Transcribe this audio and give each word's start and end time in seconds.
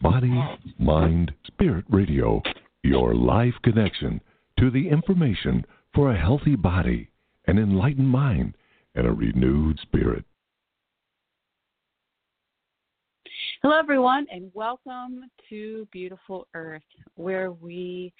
Body, 0.00 0.32
oh. 0.32 0.56
Mind, 0.78 1.30
Spirit 1.46 1.84
Radio, 1.90 2.40
your 2.82 3.14
life 3.14 3.52
connection 3.62 4.18
to 4.58 4.70
the 4.70 4.88
information 4.88 5.62
for 5.94 6.10
a 6.10 6.18
healthy 6.18 6.56
body, 6.56 7.10
an 7.48 7.58
enlightened 7.58 8.08
mind, 8.08 8.54
and 8.94 9.06
a 9.06 9.12
renewed 9.12 9.78
spirit. 9.82 10.24
Hello, 13.62 13.78
everyone, 13.78 14.26
and 14.32 14.50
welcome 14.54 15.24
to 15.50 15.86
Beautiful 15.92 16.46
Earth, 16.54 16.80
where 17.16 17.52
we 17.52 18.14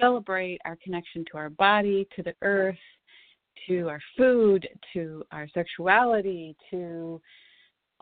celebrate 0.00 0.60
our 0.64 0.78
connection 0.84 1.24
to 1.32 1.38
our 1.38 1.50
body, 1.50 2.06
to 2.14 2.22
the 2.22 2.34
earth, 2.42 2.78
to 3.66 3.88
our 3.88 4.00
food, 4.16 4.68
to 4.92 5.24
our 5.32 5.48
sexuality, 5.52 6.54
to 6.70 7.20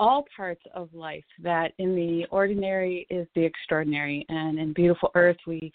all 0.03 0.25
parts 0.37 0.63
of 0.75 0.93
life. 0.93 1.25
That 1.41 1.73
in 1.79 1.95
the 1.95 2.27
ordinary 2.33 3.07
is 3.09 3.29
the 3.37 3.45
extraordinary. 3.45 4.27
And 4.29 4.59
in 4.59 4.73
Beautiful 4.73 5.13
Earth, 5.15 5.37
we 5.47 5.73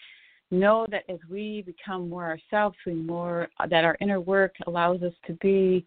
know 0.50 0.86
that 0.90 1.04
as 1.08 1.18
we 1.30 1.62
become 1.64 2.10
more 2.10 2.26
ourselves, 2.26 2.76
we 2.86 2.92
more 2.92 3.48
that 3.70 3.84
our 3.84 3.96
inner 4.02 4.20
work 4.20 4.52
allows 4.66 5.02
us 5.02 5.14
to 5.26 5.32
be 5.40 5.86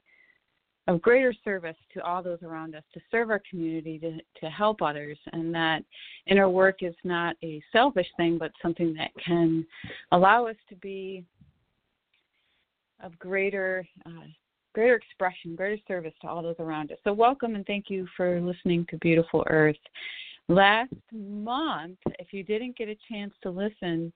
of 0.88 1.00
greater 1.04 1.36
service 1.44 1.76
to 1.94 2.04
all 2.04 2.24
those 2.24 2.42
around 2.42 2.74
us, 2.74 2.84
to 2.96 3.00
serve 3.12 3.30
our 3.30 3.42
community, 3.48 4.00
to, 4.00 4.18
to 4.40 4.50
help 4.50 4.82
others, 4.82 5.20
and 5.34 5.54
that 5.54 5.84
inner 6.26 6.50
work 6.50 6.78
is 6.82 6.96
not 7.04 7.36
a 7.44 7.62
selfish 7.72 8.08
thing, 8.18 8.40
but 8.40 8.52
something 8.60 8.92
that 8.96 9.12
can 9.24 9.64
allow 10.12 10.48
us 10.48 10.56
to 10.68 10.76
be 10.78 11.24
of 13.04 13.18
greater 13.20 13.88
uh, 14.08 14.26
greater 14.74 14.96
expression, 14.96 15.56
greater 15.56 15.82
service 15.88 16.14
to 16.22 16.28
all 16.28 16.42
those 16.42 16.56
around 16.60 16.92
us. 16.92 16.98
So 17.04 17.14
welcome 17.14 17.56
and 17.56 17.66
thank 17.66 17.90
you 17.90 18.08
for 18.16 18.40
listening 18.42 18.86
to 18.90 18.98
Beautiful 18.98 19.44
Earth. 19.50 19.76
Last 20.48 20.94
month, 21.12 21.98
if 22.20 22.32
you 22.32 22.44
didn't 22.44 22.78
get 22.78 22.90
a 22.90 22.98
chance 23.10 23.34
to 23.44 23.50
listen, 23.50 24.12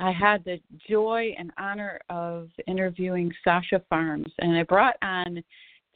I 0.00 0.12
had 0.12 0.44
the 0.44 0.60
joy 0.88 1.34
and 1.38 1.52
honor 1.58 2.00
of 2.10 2.48
interviewing 2.66 3.32
Sasha 3.44 3.82
Farms, 3.88 4.32
and 4.38 4.56
I 4.56 4.64
brought 4.64 4.96
on 5.02 5.42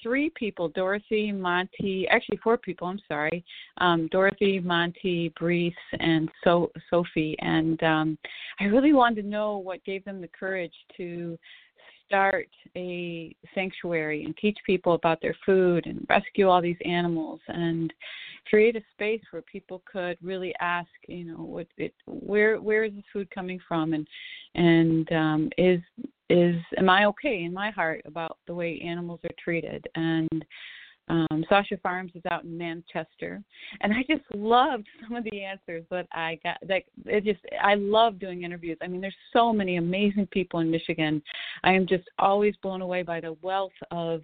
three 0.03 0.31
people 0.31 0.69
Dorothy, 0.69 1.33
Monty, 1.33 2.07
actually, 2.09 2.39
four 2.39 2.57
people, 2.57 2.87
I'm 2.87 3.01
sorry 3.09 3.45
um, 3.79 4.09
Dorothy, 4.11 4.61
Monty, 4.61 5.33
Brees, 5.41 5.75
and 5.99 6.31
so- 6.45 6.71
Sophie. 6.91 7.37
And 7.41 7.83
um, 7.83 8.19
I 8.61 8.65
really 8.65 8.93
wanted 8.93 9.23
to 9.23 9.29
know 9.29 9.59
what 9.59 9.85
gave 9.85 10.05
them 10.05 10.21
the 10.21 10.29
courage 10.29 10.75
to 10.97 11.39
start 12.07 12.49
a 12.77 13.35
sanctuary 13.55 14.25
and 14.25 14.37
teach 14.37 14.59
people 14.65 14.95
about 14.95 15.21
their 15.21 15.37
food 15.45 15.87
and 15.87 16.07
rescue 16.09 16.49
all 16.49 16.63
these 16.63 16.77
animals 16.85 17.41
and 17.49 17.93
create 18.49 18.77
a 18.77 18.83
space 18.93 19.23
where 19.31 19.43
people 19.43 19.83
could 19.91 20.17
really 20.23 20.55
ask, 20.61 20.89
you 21.09 21.25
know, 21.25 21.43
what 21.43 21.67
it, 21.77 21.95
where 22.07 22.61
where 22.61 22.85
is 22.85 22.93
this 22.95 23.05
food 23.13 23.31
coming 23.31 23.61
from? 23.67 23.93
And 23.93 24.07
and 24.55 25.13
um, 25.13 25.51
is 25.59 25.81
is 26.31 26.57
am 26.79 26.89
I 26.89 27.07
okay 27.07 27.43
in 27.43 27.53
my 27.53 27.71
heart 27.71 28.03
about 28.07 28.39
the 28.47 28.55
way 28.55 28.81
animals 28.81 29.21
are 29.25 29.35
treated? 29.43 29.87
And 29.95 30.45
um, 31.09 31.45
Sasha 31.49 31.77
Farms 31.83 32.13
is 32.15 32.23
out 32.31 32.45
in 32.45 32.59
Manchester, 32.59 33.43
and 33.81 33.93
I 33.93 34.03
just 34.09 34.25
loved 34.35 34.87
some 35.03 35.17
of 35.17 35.25
the 35.25 35.45
answers 35.45 35.85
that 35.91 36.07
I 36.13 36.39
got. 36.43 36.59
That 36.67 36.83
it 37.05 37.25
just 37.25 37.41
I 37.63 37.75
love 37.75 38.19
doing 38.19 38.43
interviews. 38.43 38.79
I 38.83 38.89
mean, 38.89 39.01
there's 39.01 39.15
so 39.33 39.53
many 39.53 39.77
amazing 39.77 40.27
people 40.33 40.61
in 40.61 40.71
Michigan. 40.71 41.23
I 41.63 41.73
am 41.73 41.87
just 41.87 42.05
always 42.19 42.55
blown 42.63 42.83
away 42.83 43.03
by 43.03 43.21
the 43.21 43.37
wealth 43.43 43.73
of 43.91 44.23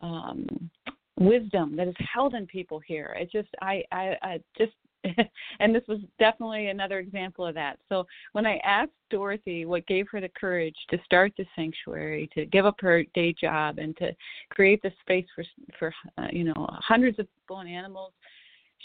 um, 0.00 0.70
wisdom 1.18 1.76
that 1.76 1.88
is 1.88 1.94
held 2.12 2.34
in 2.34 2.46
people 2.46 2.80
here. 2.80 3.16
It 3.18 3.30
just 3.30 3.48
I 3.62 3.82
I, 3.92 4.16
I 4.22 4.40
just 4.58 4.72
and 5.60 5.74
this 5.74 5.82
was 5.88 5.98
definitely 6.18 6.68
another 6.68 6.98
example 6.98 7.46
of 7.46 7.54
that. 7.54 7.78
So 7.88 8.06
when 8.32 8.46
I 8.46 8.56
asked 8.58 8.92
Dorothy 9.10 9.64
what 9.64 9.86
gave 9.86 10.06
her 10.10 10.20
the 10.20 10.30
courage 10.38 10.76
to 10.90 10.98
start 11.04 11.32
the 11.36 11.46
sanctuary, 11.54 12.28
to 12.34 12.46
give 12.46 12.66
up 12.66 12.76
her 12.80 13.04
day 13.14 13.32
job, 13.32 13.78
and 13.78 13.96
to 13.98 14.12
create 14.50 14.82
the 14.82 14.92
space 15.00 15.26
for 15.34 15.44
for 15.78 15.94
uh, 16.18 16.28
you 16.32 16.44
know 16.44 16.66
hundreds 16.70 17.18
of 17.18 17.26
people 17.40 17.58
and 17.60 17.68
animals, 17.68 18.12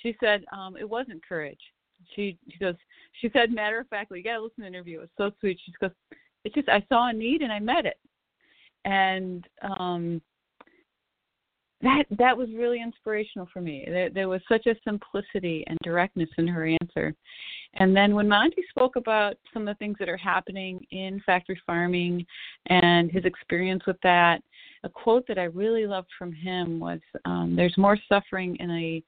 she 0.01 0.15
said 0.19 0.43
um, 0.51 0.77
it 0.77 0.87
wasn't 0.87 1.25
courage. 1.27 1.59
She 2.15 2.37
she 2.49 2.57
goes 2.57 2.75
she 3.19 3.29
said 3.33 3.51
matter 3.51 3.79
of 3.79 3.87
factly, 3.87 4.19
you 4.19 4.23
got 4.23 4.37
to 4.37 4.43
listen 4.43 4.57
to 4.57 4.61
the 4.63 4.67
interview. 4.67 4.99
It 4.99 5.01
was 5.01 5.09
so 5.17 5.31
sweet. 5.39 5.59
She 5.65 5.71
goes, 5.79 5.91
it's 6.43 6.55
just 6.55 6.69
I 6.69 6.83
saw 6.89 7.09
a 7.09 7.13
need 7.13 7.41
and 7.41 7.51
I 7.51 7.59
met 7.59 7.85
it, 7.85 7.97
and 8.85 9.47
um 9.61 10.21
that 11.81 12.03
that 12.17 12.37
was 12.37 12.49
really 12.55 12.81
inspirational 12.81 13.47
for 13.51 13.61
me. 13.61 13.83
There, 13.87 14.09
there 14.09 14.29
was 14.29 14.41
such 14.47 14.65
a 14.67 14.75
simplicity 14.83 15.63
and 15.67 15.77
directness 15.83 16.29
in 16.37 16.47
her 16.47 16.65
answer. 16.65 17.13
And 17.75 17.95
then 17.95 18.13
when 18.15 18.27
Monty 18.27 18.63
spoke 18.69 18.95
about 18.95 19.35
some 19.53 19.67
of 19.67 19.75
the 19.75 19.79
things 19.79 19.97
that 19.99 20.09
are 20.09 20.17
happening 20.17 20.85
in 20.91 21.21
factory 21.25 21.59
farming 21.65 22.25
and 22.67 23.11
his 23.11 23.25
experience 23.25 23.83
with 23.87 23.97
that, 24.03 24.41
a 24.83 24.89
quote 24.89 25.25
that 25.27 25.39
I 25.39 25.43
really 25.43 25.85
loved 25.87 26.09
from 26.17 26.33
him 26.33 26.79
was, 26.79 26.99
um, 27.25 27.55
"There's 27.55 27.77
more 27.77 27.97
suffering 28.09 28.55
in 28.57 28.71
a 28.71 29.03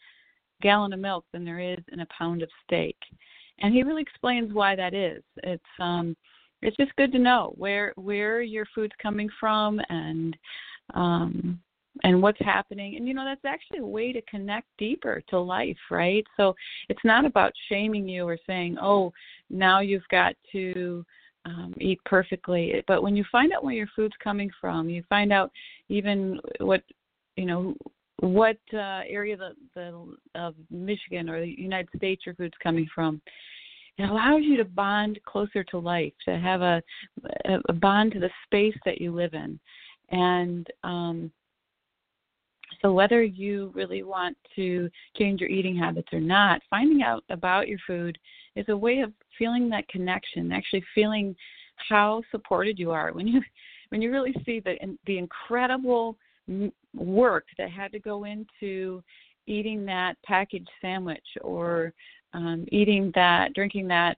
gallon 0.61 0.93
of 0.93 0.99
milk 0.99 1.25
than 1.33 1.43
there 1.43 1.59
is 1.59 1.83
in 1.91 1.99
a 1.99 2.07
pound 2.07 2.41
of 2.41 2.49
steak," 2.63 2.97
and 3.59 3.73
he 3.73 3.83
really 3.83 4.01
explains 4.01 4.53
why 4.53 4.75
that 4.75 4.93
is. 4.93 5.23
It's 5.43 5.63
um, 5.79 6.15
it's 6.61 6.77
just 6.77 6.95
good 6.95 7.11
to 7.11 7.19
know 7.19 7.53
where 7.57 7.93
where 7.95 8.41
your 8.41 8.65
food's 8.73 8.95
coming 9.01 9.29
from 9.39 9.81
and 9.89 10.37
um 10.93 11.59
and 12.03 12.21
what's 12.21 12.39
happening. 12.39 12.95
And 12.95 13.07
you 13.07 13.13
know 13.13 13.25
that's 13.25 13.45
actually 13.45 13.79
a 13.79 13.85
way 13.85 14.11
to 14.11 14.21
connect 14.23 14.67
deeper 14.77 15.21
to 15.29 15.39
life 15.39 15.77
right? 15.91 16.25
So 16.37 16.55
it's 16.89 17.03
not 17.03 17.25
about 17.25 17.53
shaming 17.69 18.07
you 18.07 18.27
or 18.27 18.37
saying 18.47 18.77
oh 18.81 19.13
now 19.49 19.79
you've 19.79 20.07
got 20.09 20.35
to 20.51 21.05
um, 21.45 21.73
eat 21.79 21.99
perfectly. 22.05 22.83
But 22.87 23.03
when 23.03 23.15
you 23.15 23.25
find 23.31 23.51
out 23.51 23.63
where 23.63 23.73
your 23.73 23.89
food's 23.95 24.15
coming 24.23 24.49
from 24.59 24.89
you 24.89 25.03
find 25.09 25.31
out 25.31 25.51
even 25.89 26.39
what 26.59 26.83
you 27.35 27.45
know 27.45 27.75
what 28.19 28.57
uh, 28.73 29.01
area 29.07 29.35
the, 29.35 29.51
the 29.75 30.15
of 30.35 30.55
Michigan 30.71 31.29
or 31.29 31.41
the 31.41 31.55
United 31.57 31.89
States 31.95 32.25
your 32.25 32.35
food's 32.35 32.53
coming 32.61 32.87
from 32.93 33.21
it 33.97 34.09
allows 34.09 34.41
you 34.43 34.57
to 34.57 34.65
bond 34.65 35.19
closer 35.25 35.63
to 35.65 35.77
life 35.77 36.13
to 36.25 36.39
have 36.39 36.61
a 36.61 36.81
a 37.67 37.73
bond 37.73 38.11
to 38.13 38.19
the 38.19 38.29
space 38.45 38.77
that 38.85 38.99
you 38.99 39.13
live 39.13 39.33
in. 39.33 39.59
And 40.09 40.67
um 40.83 41.31
so, 42.83 42.91
whether 42.91 43.23
you 43.23 43.71
really 43.73 44.03
want 44.03 44.35
to 44.55 44.89
change 45.17 45.39
your 45.39 45.49
eating 45.49 45.75
habits 45.75 46.09
or 46.11 46.19
not, 46.19 46.61
finding 46.69 47.01
out 47.01 47.23
about 47.29 47.69
your 47.69 47.79
food 47.87 48.17
is 48.57 48.65
a 48.67 48.75
way 48.75 48.99
of 48.99 49.13
feeling 49.39 49.69
that 49.69 49.87
connection, 49.87 50.51
actually 50.51 50.83
feeling 50.93 51.33
how 51.89 52.21
supported 52.29 52.77
you 52.77 52.91
are. 52.91 53.13
When 53.13 53.27
you 53.27 53.41
when 53.89 54.01
you 54.01 54.11
really 54.11 54.35
see 54.45 54.59
the 54.59 54.75
the 55.05 55.17
incredible 55.17 56.17
work 56.93 57.45
that 57.57 57.69
had 57.69 57.91
to 57.93 57.99
go 57.99 58.25
into 58.25 59.01
eating 59.47 59.85
that 59.85 60.15
packaged 60.25 60.69
sandwich 60.81 61.25
or 61.41 61.93
um, 62.33 62.65
eating 62.69 63.11
that 63.15 63.53
drinking 63.53 63.87
that 63.87 64.17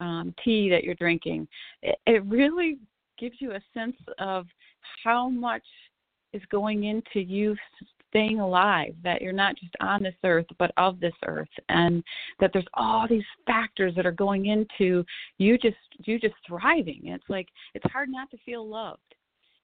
um, 0.00 0.34
tea 0.44 0.68
that 0.70 0.82
you're 0.82 0.94
drinking 0.94 1.46
it, 1.82 1.96
it 2.06 2.24
really 2.24 2.78
gives 3.18 3.36
you 3.38 3.52
a 3.52 3.60
sense 3.72 3.96
of 4.18 4.46
how 5.04 5.28
much 5.28 5.62
is 6.32 6.42
going 6.50 6.84
into 6.84 7.20
you 7.20 7.54
staying 8.10 8.40
alive, 8.40 8.94
that 9.02 9.22
you're 9.22 9.32
not 9.32 9.56
just 9.56 9.74
on 9.80 10.02
this 10.02 10.14
earth, 10.24 10.46
but 10.58 10.72
of 10.76 11.00
this 11.00 11.14
earth, 11.26 11.48
and 11.68 12.02
that 12.38 12.50
there's 12.52 12.66
all 12.74 13.08
these 13.08 13.24
factors 13.46 13.94
that 13.96 14.06
are 14.06 14.12
going 14.12 14.46
into 14.46 15.04
you 15.38 15.56
just 15.56 15.76
you 16.04 16.18
just 16.18 16.34
thriving. 16.46 17.00
It's 17.04 17.28
like 17.28 17.48
it's 17.74 17.90
hard 17.90 18.10
not 18.10 18.30
to 18.32 18.38
feel 18.44 18.68
loved, 18.68 19.14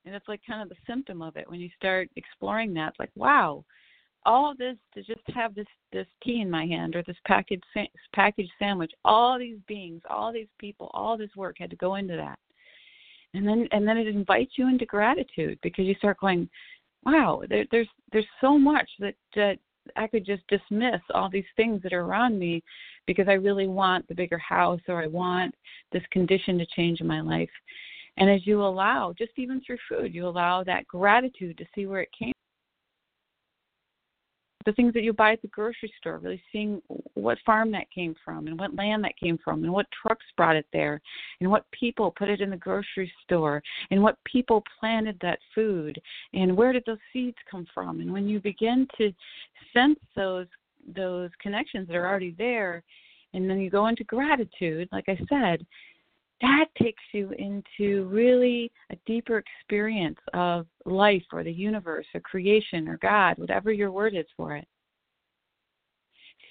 and 0.05 0.15
it's 0.15 0.29
like 0.29 0.41
kind 0.47 0.63
of 0.63 0.69
the 0.69 0.77
symptom 0.87 1.21
of 1.21 1.37
it 1.37 1.49
when 1.51 1.61
you 1.61 1.69
start 1.77 2.09
exploring 2.17 2.73
that. 2.75 2.91
It's 2.91 2.99
like 2.99 3.11
wow, 3.15 3.65
all 4.25 4.55
this 4.57 4.77
to 4.95 5.03
just 5.03 5.21
have 5.35 5.55
this 5.55 5.67
this 5.93 6.07
tea 6.23 6.41
in 6.41 6.51
my 6.51 6.67
hand 6.67 6.97
or 6.97 7.03
this 7.03 7.17
packaged 7.27 7.65
packaged 8.15 8.53
sandwich. 8.59 8.93
All 9.05 9.39
these 9.39 9.59
beings, 9.67 10.03
all 10.09 10.33
these 10.33 10.49
people, 10.59 10.91
all 10.95 11.19
this 11.19 11.35
work 11.37 11.57
had 11.59 11.71
to 11.71 11.77
go 11.77 11.97
into 11.97 12.17
that 12.17 12.39
and 13.37 13.47
then 13.47 13.69
and 13.73 13.87
then 13.87 13.99
it 13.99 14.09
invites 14.09 14.53
you 14.57 14.69
into 14.69 14.87
gratitude 14.87 15.59
because 15.63 15.85
you 15.85 15.95
start 15.97 16.19
going 16.19 16.49
wow, 17.07 17.43
there, 17.49 17.65
there's 17.71 17.89
there's 18.13 18.27
so 18.41 18.59
much 18.59 18.89
that 18.99 19.15
that 19.35 19.59
I 19.97 20.09
could 20.09 20.27
just 20.27 20.43
dismiss 20.49 21.01
all 21.15 21.31
these 21.31 21.45
things 21.57 21.81
that 21.83 21.93
are 21.93 22.05
around 22.05 22.39
me 22.39 22.63
because 23.07 23.29
I 23.29 23.35
really 23.35 23.69
want 23.69 24.07
the 24.09 24.15
bigger 24.15 24.39
house 24.39 24.81
or 24.89 25.01
I 25.01 25.07
want 25.07 25.55
this 25.93 26.03
condition 26.11 26.59
to 26.59 26.67
change 26.67 27.01
in 27.01 27.07
my 27.07 27.21
life. 27.21 27.49
And 28.17 28.29
as 28.29 28.47
you 28.47 28.63
allow, 28.63 29.15
just 29.17 29.33
even 29.37 29.61
through 29.61 29.79
food, 29.89 30.13
you 30.13 30.27
allow 30.27 30.65
that 30.65 30.89
gratitude 30.89 31.57
to 31.59 31.67
see 31.75 31.87
where 31.87 32.01
it 32.01 32.09
came 32.19 32.33
the 34.67 34.73
things 34.73 34.93
that 34.93 35.03
you 35.05 35.13
buy 35.13 35.33
at 35.33 35.41
the 35.41 35.49
grocery 35.49 35.93
store, 35.99 36.19
really 36.19 36.43
seeing 36.53 36.83
what 37.15 37.39
farm 37.47 37.71
that 37.71 37.91
came 37.95 38.15
from 38.25 38.49
and 38.49 38.59
what 38.59 38.75
land 38.75 39.03
that 39.05 39.17
came 39.17 39.39
from 39.43 39.63
and 39.65 39.73
what 39.73 39.87
trucks 40.03 40.27
brought 40.37 40.57
it 40.57 40.67
there 40.73 41.01
and 41.41 41.51
what 41.51 41.65
people 41.71 42.11
put 42.11 42.29
it 42.29 42.41
in 42.41 42.51
the 42.51 42.57
grocery 42.57 43.11
store 43.25 43.63
and 43.91 44.03
what 44.03 44.19
people 44.25 44.63
planted 44.79 45.17
that 45.23 45.39
food 45.55 45.99
and 46.35 46.55
where 46.55 46.73
did 46.73 46.83
those 46.85 46.99
seeds 47.13 47.37
come 47.51 47.67
from. 47.73 48.01
And 48.01 48.13
when 48.13 48.27
you 48.29 48.41
begin 48.41 48.87
to 48.99 49.13
sense 49.73 49.99
those 50.15 50.47
those 50.95 51.31
connections 51.41 51.89
that 51.89 51.97
are 51.97 52.07
already 52.09 52.35
there 52.39 52.85
And 53.33 53.51
then 53.51 53.61
you 53.61 53.71
go 53.71 53.87
into 53.89 54.05
gratitude, 54.05 54.89
like 54.93 55.09
I 55.09 55.19
said, 55.29 55.67
that 56.43 56.67
takes 56.81 57.03
you 57.13 57.33
into 57.39 58.05
really 58.05 58.71
a 58.91 58.97
deeper 59.07 59.39
experience 59.39 60.19
of 60.35 60.67
life 60.85 61.25
or 61.33 61.43
the 61.43 61.53
universe 61.53 62.07
or 62.15 62.21
creation 62.21 62.89
or 62.89 62.99
God, 62.99 63.39
whatever 63.39 63.73
your 63.73 63.91
word 63.91 64.15
is 64.15 64.27
for 64.37 64.57
it. 64.57 64.67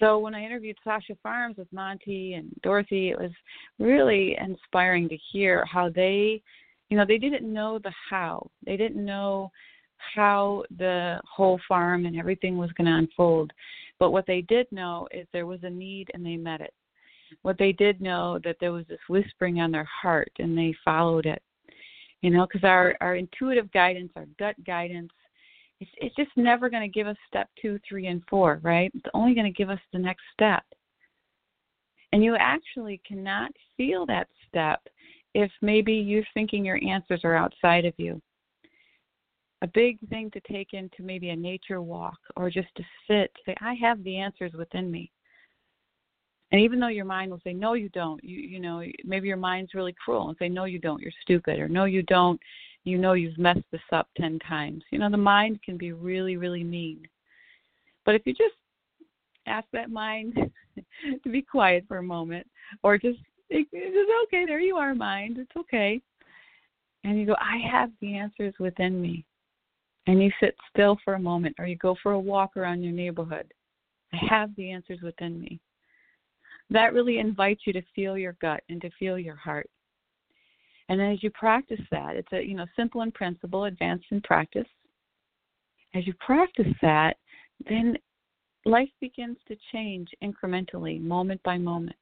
So 0.00 0.18
when 0.18 0.34
I 0.34 0.44
interviewed 0.44 0.76
Sasha 0.84 1.16
Farms 1.22 1.56
with 1.56 1.72
Monty 1.72 2.34
and 2.34 2.50
Dorothy, 2.62 3.10
it 3.10 3.18
was 3.18 3.30
really 3.78 4.36
inspiring 4.38 5.08
to 5.08 5.16
hear 5.32 5.64
how 5.64 5.88
they, 5.88 6.42
you 6.90 6.96
know, 6.96 7.04
they 7.06 7.18
didn't 7.18 7.50
know 7.50 7.78
the 7.78 7.92
how. 8.10 8.50
They 8.66 8.76
didn't 8.76 9.02
know 9.02 9.50
how 9.96 10.64
the 10.76 11.20
whole 11.24 11.58
farm 11.66 12.04
and 12.04 12.18
everything 12.18 12.58
was 12.58 12.72
going 12.72 12.86
to 12.86 12.98
unfold. 12.98 13.52
But 13.98 14.10
what 14.10 14.26
they 14.26 14.42
did 14.42 14.66
know 14.70 15.08
is 15.12 15.26
there 15.32 15.46
was 15.46 15.60
a 15.62 15.70
need 15.70 16.10
and 16.12 16.26
they 16.26 16.36
met 16.36 16.60
it. 16.60 16.74
What 17.42 17.58
they 17.58 17.72
did 17.72 18.00
know 18.00 18.38
that 18.44 18.56
there 18.60 18.72
was 18.72 18.86
this 18.88 18.98
whispering 19.08 19.60
on 19.60 19.70
their 19.70 19.88
heart 20.02 20.32
and 20.38 20.56
they 20.56 20.74
followed 20.84 21.26
it. 21.26 21.42
You 22.22 22.30
know, 22.30 22.46
because 22.46 22.64
our 22.64 22.96
our 23.00 23.16
intuitive 23.16 23.70
guidance, 23.72 24.10
our 24.16 24.26
gut 24.38 24.56
guidance, 24.64 25.12
it's, 25.80 25.90
it's 25.98 26.16
just 26.16 26.30
never 26.36 26.70
going 26.70 26.82
to 26.82 26.88
give 26.88 27.06
us 27.06 27.16
step 27.28 27.48
two, 27.60 27.78
three, 27.88 28.06
and 28.06 28.22
four, 28.28 28.60
right? 28.62 28.90
It's 28.94 29.06
only 29.14 29.34
going 29.34 29.46
to 29.46 29.56
give 29.56 29.70
us 29.70 29.80
the 29.92 29.98
next 29.98 30.22
step. 30.32 30.62
And 32.12 32.24
you 32.24 32.36
actually 32.36 33.00
cannot 33.06 33.50
feel 33.76 34.06
that 34.06 34.28
step 34.48 34.80
if 35.34 35.50
maybe 35.60 35.92
you're 35.92 36.24
thinking 36.32 36.64
your 36.64 36.80
answers 36.82 37.20
are 37.24 37.36
outside 37.36 37.84
of 37.84 37.92
you. 37.98 38.20
A 39.62 39.66
big 39.66 39.98
thing 40.08 40.30
to 40.30 40.40
take 40.50 40.72
into 40.72 41.02
maybe 41.02 41.30
a 41.30 41.36
nature 41.36 41.82
walk 41.82 42.18
or 42.36 42.50
just 42.50 42.68
to 42.76 42.82
sit, 43.06 43.30
say, 43.44 43.54
I 43.60 43.74
have 43.74 44.02
the 44.02 44.16
answers 44.16 44.52
within 44.52 44.90
me. 44.90 45.10
And 46.52 46.60
even 46.60 46.78
though 46.78 46.88
your 46.88 47.04
mind 47.04 47.30
will 47.30 47.40
say, 47.42 47.52
No, 47.52 47.72
you 47.74 47.88
don't, 47.90 48.22
you 48.22 48.38
you 48.38 48.60
know, 48.60 48.82
maybe 49.04 49.28
your 49.28 49.36
mind's 49.36 49.74
really 49.74 49.94
cruel 50.04 50.28
and 50.28 50.36
say, 50.38 50.48
No, 50.48 50.64
you 50.64 50.78
don't, 50.78 51.00
you're 51.00 51.12
stupid, 51.22 51.58
or 51.58 51.68
No, 51.68 51.84
you 51.84 52.02
don't, 52.02 52.40
you 52.86 52.98
know 52.98 53.14
you've 53.14 53.36
messed 53.36 53.64
this 53.72 53.80
up 53.92 54.08
10 54.16 54.38
times. 54.48 54.84
You 54.90 55.00
know, 55.00 55.10
the 55.10 55.16
mind 55.16 55.60
can 55.62 55.76
be 55.76 55.92
really, 55.92 56.36
really 56.36 56.62
mean. 56.62 57.02
But 58.04 58.14
if 58.14 58.22
you 58.24 58.32
just 58.32 58.54
ask 59.46 59.66
that 59.72 59.90
mind 59.90 60.34
to 61.24 61.28
be 61.28 61.42
quiet 61.42 61.84
for 61.88 61.98
a 61.98 62.02
moment, 62.02 62.46
or 62.84 62.96
just, 62.96 63.18
it's 63.50 63.68
okay, 64.28 64.44
there 64.46 64.60
you 64.60 64.76
are, 64.76 64.94
mind, 64.94 65.38
it's 65.38 65.56
okay. 65.56 66.00
And 67.02 67.18
you 67.18 67.26
go, 67.26 67.34
I 67.40 67.58
have 67.70 67.90
the 68.00 68.14
answers 68.14 68.54
within 68.60 69.02
me. 69.02 69.24
And 70.06 70.22
you 70.22 70.30
sit 70.40 70.54
still 70.70 70.96
for 71.04 71.14
a 71.14 71.20
moment, 71.20 71.56
or 71.58 71.66
you 71.66 71.76
go 71.76 71.96
for 72.00 72.12
a 72.12 72.20
walk 72.20 72.56
around 72.56 72.84
your 72.84 72.92
neighborhood. 72.92 73.52
I 74.12 74.18
have 74.28 74.54
the 74.56 74.70
answers 74.70 75.00
within 75.02 75.40
me. 75.40 75.58
That 76.70 76.92
really 76.92 77.18
invites 77.18 77.62
you 77.66 77.72
to 77.74 77.82
feel 77.94 78.18
your 78.18 78.36
gut 78.40 78.62
and 78.68 78.80
to 78.80 78.90
feel 78.98 79.18
your 79.18 79.36
heart. 79.36 79.68
And 80.88 81.00
as 81.00 81.22
you 81.22 81.30
practice 81.30 81.80
that, 81.90 82.16
it's 82.16 82.32
a 82.32 82.42
you 82.42 82.54
know 82.54 82.66
simple 82.76 83.02
in 83.02 83.12
principle, 83.12 83.64
advanced 83.64 84.06
in 84.10 84.20
practice. 84.22 84.68
As 85.94 86.06
you 86.06 86.14
practice 86.14 86.72
that, 86.82 87.16
then 87.68 87.96
life 88.64 88.90
begins 89.00 89.38
to 89.48 89.56
change 89.72 90.08
incrementally, 90.22 91.00
moment 91.00 91.42
by 91.42 91.56
moment. 91.56 91.96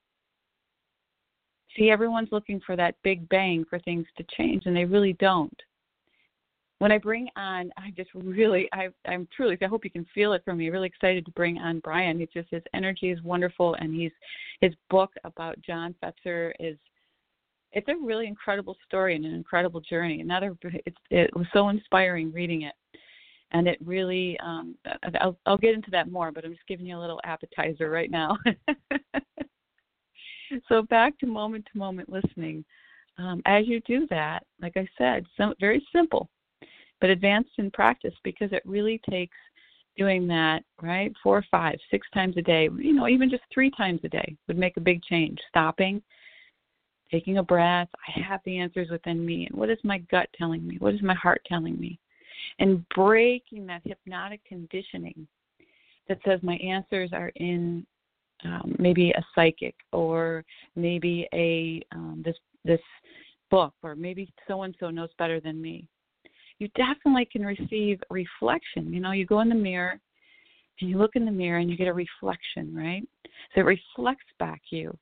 See, 1.77 1.91
everyone's 1.91 2.33
looking 2.33 2.61
for 2.65 2.77
that 2.77 2.95
big 3.03 3.29
bang 3.29 3.65
for 3.69 3.79
things 3.81 4.07
to 4.17 4.25
change, 4.37 4.67
and 4.67 4.77
they 4.77 4.85
really 4.85 5.15
don't. 5.15 5.61
When 6.85 6.93
I 6.93 6.99
bring 6.99 7.31
on, 7.35 7.71
I 7.79 7.95
just 7.97 8.11
really, 8.13 8.69
I, 8.75 8.89
I'm 9.07 9.27
truly, 9.35 9.57
I 9.63 9.67
hope 9.69 9.87
you 9.87 9.91
can 9.91 10.05
feel 10.15 10.35
it 10.35 10.43
from 10.45 10.59
me. 10.59 10.69
Really 10.69 10.87
excited 10.87 11.25
to 11.25 11.31
bring 11.31 11.57
on 11.57 11.79
Brian. 11.79 12.19
He's 12.19 12.29
just 12.29 12.51
his 12.51 12.63
energy 12.75 13.09
is 13.09 13.23
wonderful, 13.23 13.75
and 13.81 13.95
he's 13.95 14.13
his 14.61 14.75
book 14.91 15.11
about 15.25 15.59
John 15.63 15.95
Fetzer 16.05 16.53
is 16.61 16.77
it's 17.73 17.89
a 17.89 17.97
really 18.05 18.27
incredible 18.27 18.77
story 18.87 19.17
and 19.17 19.25
an 19.25 19.33
incredible 19.33 19.81
journey. 19.81 20.21
Another, 20.21 20.55
it's, 20.63 20.99
it 21.09 21.35
was 21.35 21.47
so 21.55 21.71
inspiring 21.71 22.31
reading 22.31 22.65
it, 22.65 22.75
and 23.53 23.67
it 23.67 23.79
really. 23.83 24.39
Um, 24.41 24.75
I'll, 25.23 25.39
I'll 25.47 25.57
get 25.57 25.73
into 25.73 25.91
that 25.93 26.13
more, 26.13 26.33
but 26.33 26.45
I'm 26.45 26.53
just 26.53 26.69
giving 26.69 26.85
you 26.85 26.99
a 26.99 27.01
little 27.01 27.21
appetizer 27.25 27.89
right 27.89 28.11
now. 28.11 28.37
so 30.69 30.83
back 30.83 31.19
to 31.21 31.27
moment 31.27 31.67
to 31.73 31.79
moment 31.79 32.11
listening. 32.11 32.63
Um, 33.17 33.41
as 33.47 33.67
you 33.67 33.81
do 33.87 34.07
that, 34.11 34.45
like 34.61 34.77
I 34.77 34.87
said, 34.99 35.25
some, 35.39 35.55
very 35.61 35.83
simple, 35.91 36.29
but 37.05 37.11
advanced 37.11 37.51
in 37.59 37.71
practice 37.71 38.15
because 38.25 38.51
it 38.51 38.63
really 38.65 38.99
takes 39.11 39.37
doing 39.95 40.27
that 40.27 40.63
right 40.81 41.13
four, 41.23 41.45
five, 41.51 41.77
six 41.91 42.07
times 42.15 42.35
a 42.39 42.41
day. 42.41 42.71
You 42.79 42.95
know, 42.95 43.09
even 43.09 43.29
just 43.29 43.43
three 43.53 43.71
times 43.73 44.01
a 44.05 44.09
day 44.09 44.35
would 44.49 44.57
make 44.57 44.79
a 44.79 44.81
big 44.81 45.03
change. 45.03 45.39
Stopping 45.51 46.03
taking 47.11 47.37
a 47.37 47.43
breath. 47.43 47.91
I 48.09 48.21
have 48.23 48.41
the 48.47 48.57
answers 48.57 48.89
within 48.89 49.23
me. 49.27 49.47
And 49.47 49.55
what 49.55 49.69
is 49.69 49.77
my 49.85 49.99
gut 50.11 50.31
telling 50.35 50.67
me? 50.67 50.77
What 50.79 50.95
is 50.95 51.03
my 51.03 51.13
heart 51.13 51.43
telling 51.47 51.79
me? 51.79 51.99
And 52.59 52.89
breaking 52.97 53.67
that 53.67 53.83
hypnotic 53.85 54.43
conditioning 54.47 55.27
that 56.09 56.21
says 56.25 56.41
my 56.43 56.57
answers 56.57 57.11
are 57.13 57.33
in 57.37 57.87
um, 58.47 58.75
maybe 58.79 59.11
a 59.11 59.23
psychic 59.35 59.75
or 59.93 60.43
maybe 60.75 61.29
a 61.35 61.83
um, 61.95 62.23
this 62.25 62.37
this 62.65 62.81
book 63.51 63.75
or 63.83 63.95
maybe 63.95 64.33
so 64.49 64.63
and 64.63 64.75
so 64.81 64.89
knows 64.89 65.11
better 65.19 65.39
than 65.39 65.61
me. 65.61 65.87
You 66.59 66.69
definitely 66.77 67.29
can 67.31 67.45
receive 67.45 68.01
reflection. 68.11 68.93
You 68.93 69.01
know, 69.01 69.13
you 69.13 69.27
go 69.27 69.41
in 69.41 69.49
the 69.49 69.55
mirror 69.55 69.99
and 70.81 70.91
you 70.91 70.99
look 70.99 71.17
in 71.17 71.25
the 71.25 71.31
mirror 71.31 71.59
and 71.59 71.71
you 71.71 71.77
get 71.77 71.89
a 71.89 71.93
reflection, 71.93 72.75
right? 72.75 73.07
So 73.55 73.61
it 73.61 73.65
reflects 73.65 74.27
back 74.39 74.63
you 74.71 74.97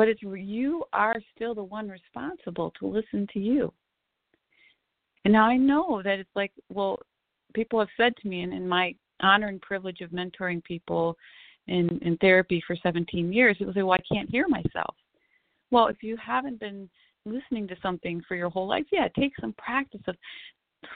but 0.00 0.08
it's 0.08 0.22
you 0.22 0.82
are 0.94 1.16
still 1.36 1.54
the 1.54 1.62
one 1.62 1.86
responsible 1.86 2.72
to 2.80 2.86
listen 2.86 3.26
to 3.34 3.38
you. 3.38 3.70
And 5.26 5.32
now 5.34 5.44
I 5.44 5.58
know 5.58 6.00
that 6.02 6.18
it's 6.18 6.34
like, 6.34 6.52
well, 6.72 7.00
people 7.52 7.78
have 7.78 7.90
said 7.98 8.14
to 8.22 8.28
me, 8.28 8.40
and 8.40 8.54
in 8.54 8.66
my 8.66 8.94
honor 9.20 9.48
and 9.48 9.60
privilege 9.60 10.00
of 10.00 10.08
mentoring 10.08 10.64
people 10.64 11.18
in, 11.66 11.98
in 12.00 12.16
therapy 12.16 12.62
for 12.66 12.76
17 12.82 13.30
years, 13.30 13.58
people 13.58 13.74
say, 13.74 13.82
well, 13.82 13.98
I 14.00 14.14
can't 14.14 14.30
hear 14.30 14.48
myself. 14.48 14.94
Well, 15.70 15.88
if 15.88 16.02
you 16.02 16.16
haven't 16.16 16.60
been 16.60 16.88
listening 17.26 17.68
to 17.68 17.76
something 17.82 18.22
for 18.26 18.36
your 18.36 18.48
whole 18.48 18.68
life, 18.68 18.86
yeah, 18.90 19.04
it 19.04 19.12
takes 19.14 19.38
some 19.38 19.52
practice 19.58 20.00
of 20.08 20.16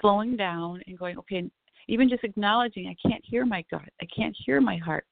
slowing 0.00 0.36
down 0.36 0.82
and 0.86 0.98
going, 0.98 1.18
okay, 1.18 1.44
even 1.88 2.08
just 2.08 2.24
acknowledging 2.24 2.88
I 2.88 3.08
can't 3.08 3.24
hear 3.24 3.44
my 3.44 3.64
gut, 3.70 3.88
I 4.00 4.06
can't 4.14 4.36
hear 4.44 4.60
my 4.60 4.76
heart. 4.76 5.06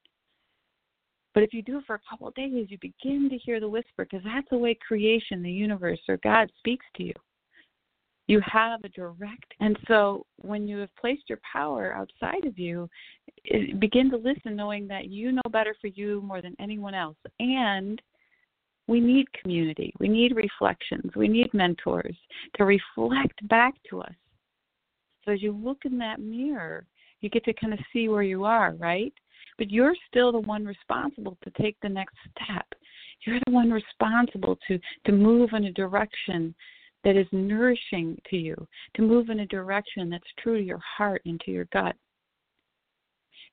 But 1.33 1.43
if 1.43 1.53
you 1.53 1.63
do 1.63 1.79
it 1.79 1.85
for 1.85 1.95
a 1.95 2.01
couple 2.09 2.27
of 2.27 2.35
days, 2.35 2.67
you 2.69 2.77
begin 2.79 3.27
to 3.29 3.37
hear 3.37 3.59
the 3.59 3.69
whisper 3.69 4.05
because 4.05 4.21
that's 4.23 4.47
the 4.51 4.57
way 4.57 4.77
creation, 4.87 5.41
the 5.41 5.51
universe, 5.51 5.99
or 6.07 6.17
God 6.17 6.51
speaks 6.59 6.85
to 6.97 7.03
you. 7.03 7.13
You 8.27 8.39
have 8.45 8.81
a 8.85 8.89
direct, 8.89 9.53
and 9.59 9.77
so 9.85 10.25
when 10.37 10.65
you 10.65 10.77
have 10.77 10.95
placed 10.95 11.23
your 11.27 11.39
power 11.51 11.93
outside 11.93 12.45
of 12.45 12.57
you, 12.57 12.89
eh, 13.51 13.73
begin 13.79 14.09
to 14.11 14.17
listen, 14.17 14.55
knowing 14.55 14.87
that 14.87 15.09
you 15.09 15.33
know 15.33 15.41
better 15.51 15.75
for 15.81 15.87
you 15.87 16.21
more 16.21 16.41
than 16.41 16.55
anyone 16.57 16.93
else. 16.93 17.17
And 17.41 18.01
we 18.87 19.01
need 19.01 19.25
community, 19.33 19.93
we 19.99 20.07
need 20.07 20.37
reflections, 20.37 21.11
we 21.17 21.27
need 21.27 21.53
mentors 21.53 22.15
to 22.55 22.63
reflect 22.63 23.45
back 23.49 23.73
to 23.89 24.01
us. 24.01 24.13
So 25.25 25.31
as 25.31 25.41
you 25.41 25.51
look 25.51 25.85
in 25.85 25.97
that 25.99 26.19
mirror, 26.19 26.85
you 27.21 27.29
get 27.29 27.45
to 27.45 27.53
kind 27.53 27.73
of 27.73 27.79
see 27.91 28.09
where 28.09 28.23
you 28.23 28.43
are, 28.43 28.73
right? 28.73 29.13
but 29.57 29.71
you're 29.71 29.95
still 30.07 30.31
the 30.31 30.39
one 30.39 30.65
responsible 30.65 31.37
to 31.43 31.51
take 31.61 31.77
the 31.81 31.89
next 31.89 32.15
step. 32.31 32.65
You're 33.25 33.39
the 33.45 33.51
one 33.51 33.71
responsible 33.71 34.57
to 34.67 34.79
to 35.05 35.11
move 35.11 35.51
in 35.53 35.65
a 35.65 35.71
direction 35.71 36.53
that 37.03 37.15
is 37.15 37.27
nourishing 37.31 38.17
to 38.29 38.37
you, 38.37 38.55
to 38.95 39.01
move 39.01 39.29
in 39.29 39.41
a 39.41 39.45
direction 39.47 40.09
that's 40.09 40.23
true 40.39 40.57
to 40.57 40.63
your 40.63 40.79
heart 40.79 41.21
and 41.25 41.39
to 41.41 41.51
your 41.51 41.65
gut. 41.73 41.95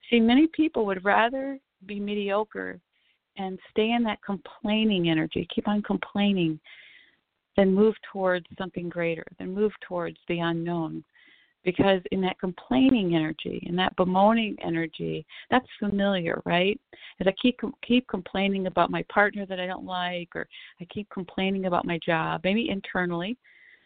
See, 0.09 0.21
many 0.21 0.47
people 0.49 0.87
would 0.87 1.05
rather 1.05 1.59
be 1.87 1.99
mediocre 1.99 2.81
and 3.37 3.59
stay 3.71 3.93
in 3.93 4.03
that 4.05 4.23
complaining 4.25 5.09
energy, 5.09 5.49
keep 5.55 5.67
on 5.67 5.83
complaining, 5.83 6.61
than 7.57 7.75
move 7.75 7.95
towards 8.12 8.47
something 8.57 8.89
greater, 8.89 9.27
than 9.39 9.55
move 9.55 9.73
towards 9.87 10.17
the 10.29 10.39
unknown 10.39 11.05
because 11.64 12.00
in 12.11 12.21
that 12.23 12.38
complaining 12.38 13.14
energy 13.14 13.62
in 13.67 13.76
that 13.76 13.95
bemoaning 13.97 14.57
energy 14.64 15.26
that's 15.50 15.67
familiar 15.79 16.40
right? 16.45 16.81
As 17.21 17.26
i 17.26 17.35
keep 17.40 17.61
keep 17.87 18.07
complaining 18.09 18.67
about 18.67 18.90
my 18.90 19.05
partner 19.12 19.47
that 19.47 19.61
i 19.61 19.67
don't 19.67 19.85
like 19.85 20.29
or 20.35 20.49
i 20.81 20.85
keep 20.87 21.09
complaining 21.11 21.67
about 21.67 21.85
my 21.85 21.99
job 22.05 22.40
maybe 22.45 22.69
internally. 22.71 23.37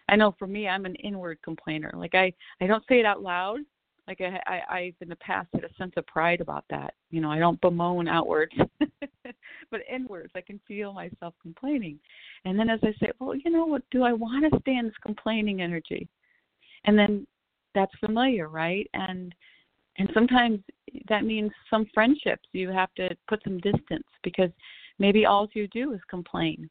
I 0.08 0.16
know 0.16 0.34
for 0.38 0.46
me 0.46 0.68
i'm 0.68 0.86
an 0.86 0.94
inward 0.96 1.38
complainer. 1.42 1.92
Like 1.94 2.14
i 2.14 2.32
i 2.60 2.66
don't 2.66 2.84
say 2.88 3.00
it 3.00 3.06
out 3.06 3.22
loud. 3.22 3.60
Like 4.06 4.20
i 4.20 4.40
i 4.46 4.76
i've 4.76 4.94
in 5.00 5.08
the 5.08 5.16
past 5.16 5.48
had 5.54 5.64
a 5.64 5.74
sense 5.74 5.92
of 5.96 6.06
pride 6.06 6.40
about 6.40 6.64
that. 6.70 6.94
You 7.10 7.20
know 7.20 7.30
i 7.30 7.38
don't 7.38 7.60
bemoan 7.60 8.06
outwards 8.06 8.54
but 9.70 9.80
inwards 9.92 10.32
i 10.36 10.40
can 10.40 10.60
feel 10.68 10.92
myself 10.92 11.34
complaining. 11.42 11.98
And 12.44 12.58
then 12.58 12.70
as 12.70 12.80
i 12.82 12.92
say 13.00 13.10
well 13.18 13.34
you 13.34 13.50
know 13.50 13.66
what? 13.66 13.82
Do 13.90 14.04
i 14.04 14.12
want 14.12 14.50
to 14.52 14.60
stay 14.60 14.76
in 14.76 14.86
this 14.86 14.94
complaining 15.04 15.60
energy? 15.60 16.08
And 16.86 16.98
then 16.98 17.26
that's 17.74 17.92
familiar, 18.00 18.48
right? 18.48 18.88
And 18.94 19.34
and 19.96 20.10
sometimes 20.12 20.60
that 21.08 21.24
means 21.24 21.52
some 21.70 21.86
friendships 21.94 22.48
you 22.52 22.70
have 22.70 22.92
to 22.94 23.10
put 23.28 23.40
some 23.44 23.58
distance 23.58 24.06
because 24.24 24.50
maybe 24.98 25.24
all 25.24 25.48
you 25.54 25.68
do 25.68 25.92
is 25.92 26.00
complain. 26.10 26.68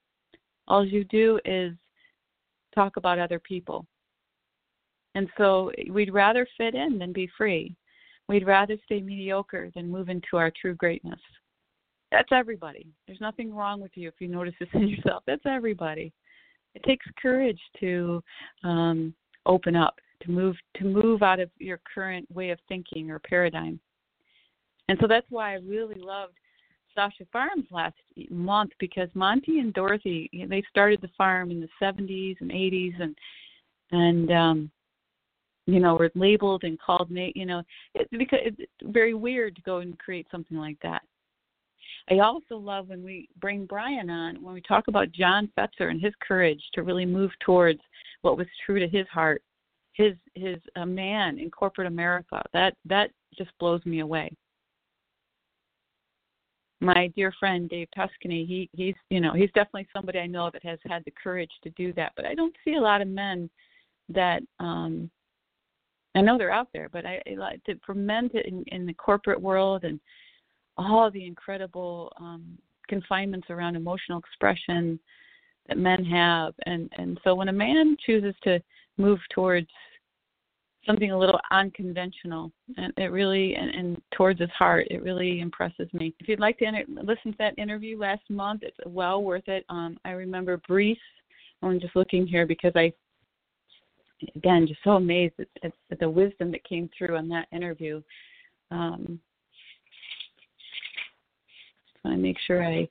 All 0.68 0.86
you 0.86 1.04
do 1.06 1.40
is 1.46 1.74
talk 2.76 2.98
about 2.98 3.20
other 3.20 3.40
people. 3.40 3.86
And 5.16 5.30
so 5.38 5.72
we'd 5.90 6.14
rather 6.14 6.48
fit 6.58 6.76
in 6.76 6.98
than 6.98 7.14
be 7.14 7.30
free. 7.38 7.76
We'd 8.28 8.48
rather 8.48 8.78
stay 8.86 9.02
mediocre 9.02 9.70
than 9.76 9.90
move 9.90 10.10
into 10.10 10.38
our 10.38 10.52
true 10.60 10.76
greatness. 10.76 11.20
That's 12.12 12.30
everybody. 12.32 12.88
There's 13.08 13.22
nothing 13.22 13.54
wrong 13.54 13.82
with 13.82 13.92
you 13.96 14.08
if 14.08 14.16
you 14.20 14.28
notice 14.28 14.54
this 14.60 14.70
in 14.74 14.88
yourself. 14.88 15.24
That's 15.28 15.46
everybody. 15.46 16.14
It 16.76 16.84
takes 16.84 17.06
courage 17.22 17.60
to 17.80 18.24
um, 18.64 19.14
open 19.46 19.76
up, 19.76 19.96
to 20.24 20.32
move 20.32 20.56
to 20.78 20.86
move 20.86 21.24
out 21.24 21.40
of 21.40 21.50
your 21.60 21.80
current 21.94 22.30
way 22.32 22.50
of 22.50 22.60
thinking 22.68 23.12
or 23.12 23.20
paradigm. 23.20 23.80
And 24.90 24.98
so 25.02 25.08
that's 25.08 25.28
why 25.30 25.54
I 25.54 25.60
really 25.60 26.00
loved 26.00 26.34
Sasha 26.96 27.26
Farms 27.32 27.66
last 27.72 27.96
month 28.30 28.72
because 28.80 29.10
Monty 29.14 29.60
and 29.60 29.74
Dorothy 29.74 30.30
they 30.50 30.64
started 30.70 31.02
the 31.02 31.10
farm 31.18 31.52
in 31.52 31.60
the 31.60 31.70
70s 31.82 32.36
and 32.42 32.52
80s 32.52 33.02
and 33.02 33.16
and 33.92 34.32
um 34.32 34.72
you 35.66 35.80
know 35.80 35.96
were 35.96 36.12
labeled 36.16 36.64
and 36.64 36.80
called 36.80 37.10
you 37.12 37.46
know 37.46 37.64
it's 37.96 38.10
because 38.12 38.40
it's 38.44 38.72
very 38.84 39.14
weird 39.14 39.56
to 39.56 39.62
go 39.62 39.78
and 39.78 39.98
create 40.00 40.28
something 40.32 40.58
like 40.58 40.78
that. 40.84 41.02
I 42.10 42.20
also 42.20 42.58
love 42.58 42.90
when 42.90 43.04
we 43.04 43.30
bring 43.40 43.66
Brian 43.66 44.10
on 44.10 44.42
when 44.44 44.54
we 44.54 44.62
talk 44.62 44.88
about 44.88 45.12
John 45.12 45.50
Fetzer 45.58 45.90
and 45.90 46.02
his 46.02 46.14
courage 46.26 46.62
to 46.74 46.84
really 46.84 47.06
move 47.06 47.32
towards 47.40 47.80
what 48.22 48.38
was 48.38 48.48
true 48.66 48.80
to 48.80 48.88
his 48.88 49.08
heart, 49.08 49.42
his 49.94 50.14
his 50.36 50.58
a 50.76 50.86
man 50.86 51.40
in 51.40 51.50
corporate 51.50 51.88
America. 51.88 52.42
That 52.54 52.76
that 52.86 53.12
just 53.38 53.52
blows 53.60 53.86
me 53.86 54.00
away 54.00 54.32
my 56.84 57.12
dear 57.16 57.34
friend 57.40 57.70
Dave 57.70 57.88
Tuscany, 57.96 58.46
he 58.46 58.70
he's 58.74 58.96
you 59.10 59.22
know 59.22 59.34
he's 59.34 59.52
definitely 59.56 59.88
somebody 59.94 60.20
I 60.20 60.28
know 60.28 60.50
that 60.52 60.64
has 60.64 60.80
had 60.86 61.04
the 61.06 61.12
courage 61.12 61.52
to 61.64 61.70
do 61.72 61.94
that. 61.94 62.12
But 62.16 62.26
I 62.26 62.36
don't 62.36 62.56
see 62.64 62.76
a 62.76 62.82
lot 62.82 63.02
of 63.02 63.08
men 63.08 63.50
that 64.10 64.44
um 64.60 65.10
I 66.16 66.22
know 66.22 66.38
they're 66.38 66.52
out 66.52 66.68
there, 66.74 66.90
but 66.90 67.06
I, 67.06 67.22
I 67.28 67.36
like 67.36 67.64
to 67.64 67.80
for 67.86 67.96
men 67.96 68.30
to 68.32 68.48
in, 68.48 68.64
in 68.68 68.86
the 68.86 68.94
corporate 68.94 69.42
world 69.42 69.86
and 69.86 70.00
all 70.78 71.10
the 71.10 71.26
incredible 71.26 72.12
um 72.20 72.58
confinements 72.90 73.48
around 73.50 73.76
emotional 73.76 74.20
expression 74.20 75.00
that 75.68 75.78
men 75.78 76.04
have 76.04 76.54
and 76.66 76.92
and 76.98 77.20
so 77.24 77.34
when 77.34 77.48
a 77.48 77.54
man 77.54 77.96
chooses 78.06 78.36
to 78.44 78.62
move 78.98 79.20
towards 79.34 79.68
something 80.86 81.12
a 81.12 81.18
little 81.18 81.40
unconventional. 81.52 82.52
And 82.78 82.94
it 82.98 83.12
really 83.12 83.56
and, 83.56 83.70
and 83.70 84.02
towards 84.12 84.40
his 84.40 84.50
heart 84.52 84.88
it 84.90 85.04
really 85.04 85.40
impresses 85.40 85.88
me. 85.94 86.14
If 86.20 86.28
you'd 86.28 86.40
like 86.40 86.58
to 86.60 86.66
enter, 86.66 86.84
listen 86.88 87.32
to 87.32 87.38
that 87.40 87.58
interview 87.58 87.98
last 87.98 88.24
month 88.30 88.64
it's 88.64 88.78
well 88.86 89.24
worth 89.24 89.48
it. 89.48 89.66
Um 89.70 89.98
i 90.06 90.12
remember 90.12 90.58
brief 90.68 90.98
i'm 91.62 91.80
just 91.80 91.96
looking 91.96 92.28
here 92.28 92.46
because 92.46 92.74
i 92.76 92.92
again 94.36 94.68
just 94.68 94.80
so 94.84 94.92
amazed 94.92 95.36
at, 95.40 95.48
at, 95.64 95.74
at 95.92 96.00
the 96.00 96.10
wisdom 96.10 96.52
that 96.52 96.64
came 96.64 96.90
through 96.98 97.18
on 97.18 97.30
that 97.30 97.48
interview. 97.52 98.02
Um 98.72 99.20
just 101.94 102.04
want 102.04 102.18
to 102.18 102.22
make 102.22 102.38
sure 102.46 102.64
i 102.64 102.88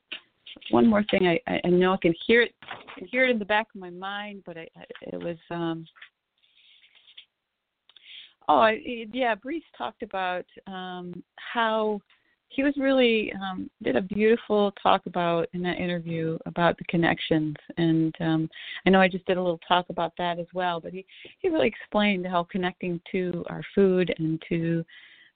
one 0.71 0.87
more 0.87 1.03
thing 1.11 1.27
i 1.27 1.61
i 1.63 1.69
know 1.69 1.93
i 1.93 1.97
can 1.97 2.13
hear 2.25 2.41
it 2.41 2.53
I 2.61 2.99
can 2.99 3.07
hear 3.07 3.25
it 3.25 3.31
in 3.31 3.39
the 3.39 3.45
back 3.45 3.67
of 3.73 3.81
my 3.81 3.89
mind 3.89 4.43
but 4.45 4.57
i 4.57 4.67
it 5.01 5.21
was 5.21 5.37
um 5.49 5.85
Oh, 8.47 8.59
I, 8.59 8.81
yeah. 9.13 9.35
Brees 9.35 9.63
talked 9.77 10.03
about 10.03 10.45
um, 10.67 11.23
how 11.35 12.01
he 12.49 12.63
was 12.63 12.73
really 12.77 13.33
um, 13.33 13.69
did 13.81 13.95
a 13.95 14.01
beautiful 14.01 14.73
talk 14.81 15.05
about 15.05 15.47
in 15.53 15.61
that 15.63 15.77
interview 15.77 16.37
about 16.45 16.77
the 16.77 16.83
connections, 16.85 17.55
and 17.77 18.13
um, 18.19 18.49
I 18.85 18.89
know 18.89 19.01
I 19.01 19.07
just 19.07 19.25
did 19.25 19.37
a 19.37 19.41
little 19.41 19.61
talk 19.67 19.85
about 19.89 20.13
that 20.17 20.39
as 20.39 20.45
well. 20.53 20.79
But 20.79 20.93
he 20.93 21.05
he 21.39 21.49
really 21.49 21.67
explained 21.67 22.27
how 22.27 22.43
connecting 22.43 23.01
to 23.11 23.43
our 23.49 23.63
food 23.73 24.13
and 24.17 24.41
to 24.49 24.85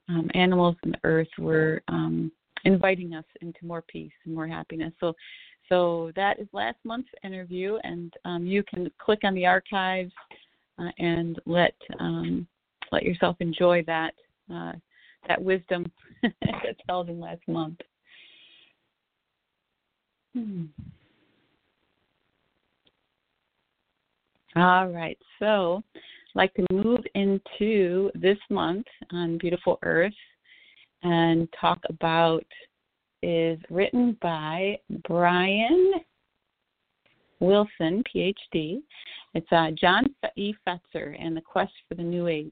um, 0.08 0.30
animals 0.34 0.76
and 0.82 0.94
the 0.94 1.00
earth 1.04 1.28
were 1.38 1.82
um, 1.88 2.30
inviting 2.64 3.14
us 3.14 3.24
into 3.40 3.58
more 3.64 3.82
peace 3.82 4.12
and 4.24 4.34
more 4.34 4.46
happiness. 4.46 4.92
So. 5.00 5.14
So 5.68 6.12
that 6.16 6.40
is 6.40 6.48
last 6.54 6.78
month's 6.82 7.10
interview, 7.22 7.76
and 7.84 8.10
um, 8.24 8.46
you 8.46 8.62
can 8.62 8.90
click 8.98 9.18
on 9.22 9.34
the 9.34 9.44
archives 9.44 10.14
uh, 10.78 10.88
and 10.98 11.38
let 11.46 11.74
um, 12.00 12.46
let 12.90 13.02
yourself 13.02 13.36
enjoy 13.40 13.84
that 13.86 14.14
uh, 14.52 14.72
that 15.26 15.42
wisdom 15.42 15.90
that's 16.22 16.80
held 16.88 17.08
in 17.08 17.20
last 17.20 17.42
month. 17.48 17.78
Hmm. 20.34 20.64
All 24.56 24.88
right, 24.88 25.18
so 25.38 25.82
like 26.34 26.52
to 26.54 26.64
move 26.72 27.00
into 27.14 28.10
this 28.14 28.38
month 28.50 28.86
on 29.12 29.38
Beautiful 29.38 29.78
Earth 29.82 30.12
and 31.02 31.48
talk 31.60 31.78
about 31.88 32.44
is 33.22 33.58
written 33.70 34.16
by 34.20 34.78
Brian 35.06 35.94
Wilson, 37.40 38.02
PhD. 38.14 38.80
It's 39.34 39.52
uh, 39.52 39.70
John 39.80 40.14
E. 40.36 40.54
Fetzer 40.66 41.16
and 41.20 41.36
the 41.36 41.40
Quest 41.40 41.72
for 41.88 41.94
the 41.94 42.02
New 42.02 42.26
Age. 42.26 42.50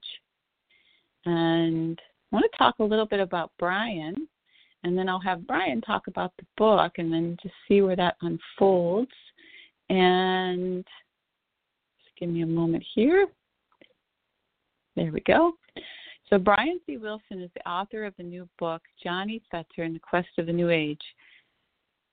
And 1.24 1.98
I 2.32 2.36
want 2.36 2.46
to 2.50 2.58
talk 2.58 2.76
a 2.78 2.84
little 2.84 3.06
bit 3.06 3.20
about 3.20 3.50
Brian, 3.58 4.28
and 4.84 4.96
then 4.96 5.08
I'll 5.08 5.20
have 5.20 5.46
Brian 5.46 5.80
talk 5.80 6.06
about 6.06 6.32
the 6.38 6.46
book 6.56 6.92
and 6.98 7.12
then 7.12 7.36
just 7.42 7.54
see 7.66 7.80
where 7.80 7.96
that 7.96 8.16
unfolds. 8.22 9.10
And 9.88 10.84
just 12.04 12.16
give 12.18 12.28
me 12.28 12.42
a 12.42 12.46
moment 12.46 12.84
here. 12.94 13.26
There 14.94 15.12
we 15.12 15.20
go. 15.20 15.52
So, 16.28 16.38
Brian 16.38 16.80
C. 16.86 16.96
Wilson 16.96 17.40
is 17.40 17.50
the 17.54 17.68
author 17.68 18.04
of 18.04 18.14
the 18.16 18.22
new 18.22 18.48
book, 18.58 18.82
Johnny 19.02 19.40
Fetzer 19.52 19.84
and 19.84 19.94
the 19.94 20.00
Quest 20.00 20.28
of 20.38 20.46
the 20.46 20.52
New 20.52 20.70
Age 20.70 21.02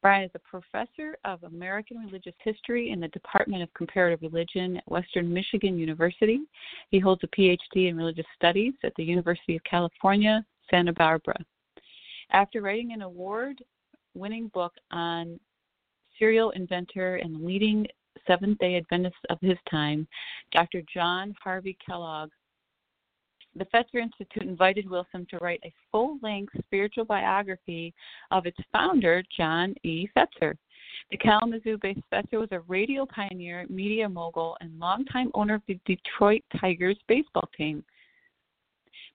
Brian 0.04 0.26
is 0.26 0.32
a 0.36 0.40
professor 0.40 1.18
of 1.24 1.42
American 1.44 1.98
Religious 1.98 2.36
History 2.44 2.92
in 2.92 3.00
the 3.00 3.08
Department 3.08 3.64
of 3.64 3.74
Comparative 3.74 4.22
Religion 4.22 4.76
at 4.76 4.92
Western 4.92 5.34
Michigan 5.34 5.80
University. 5.80 6.42
He 6.90 7.00
holds 7.00 7.24
a 7.24 7.28
PhD 7.28 7.88
in 7.88 7.96
Religious 7.96 8.26
Studies 8.36 8.74
at 8.84 8.92
the 8.98 9.04
University 9.04 9.56
of 9.56 9.64
California, 9.64 10.46
Santa 10.70 10.92
Barbara. 10.92 11.38
After 12.32 12.62
writing 12.62 12.92
an 12.92 13.02
award 13.02 13.64
winning 14.14 14.50
book 14.50 14.74
on 14.92 15.40
serial 16.20 16.50
inventor 16.50 17.16
and 17.16 17.42
leading 17.42 17.88
Seventh 18.28 18.58
day 18.58 18.76
Adventist 18.76 19.16
of 19.30 19.38
his 19.40 19.58
time, 19.72 20.06
Dr. 20.52 20.82
John 20.94 21.34
Harvey 21.42 21.78
Kellogg 21.86 22.30
the 23.56 23.66
Fetzer 23.66 24.02
Institute 24.02 24.44
invited 24.44 24.90
Wilson 24.90 25.28
to 25.30 25.38
write 25.38 25.62
a 25.64 25.74
full 25.92 26.18
length 26.22 26.54
spiritual 26.66 27.06
biography 27.06 27.94
of 28.32 28.46
its 28.46 28.58
founder, 28.72 29.24
John 29.36 29.76
E. 29.84 30.08
Fetzer. 30.16 30.56
The 31.12 31.18
Kalamazoo 31.18 31.78
based 31.82 32.02
Fetzer 32.12 32.40
was 32.40 32.50
a 32.52 32.62
radio 32.62 33.06
pioneer, 33.06 33.66
media 33.70 34.08
mogul, 34.10 34.58
and 34.62 34.80
longtime 34.80 35.32
owner 35.34 35.56
of 35.56 35.62
the 35.68 35.80
Detroit 35.86 36.44
Tigers 36.60 36.98
baseball 37.08 37.50
team. 37.56 37.84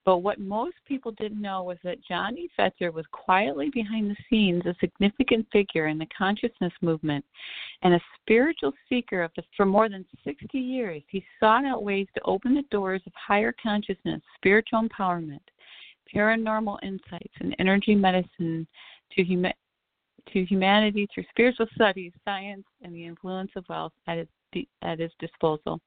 But 0.05 0.19
what 0.19 0.41
most 0.41 0.77
people 0.87 1.13
didn't 1.13 1.41
know 1.41 1.63
was 1.63 1.79
that 1.85 2.03
Johnny 2.03 2.49
Fetzer 2.59 2.93
was 2.93 3.05
quietly 3.13 3.71
behind 3.71 4.11
the 4.11 4.17
scenes 4.31 4.65
a 4.65 4.75
significant 4.81 5.47
figure 5.53 5.89
in 5.89 5.99
the 5.99 6.07
consciousness 6.17 6.73
movement 6.81 7.25
and 7.83 7.95
a 7.95 8.01
spiritual 8.21 8.73
seeker 8.89 9.23
of 9.23 9.31
the, 9.37 9.43
for 9.57 9.67
more 9.67 9.89
than 9.89 10.07
60 10.25 10.59
years. 10.59 11.03
He 11.09 11.25
sought 11.39 11.65
out 11.65 11.83
ways 11.83 12.07
to 12.15 12.23
open 12.25 12.55
the 12.55 12.65
doors 12.71 13.03
of 13.07 13.13
higher 13.15 13.55
consciousness, 13.63 14.23
spiritual 14.37 14.89
empowerment, 14.89 15.41
paranormal 16.15 16.79
insights, 16.83 17.35
and 17.41 17.55
energy 17.59 17.95
medicine 17.95 18.67
to, 19.15 19.53
to 20.33 20.45
humanity 20.45 21.07
through 21.13 21.25
spiritual 21.31 21.67
studies, 21.75 22.13
science, 22.25 22.65
and 22.83 22.95
the 22.95 23.05
influence 23.05 23.51
of 23.57 23.65
wealth 23.69 23.93
at 24.07 24.27
at 24.83 24.99
his 24.99 25.11
disposal. 25.19 25.81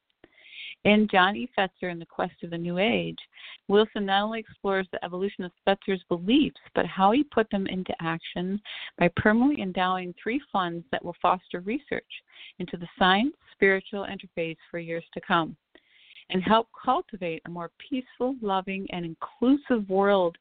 In 0.86 1.08
John 1.12 1.36
E. 1.36 1.50
Fetzer 1.58 1.92
and 1.92 2.02
the 2.02 2.06
Quest 2.06 2.44
of 2.44 2.50
the 2.50 2.58
New 2.58 2.78
Age, 2.78 3.20
Wilson 3.68 4.06
not 4.06 4.24
only 4.24 4.40
explores 4.40 4.88
the 4.92 5.04
evolution 5.06 5.44
of 5.44 5.52
Fetzer's 5.68 6.04
beliefs, 6.10 6.60
but 6.74 6.86
how 6.86 7.12
he 7.12 7.24
put 7.24 7.50
them 7.52 7.68
into 7.68 7.94
action 8.02 8.60
by 8.98 9.10
permanently 9.16 9.62
endowing 9.62 10.14
three 10.22 10.42
funds 10.52 10.86
that 10.92 11.04
will 11.04 11.16
foster 11.22 11.60
research 11.62 12.04
into 12.60 12.78
the 12.78 12.88
science 12.98 13.36
spiritual 13.54 14.06
interface 14.06 14.58
for 14.70 14.80
years 14.80 15.04
to 15.14 15.22
come 15.22 15.56
and 16.32 16.42
help 16.44 16.68
cultivate 16.84 17.42
a 17.46 17.50
more 17.50 17.70
peaceful, 17.90 18.36
loving, 18.42 18.88
and 18.92 19.06
inclusive 19.06 19.88
world 19.90 20.38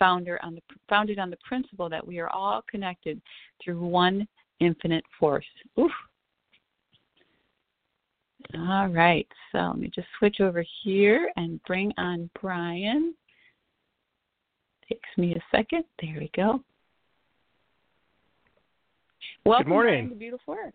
on 0.00 0.24
the, 0.24 0.60
founded 0.88 1.18
on 1.18 1.30
the 1.30 1.38
principle 1.48 1.88
that 1.88 2.06
we 2.06 2.18
are 2.18 2.28
all 2.28 2.62
connected 2.70 3.20
through 3.62 3.80
one 3.80 4.28
infinite 4.60 5.04
force. 5.18 5.46
Oof, 5.78 5.90
all 8.54 8.88
right, 8.88 9.26
so 9.52 9.58
let 9.58 9.78
me 9.78 9.90
just 9.94 10.08
switch 10.18 10.40
over 10.40 10.64
here 10.82 11.30
and 11.36 11.62
bring 11.64 11.92
on 11.98 12.30
Brian. 12.40 13.14
Takes 14.88 15.08
me 15.16 15.34
a 15.34 15.56
second. 15.56 15.84
There 16.00 16.16
we 16.18 16.30
go. 16.34 16.60
Welcome 19.44 19.64
Good 19.64 19.70
morning. 19.70 20.08
to 20.10 20.14
Beautiful 20.14 20.54
Earth. 20.54 20.74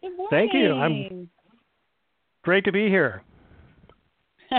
Good 0.00 0.16
morning. 0.16 0.26
Thank 0.30 0.54
you. 0.54 0.72
I'm 0.72 1.28
great 2.42 2.64
to 2.64 2.72
be 2.72 2.88
here. 2.88 3.22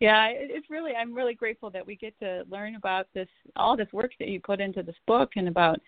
yeah, 0.00 0.28
it's 0.30 0.70
really 0.70 0.92
I'm 0.94 1.14
really 1.14 1.34
grateful 1.34 1.70
that 1.70 1.86
we 1.86 1.96
get 1.96 2.18
to 2.20 2.44
learn 2.48 2.76
about 2.76 3.06
this 3.14 3.28
all 3.56 3.76
this 3.76 3.92
work 3.92 4.12
that 4.18 4.28
you 4.28 4.40
put 4.40 4.60
into 4.60 4.82
this 4.82 4.96
book 5.06 5.32
and 5.36 5.48
about 5.48 5.80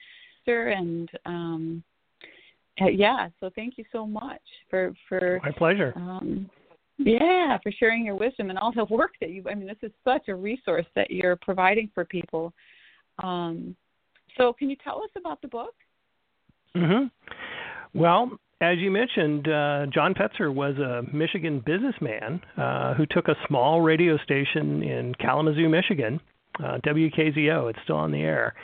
her 0.47 0.69
and 0.71 1.09
um 1.25 1.83
yeah, 2.87 3.29
so 3.41 3.51
thank 3.55 3.79
you 3.79 3.85
so 3.93 4.07
much 4.07 4.41
for 4.71 4.93
for 5.09 5.41
my 5.43 5.53
pleasure. 5.53 5.93
Um, 5.97 6.49
yeah, 6.99 7.59
for 7.63 7.71
sharing 7.73 8.05
your 8.05 8.17
wisdom 8.17 8.51
and 8.51 8.59
all 8.59 8.73
the 8.73 8.85
work 8.87 9.13
that 9.21 9.31
you 9.31 9.45
I 9.49 9.55
mean 9.55 9.67
this 9.67 9.77
is 9.83 9.93
such 10.05 10.29
a 10.29 10.35
resource 10.35 10.87
that 10.97 11.11
you're 11.11 11.37
providing 11.37 11.91
for 11.95 12.05
people. 12.05 12.53
Um 13.23 13.77
so 14.37 14.53
can 14.53 14.69
you 14.71 14.77
tell 14.83 15.03
us 15.03 15.11
about 15.17 15.41
the 15.43 15.49
book? 15.49 15.75
Mhm. 16.77 17.11
Well, 17.95 18.39
as 18.61 18.79
you 18.79 18.91
mentioned, 18.91 19.49
uh, 19.49 19.87
John 19.87 20.15
Fetzer 20.15 20.53
was 20.53 20.77
a 20.79 21.05
Michigan 21.13 21.61
businessman 21.65 22.41
uh, 22.57 22.95
who 22.95 23.07
took 23.07 23.29
a 23.29 23.37
small 23.47 23.81
radio 23.81 24.19
station 24.19 24.83
in 24.83 25.15
Kalamazoo, 25.15 25.69
Michigan, 25.69 26.21
uh, 26.63 26.79
WKZO. 26.85 27.71
It's 27.71 27.79
still 27.85 27.97
on 27.97 28.11
the 28.11 28.21
air, 28.21 28.55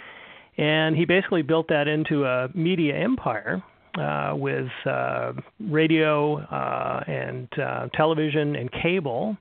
and 0.58 0.96
he 0.96 1.04
basically 1.04 1.42
built 1.42 1.68
that 1.68 1.88
into 1.88 2.24
a 2.24 2.48
media 2.54 2.96
empire 2.96 3.62
uh, 3.98 4.34
with 4.36 4.68
uh, 4.86 5.32
radio 5.60 6.38
uh, 6.38 7.04
and 7.06 7.48
uh, 7.58 7.88
television 7.94 8.56
and 8.56 8.70
cable. 8.72 9.36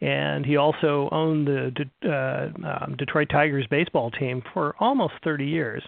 And 0.00 0.44
he 0.44 0.56
also 0.56 1.08
owned 1.12 1.46
the 1.46 1.72
De- 1.74 2.10
uh, 2.10 2.84
um, 2.84 2.96
Detroit 2.96 3.28
Tigers 3.30 3.66
baseball 3.70 4.10
team 4.10 4.42
for 4.52 4.74
almost 4.80 5.14
30 5.22 5.46
years. 5.46 5.82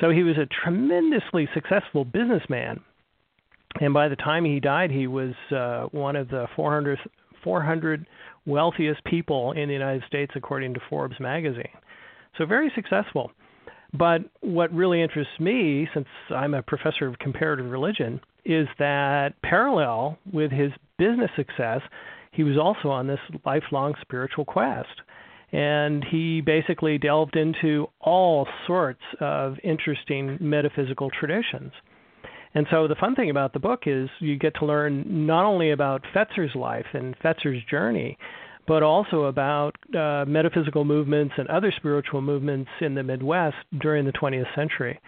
So 0.00 0.10
he 0.10 0.22
was 0.22 0.36
a 0.38 0.46
tremendously 0.46 1.48
successful 1.54 2.04
businessman 2.04 2.80
and 3.80 3.92
by 3.92 4.08
the 4.08 4.16
time 4.16 4.44
he 4.44 4.60
died, 4.60 4.90
he 4.90 5.06
was 5.06 5.34
uh, 5.50 5.86
one 5.90 6.16
of 6.16 6.28
the 6.28 6.46
400, 6.54 6.98
400 7.42 8.06
wealthiest 8.46 9.02
people 9.04 9.52
in 9.52 9.68
the 9.68 9.72
United 9.74 10.04
States, 10.06 10.32
according 10.36 10.74
to 10.74 10.80
Forbes 10.88 11.18
magazine. 11.18 11.68
So 12.38 12.46
very 12.46 12.70
successful. 12.74 13.32
But 13.96 14.22
what 14.40 14.72
really 14.74 15.02
interests 15.02 15.38
me, 15.38 15.88
since 15.94 16.08
I'm 16.30 16.54
a 16.54 16.62
professor 16.62 17.06
of 17.06 17.18
comparative 17.20 17.70
religion, 17.70 18.20
is 18.44 18.66
that 18.78 19.40
parallel 19.42 20.18
with 20.32 20.50
his 20.50 20.72
business 20.98 21.30
success, 21.36 21.80
he 22.32 22.42
was 22.42 22.58
also 22.58 22.88
on 22.88 23.06
this 23.06 23.20
lifelong 23.44 23.94
spiritual 24.00 24.44
quest. 24.44 25.00
And 25.52 26.04
he 26.10 26.40
basically 26.40 26.98
delved 26.98 27.36
into 27.36 27.86
all 28.00 28.48
sorts 28.66 29.02
of 29.20 29.54
interesting 29.62 30.38
metaphysical 30.40 31.10
traditions. 31.10 31.70
And 32.54 32.66
so 32.70 32.88
the 32.88 32.96
fun 32.96 33.14
thing 33.14 33.30
about 33.30 33.52
the 33.52 33.60
book 33.60 33.82
is 33.86 34.08
you 34.18 34.36
get 34.36 34.54
to 34.56 34.66
learn 34.66 35.26
not 35.26 35.44
only 35.44 35.70
about 35.70 36.02
Fetzer's 36.12 36.54
life 36.56 36.86
and 36.92 37.16
Fetzer's 37.22 37.62
journey, 37.70 38.18
but 38.66 38.82
also 38.82 39.24
about 39.24 39.76
uh, 39.94 40.24
metaphysical 40.26 40.84
movements 40.84 41.34
and 41.36 41.48
other 41.48 41.72
spiritual 41.76 42.22
movements 42.22 42.70
in 42.80 42.94
the 42.94 43.02
Midwest 43.02 43.56
during 43.80 44.04
the 44.04 44.12
20th 44.12 44.54
century. 44.54 44.98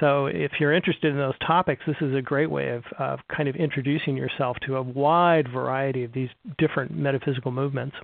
So 0.00 0.26
if 0.26 0.52
you're 0.58 0.72
interested 0.72 1.12
in 1.12 1.18
those 1.18 1.38
topics, 1.46 1.82
this 1.86 1.96
is 2.00 2.14
a 2.14 2.22
great 2.22 2.50
way 2.50 2.70
of, 2.70 2.84
of 2.98 3.18
kind 3.34 3.48
of 3.48 3.56
introducing 3.56 4.16
yourself 4.16 4.56
to 4.66 4.76
a 4.76 4.82
wide 4.82 5.48
variety 5.52 6.04
of 6.04 6.12
these 6.12 6.30
different 6.58 6.96
metaphysical 6.96 7.52
movements. 7.52 7.96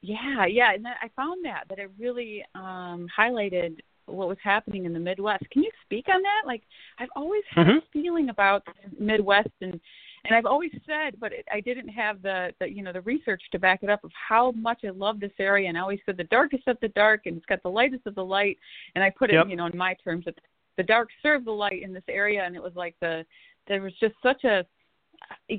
Yeah, 0.00 0.46
yeah, 0.46 0.72
and 0.74 0.86
I 0.86 1.10
found 1.16 1.44
that 1.44 1.64
that 1.68 1.78
it 1.80 1.90
really 1.98 2.44
um, 2.54 3.08
highlighted 3.18 3.78
what 4.06 4.28
was 4.28 4.38
happening 4.42 4.84
in 4.84 4.92
the 4.92 5.00
Midwest. 5.00 5.44
Can 5.50 5.62
you 5.62 5.70
speak 5.84 6.06
on 6.08 6.22
that? 6.22 6.42
Like 6.46 6.62
I've 6.98 7.08
always 7.16 7.42
had 7.50 7.66
mm-hmm. 7.66 7.78
a 7.78 7.82
feeling 7.92 8.28
about 8.28 8.64
the 8.64 9.04
Midwest 9.04 9.50
and 9.60 9.80
and 10.24 10.34
I've 10.34 10.46
always 10.46 10.70
said, 10.86 11.18
but 11.20 11.32
it, 11.32 11.46
I 11.52 11.60
didn't 11.60 11.88
have 11.88 12.22
the, 12.22 12.52
the 12.60 12.68
you 12.68 12.82
know 12.82 12.92
the 12.92 13.00
research 13.02 13.42
to 13.52 13.58
back 13.58 13.82
it 13.82 13.90
up 13.90 14.04
of 14.04 14.10
how 14.28 14.52
much 14.52 14.80
I 14.84 14.90
love 14.90 15.20
this 15.20 15.32
area. 15.38 15.68
And 15.68 15.78
I 15.78 15.80
always 15.80 16.00
said 16.04 16.16
the 16.16 16.24
darkest 16.24 16.66
of 16.66 16.76
the 16.80 16.88
dark, 16.88 17.26
and 17.26 17.36
it's 17.36 17.46
got 17.46 17.62
the 17.62 17.70
lightest 17.70 18.06
of 18.06 18.14
the 18.14 18.24
light. 18.24 18.58
And 18.94 19.04
I 19.04 19.10
put 19.10 19.30
it, 19.30 19.34
yep. 19.34 19.46
you 19.48 19.56
know, 19.56 19.66
in 19.66 19.76
my 19.76 19.94
terms 20.04 20.24
that 20.24 20.38
the 20.76 20.82
dark 20.82 21.08
served 21.22 21.46
the 21.46 21.52
light 21.52 21.82
in 21.82 21.92
this 21.92 22.04
area, 22.08 22.44
and 22.44 22.56
it 22.56 22.62
was 22.62 22.72
like 22.74 22.94
the 23.00 23.24
there 23.66 23.82
was 23.82 23.92
just 24.00 24.14
such 24.22 24.44
a. 24.44 24.64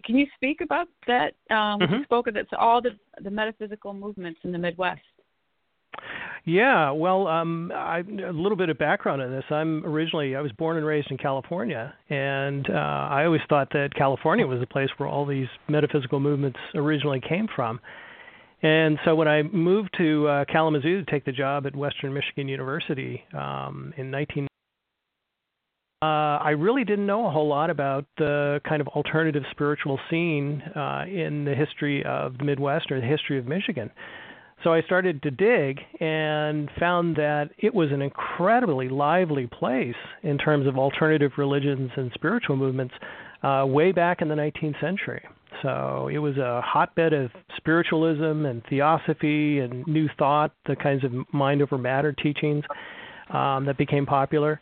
Can 0.06 0.18
you 0.18 0.26
speak 0.36 0.62
about 0.62 0.88
that? 1.06 1.34
Um, 1.50 1.80
mm-hmm. 1.80 1.94
You 1.96 2.04
spoke 2.04 2.28
of 2.28 2.34
that's 2.34 2.50
all 2.58 2.82
the 2.82 2.92
the 3.24 3.30
metaphysical 3.30 3.94
movements 3.94 4.40
in 4.44 4.52
the 4.52 4.58
Midwest. 4.58 5.02
Yeah, 6.46 6.92
well, 6.92 7.28
um, 7.28 7.72
I, 7.76 8.00
a 8.00 8.32
little 8.32 8.56
bit 8.56 8.70
of 8.70 8.78
background 8.78 9.22
on 9.22 9.32
this. 9.32 9.44
I'm 9.50 9.86
originally 9.86 10.36
I 10.36 10.42
was 10.42 10.52
born 10.54 10.78
and 10.78 10.86
raised 10.86 11.12
in 11.12 11.18
California, 11.18 11.94
and 12.10 12.68
uh, 12.70 12.74
I 12.74 13.26
always 13.26 13.42
thought 13.50 13.70
that 13.74 13.94
California 13.96 14.48
was 14.48 14.60
the 14.60 14.68
place 14.68 14.90
where 14.98 15.10
all 15.10 15.26
these 15.26 15.48
metaphysical 15.68 16.20
movements 16.20 16.58
originally 16.76 17.22
came 17.22 17.48
from. 17.54 17.80
And 18.62 18.98
so 19.06 19.16
when 19.16 19.28
I 19.28 19.44
moved 19.44 19.92
to 19.98 20.28
uh, 20.28 20.46
Kalamazoo 20.52 21.06
to 21.06 21.12
take 21.12 21.24
the 21.26 21.32
job 21.32 21.66
at 21.66 21.76
Western 21.76 22.14
Michigan 22.14 22.48
University 22.48 23.24
um, 23.34 23.94
in 23.98 24.12
19, 24.12 24.48
uh, 26.02 26.06
I 26.06 26.52
really 26.52 26.84
didn't 26.84 27.06
know 27.06 27.28
a 27.28 27.32
whole 27.32 27.48
lot 27.48 27.70
about 27.70 28.06
the 28.18 28.62
kind 28.68 28.82
of 28.82 28.88
alternative 28.90 29.44
spiritual 29.52 30.00
scene 30.10 30.62
uh, 30.76 31.04
in 31.08 31.46
the 31.46 31.54
history 31.54 32.04
of 32.06 32.38
the 32.38 32.44
Midwest 32.46 32.92
or 32.92 33.00
the 33.00 33.08
history 33.08 33.38
of 33.38 33.46
Michigan. 33.46 33.92
So 34.64 34.74
I 34.74 34.82
started 34.82 35.24
to 35.24 35.32
dig 35.32 35.80
and 36.02 36.70
found 36.80 37.16
that 37.16 37.50
it 37.58 37.74
was 37.74 37.92
an 37.92 38.02
incredibly 38.02 38.90
lively 38.90 39.48
place 39.48 39.96
in 40.22 40.38
terms 40.38 40.68
of 40.68 40.78
alternative 40.78 41.32
religions 41.38 41.92
and 41.96 42.12
spiritual 42.14 42.58
movements 42.58 42.94
uh, 43.42 43.64
way 43.66 43.94
back 43.94 44.22
in 44.22 44.28
the 44.28 44.36
19th 44.36 44.80
century. 44.82 45.24
So 45.62 46.10
it 46.12 46.18
was 46.18 46.38
a 46.38 46.62
hotbed 46.62 47.14
of 47.14 47.32
spiritualism 47.56 48.46
and 48.46 48.62
theosophy 48.70 49.60
and 49.60 49.88
new 49.88 50.10
thought, 50.18 50.52
the 50.68 50.76
kinds 50.76 51.04
of 51.06 51.12
mind 51.34 51.62
over 51.62 51.78
matter 51.78 52.12
teachings 52.12 52.64
um, 53.34 53.66
that 53.66 53.78
became 53.78 54.06
popular 54.06 54.60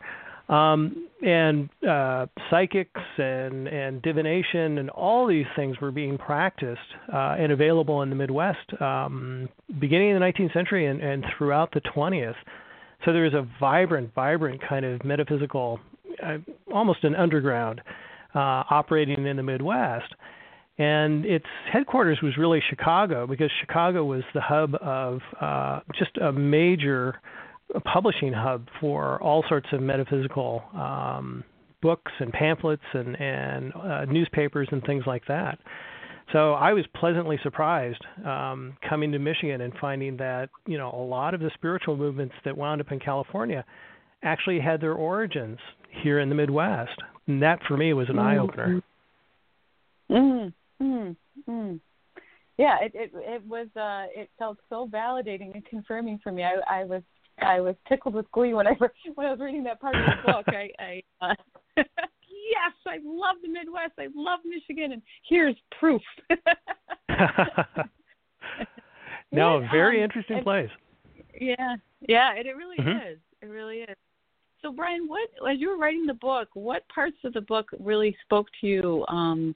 um, 0.48 1.08
and 1.24 1.68
uh, 1.88 2.26
psychics 2.48 3.00
and 3.18 3.66
and 3.66 4.00
divination 4.02 4.78
and 4.78 4.88
all 4.90 5.26
these 5.26 5.46
things 5.56 5.76
were 5.80 5.90
being 5.90 6.16
practiced 6.16 6.80
uh, 7.12 7.36
and 7.38 7.52
available 7.52 8.02
in 8.02 8.10
the 8.10 8.16
Midwest 8.16 8.80
um, 8.80 9.48
beginning 9.80 10.10
in 10.10 10.20
the 10.20 10.24
19th 10.24 10.52
century 10.52 10.86
and, 10.86 11.00
and 11.00 11.24
throughout 11.36 11.72
the 11.72 11.80
20th. 11.80 12.36
So 13.04 13.12
there 13.12 13.22
was 13.22 13.34
a 13.34 13.46
vibrant, 13.60 14.14
vibrant 14.14 14.60
kind 14.66 14.84
of 14.84 15.04
metaphysical, 15.04 15.80
uh, 16.24 16.38
almost 16.72 17.04
an 17.04 17.14
underground, 17.14 17.80
uh, 18.34 18.64
operating 18.70 19.26
in 19.26 19.36
the 19.36 19.42
Midwest. 19.42 20.12
And 20.78 21.24
its 21.24 21.46
headquarters 21.72 22.18
was 22.22 22.36
really 22.36 22.62
Chicago 22.70 23.26
because 23.26 23.50
Chicago 23.60 24.04
was 24.04 24.22
the 24.32 24.40
hub 24.40 24.76
of 24.76 25.20
uh, 25.40 25.80
just 25.98 26.16
a 26.18 26.32
major 26.32 27.20
a 27.74 27.80
publishing 27.80 28.32
hub 28.32 28.66
for 28.80 29.20
all 29.22 29.44
sorts 29.48 29.66
of 29.72 29.80
metaphysical 29.80 30.62
um, 30.74 31.44
books 31.82 32.12
and 32.18 32.32
pamphlets 32.32 32.82
and, 32.92 33.20
and 33.20 33.72
uh, 33.74 34.04
newspapers 34.06 34.68
and 34.72 34.82
things 34.84 35.04
like 35.06 35.22
that. 35.28 35.58
So 36.32 36.52
I 36.52 36.72
was 36.72 36.84
pleasantly 36.94 37.38
surprised 37.42 38.04
um, 38.24 38.76
coming 38.86 39.12
to 39.12 39.18
Michigan 39.18 39.62
and 39.62 39.72
finding 39.80 40.16
that 40.18 40.50
you 40.66 40.76
know 40.76 40.90
a 40.90 41.02
lot 41.02 41.32
of 41.32 41.40
the 41.40 41.50
spiritual 41.54 41.96
movements 41.96 42.34
that 42.44 42.56
wound 42.56 42.80
up 42.80 42.92
in 42.92 43.00
California 43.00 43.64
actually 44.22 44.60
had 44.60 44.80
their 44.80 44.92
origins 44.92 45.58
here 46.02 46.18
in 46.18 46.28
the 46.28 46.34
Midwest, 46.34 46.98
and 47.26 47.42
that 47.42 47.60
for 47.66 47.76
me 47.76 47.94
was 47.94 48.08
an 48.10 48.16
mm-hmm. 48.16 48.26
eye 48.26 48.38
opener. 48.38 48.82
Mm-hmm. 50.10 50.84
Mm-hmm. 50.84 51.50
mm-hmm. 51.50 51.76
Yeah, 52.58 52.76
it, 52.82 52.92
it 52.94 53.10
it 53.14 53.46
was 53.46 53.68
uh, 53.76 54.06
it 54.14 54.28
felt 54.38 54.58
so 54.68 54.86
validating 54.92 55.54
and 55.54 55.64
confirming 55.64 56.18
for 56.22 56.32
me. 56.32 56.42
I, 56.42 56.80
I 56.80 56.84
was 56.84 57.02
I 57.42 57.60
was 57.60 57.74
tickled 57.88 58.14
with 58.14 58.30
glee 58.32 58.54
when 58.54 58.66
I 58.66 58.72
when 59.14 59.26
I 59.26 59.30
was 59.30 59.40
reading 59.40 59.64
that 59.64 59.80
part 59.80 59.96
of 59.96 60.02
the 60.02 60.32
book. 60.32 60.44
I, 60.48 60.70
I 60.78 61.02
uh, 61.20 61.34
yes, 61.76 62.72
I 62.86 62.98
love 63.04 63.36
the 63.42 63.48
Midwest. 63.48 63.92
I 63.98 64.08
love 64.14 64.40
Michigan, 64.44 64.92
and 64.92 65.02
here's 65.28 65.56
proof. 65.78 66.02
no, 69.32 69.56
a 69.58 69.68
very 69.70 69.98
um, 69.98 70.04
interesting 70.04 70.42
place. 70.42 70.70
Yeah, 71.40 71.76
yeah, 72.08 72.34
it, 72.34 72.46
it 72.46 72.56
really 72.56 72.78
mm-hmm. 72.78 73.12
is. 73.12 73.18
It 73.42 73.46
really 73.46 73.78
is. 73.78 73.96
So, 74.62 74.72
Brian, 74.72 75.06
what 75.06 75.28
as 75.48 75.60
you 75.60 75.68
were 75.68 75.78
writing 75.78 76.06
the 76.06 76.14
book, 76.14 76.48
what 76.54 76.88
parts 76.88 77.16
of 77.24 77.32
the 77.32 77.42
book 77.42 77.68
really 77.78 78.16
spoke 78.24 78.48
to 78.60 78.66
you? 78.66 79.04
Um, 79.08 79.54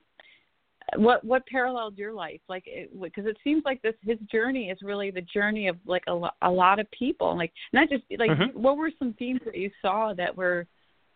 what 0.97 1.25
what 1.25 1.47
paralleled 1.47 1.97
your 1.97 2.13
life 2.13 2.41
like 2.49 2.65
because 3.01 3.25
it, 3.25 3.31
it, 3.31 3.37
seems 3.43 3.63
like 3.65 3.81
this 3.83 3.95
his 4.03 4.19
journey 4.31 4.71
is 4.71 4.79
really 4.83 5.11
the 5.11 5.23
journey 5.23 5.69
of 5.69 5.77
like 5.87 6.03
a, 6.07 6.21
a 6.43 6.51
lot 6.51 6.79
of 6.79 6.87
people 6.91 7.37
like 7.37 7.53
not 7.73 7.89
just 7.89 8.03
like 8.19 8.31
mm-hmm. 8.31 8.61
what 8.61 8.77
were 8.77 8.91
some 8.99 9.15
themes 9.19 9.41
that 9.45 9.57
you 9.57 9.71
saw 9.81 10.13
that 10.15 10.37
were 10.37 10.67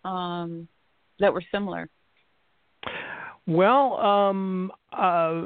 um 0.04 0.66
that 1.20 1.32
were 1.32 1.42
similar 1.52 1.88
well 3.46 3.96
um 3.96 4.72
uh 4.92 5.42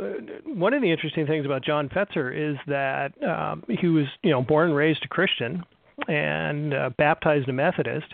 one 0.46 0.74
of 0.74 0.82
the 0.82 0.90
interesting 0.90 1.26
things 1.26 1.44
about 1.44 1.64
John 1.64 1.88
Fetzer 1.88 2.52
is 2.52 2.56
that 2.66 3.12
um 3.22 3.64
he 3.68 3.88
was 3.88 4.06
you 4.22 4.30
know 4.30 4.42
born 4.42 4.68
and 4.68 4.76
raised 4.76 5.04
a 5.04 5.08
Christian 5.08 5.64
and 6.08 6.74
uh, 6.74 6.90
baptized 6.96 7.48
a 7.48 7.52
Methodist, 7.52 8.06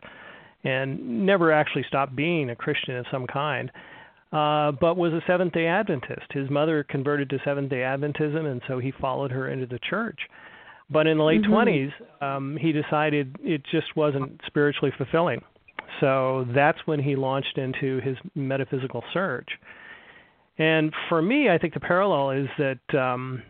and 0.65 1.27
never 1.27 1.53
actually 1.53 1.85
stopped 1.87 2.17
being 2.17 2.51
a 2.51 2.57
Christian 2.57 2.97
of 2.97 3.07
some 3.11 3.27
kind. 3.27 3.71
Uh, 3.71 3.79
but 4.31 4.97
was 4.97 5.13
a 5.13 5.21
Seventh 5.27 5.53
Day 5.53 5.67
Adventist. 5.67 6.27
His 6.31 6.51
mother 6.51 6.85
converted 6.89 7.31
to 7.31 7.39
Seventh 7.45 7.71
Day 7.71 7.81
Adventism, 7.81 8.51
and 8.51 8.61
so 8.67 8.79
he 8.79 8.93
followed 9.01 9.31
her 9.31 9.49
into 9.51 9.67
the 9.67 9.79
church. 9.89 10.19
But 10.91 11.07
in 11.07 11.19
the 11.19 11.25
late 11.25 11.43
mm-hmm. 11.43 11.53
20s, 11.53 11.93
um, 12.23 12.57
he 12.61 12.73
decided 12.73 13.37
it 13.41 13.63
just 13.71 13.97
wasn't 13.97 14.41
spiritually 14.47 14.93
fulfilling. 14.97 15.43
So 16.01 16.47
that's 16.55 16.79
when 16.85 17.01
he 17.01 17.17
launched 17.17 17.59
into 17.59 18.01
his 18.01 18.17
metaphysical 18.35 19.03
search. 19.13 19.49
And 20.59 20.93
for 21.09 21.21
me, 21.21 21.49
I 21.51 21.59
think 21.59 21.75
the 21.75 21.81
parallel 21.81 22.31
is 22.31 22.49
that 22.59 22.99
um, 22.99 23.43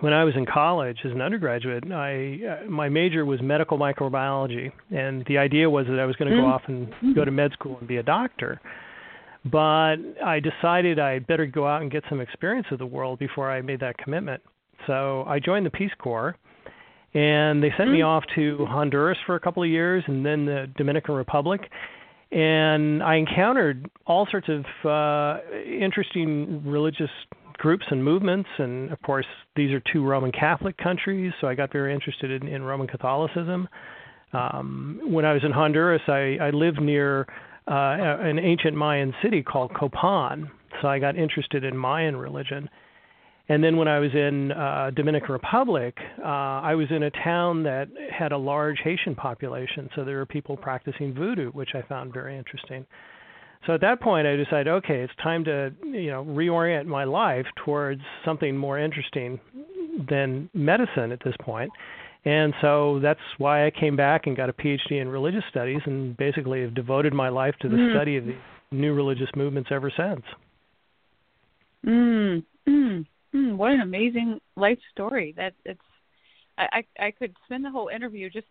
when 0.00 0.12
I 0.12 0.24
was 0.24 0.34
in 0.36 0.46
college 0.46 0.98
as 1.04 1.12
an 1.12 1.20
undergraduate, 1.20 1.90
I 1.90 2.40
uh, 2.46 2.70
my 2.70 2.88
major 2.88 3.24
was 3.24 3.40
medical 3.42 3.78
microbiology, 3.78 4.70
and 4.90 5.24
the 5.26 5.38
idea 5.38 5.68
was 5.68 5.86
that 5.86 5.98
I 5.98 6.04
was 6.04 6.16
going 6.16 6.30
to 6.30 6.36
go 6.36 6.42
mm. 6.42 6.52
off 6.52 6.62
and 6.66 7.14
go 7.14 7.24
to 7.24 7.30
med 7.30 7.52
school 7.52 7.78
and 7.78 7.88
be 7.88 7.96
a 7.96 8.02
doctor. 8.02 8.60
But 9.44 9.96
I 10.24 10.40
decided 10.40 10.98
I'd 10.98 11.26
better 11.26 11.46
go 11.46 11.66
out 11.66 11.82
and 11.82 11.90
get 11.90 12.04
some 12.08 12.20
experience 12.20 12.66
of 12.70 12.78
the 12.78 12.86
world 12.86 13.18
before 13.18 13.50
I 13.50 13.62
made 13.62 13.80
that 13.80 13.96
commitment. 13.98 14.42
So 14.86 15.24
I 15.26 15.38
joined 15.38 15.64
the 15.64 15.70
Peace 15.70 15.92
Corps, 15.98 16.36
and 17.14 17.62
they 17.62 17.72
sent 17.76 17.88
mm. 17.90 17.94
me 17.94 18.02
off 18.02 18.24
to 18.34 18.66
Honduras 18.68 19.18
for 19.26 19.36
a 19.36 19.40
couple 19.40 19.62
of 19.62 19.68
years, 19.68 20.04
and 20.06 20.24
then 20.24 20.44
the 20.44 20.70
Dominican 20.76 21.14
Republic. 21.14 21.60
And 22.32 23.02
I 23.02 23.16
encountered 23.16 23.90
all 24.06 24.26
sorts 24.30 24.48
of 24.48 24.64
uh, 24.88 25.40
interesting 25.66 26.62
religious 26.64 27.10
groups 27.54 27.84
and 27.90 28.04
movements. 28.04 28.48
And 28.58 28.90
of 28.92 29.00
course, 29.02 29.26
these 29.56 29.70
are 29.72 29.82
two 29.92 30.04
Roman 30.04 30.32
Catholic 30.32 30.76
countries, 30.76 31.32
so 31.40 31.46
I 31.46 31.54
got 31.54 31.72
very 31.72 31.94
interested 31.94 32.42
in, 32.42 32.48
in 32.48 32.62
Roman 32.62 32.86
Catholicism. 32.86 33.68
Um, 34.32 35.00
when 35.04 35.24
I 35.24 35.32
was 35.32 35.42
in 35.44 35.50
Honduras, 35.50 36.02
I, 36.06 36.38
I 36.40 36.50
lived 36.50 36.80
near 36.80 37.26
uh, 37.70 38.18
an 38.20 38.38
ancient 38.38 38.76
Mayan 38.76 39.14
city 39.22 39.42
called 39.42 39.72
Copan, 39.74 40.50
so 40.82 40.88
I 40.88 40.98
got 40.98 41.16
interested 41.16 41.62
in 41.62 41.76
Mayan 41.76 42.16
religion. 42.16 42.68
And 43.48 43.64
then 43.64 43.76
when 43.76 43.88
I 43.88 43.98
was 43.98 44.10
in 44.14 44.52
uh, 44.52 44.90
Dominican 44.94 45.32
Republic, 45.32 45.96
uh, 46.18 46.26
I 46.26 46.74
was 46.74 46.86
in 46.90 47.04
a 47.04 47.10
town 47.10 47.62
that 47.64 47.88
had 48.16 48.32
a 48.32 48.36
large 48.36 48.78
Haitian 48.82 49.14
population, 49.14 49.88
so 49.94 50.04
there 50.04 50.16
were 50.18 50.26
people 50.26 50.56
practicing 50.56 51.14
voodoo, 51.14 51.50
which 51.50 51.70
I 51.74 51.82
found 51.82 52.12
very 52.12 52.36
interesting. 52.36 52.86
So 53.66 53.74
at 53.74 53.80
that 53.82 54.00
point, 54.00 54.26
I 54.26 54.36
decided, 54.36 54.68
okay, 54.68 55.00
it's 55.00 55.12
time 55.22 55.44
to 55.44 55.72
you 55.84 56.10
know 56.10 56.24
reorient 56.24 56.86
my 56.86 57.04
life 57.04 57.46
towards 57.64 58.00
something 58.24 58.56
more 58.56 58.78
interesting 58.78 59.38
than 60.08 60.48
medicine 60.54 61.12
at 61.12 61.22
this 61.24 61.34
point. 61.40 61.70
And 62.24 62.52
so 62.60 63.00
that's 63.02 63.20
why 63.38 63.66
I 63.66 63.70
came 63.70 63.96
back 63.96 64.26
and 64.26 64.36
got 64.36 64.50
a 64.50 64.52
PhD 64.52 65.00
in 65.00 65.08
religious 65.08 65.44
studies, 65.48 65.80
and 65.86 66.16
basically 66.16 66.60
have 66.62 66.74
devoted 66.74 67.14
my 67.14 67.30
life 67.30 67.54
to 67.62 67.68
the 67.68 67.76
mm. 67.76 67.94
study 67.94 68.16
of 68.16 68.26
the 68.26 68.36
new 68.70 68.92
religious 68.94 69.28
movements 69.34 69.70
ever 69.72 69.90
since. 69.96 70.22
Mm, 71.86 72.44
mm, 72.68 73.06
mm. 73.34 73.56
What 73.56 73.72
an 73.72 73.80
amazing 73.80 74.38
life 74.56 74.78
story! 74.92 75.32
That 75.36 75.54
it's 75.64 75.80
I, 76.58 76.84
I 76.98 77.06
I 77.06 77.10
could 77.12 77.34
spend 77.46 77.64
the 77.64 77.70
whole 77.70 77.88
interview 77.88 78.28
just 78.28 78.46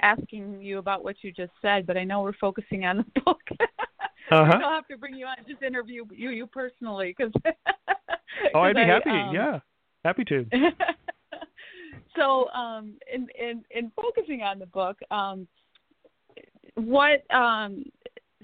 asking 0.00 0.62
you 0.62 0.78
about 0.78 1.02
what 1.02 1.16
you 1.22 1.32
just 1.32 1.52
said, 1.60 1.86
but 1.86 1.96
I 1.96 2.04
know 2.04 2.22
we're 2.22 2.32
focusing 2.34 2.84
on 2.84 2.98
the 2.98 3.20
book. 3.24 3.42
Uh-huh. 4.30 4.58
I'll 4.64 4.74
have 4.74 4.86
to 4.86 4.96
bring 4.96 5.14
you 5.14 5.26
on 5.26 5.36
just 5.48 5.62
interview 5.62 6.04
you 6.12 6.30
you 6.30 6.46
personally 6.46 7.14
because. 7.16 7.32
oh, 8.54 8.60
I'd 8.60 8.76
be 8.76 8.82
I, 8.82 8.86
happy. 8.86 9.10
Um, 9.10 9.34
yeah, 9.34 9.58
happy 10.04 10.24
to. 10.26 10.46
so, 12.16 12.48
um, 12.50 12.94
in 13.12 13.28
in 13.38 13.64
in 13.70 13.92
focusing 13.96 14.42
on 14.42 14.58
the 14.58 14.66
book, 14.66 14.98
um, 15.10 15.46
what 16.74 17.22
um, 17.34 17.84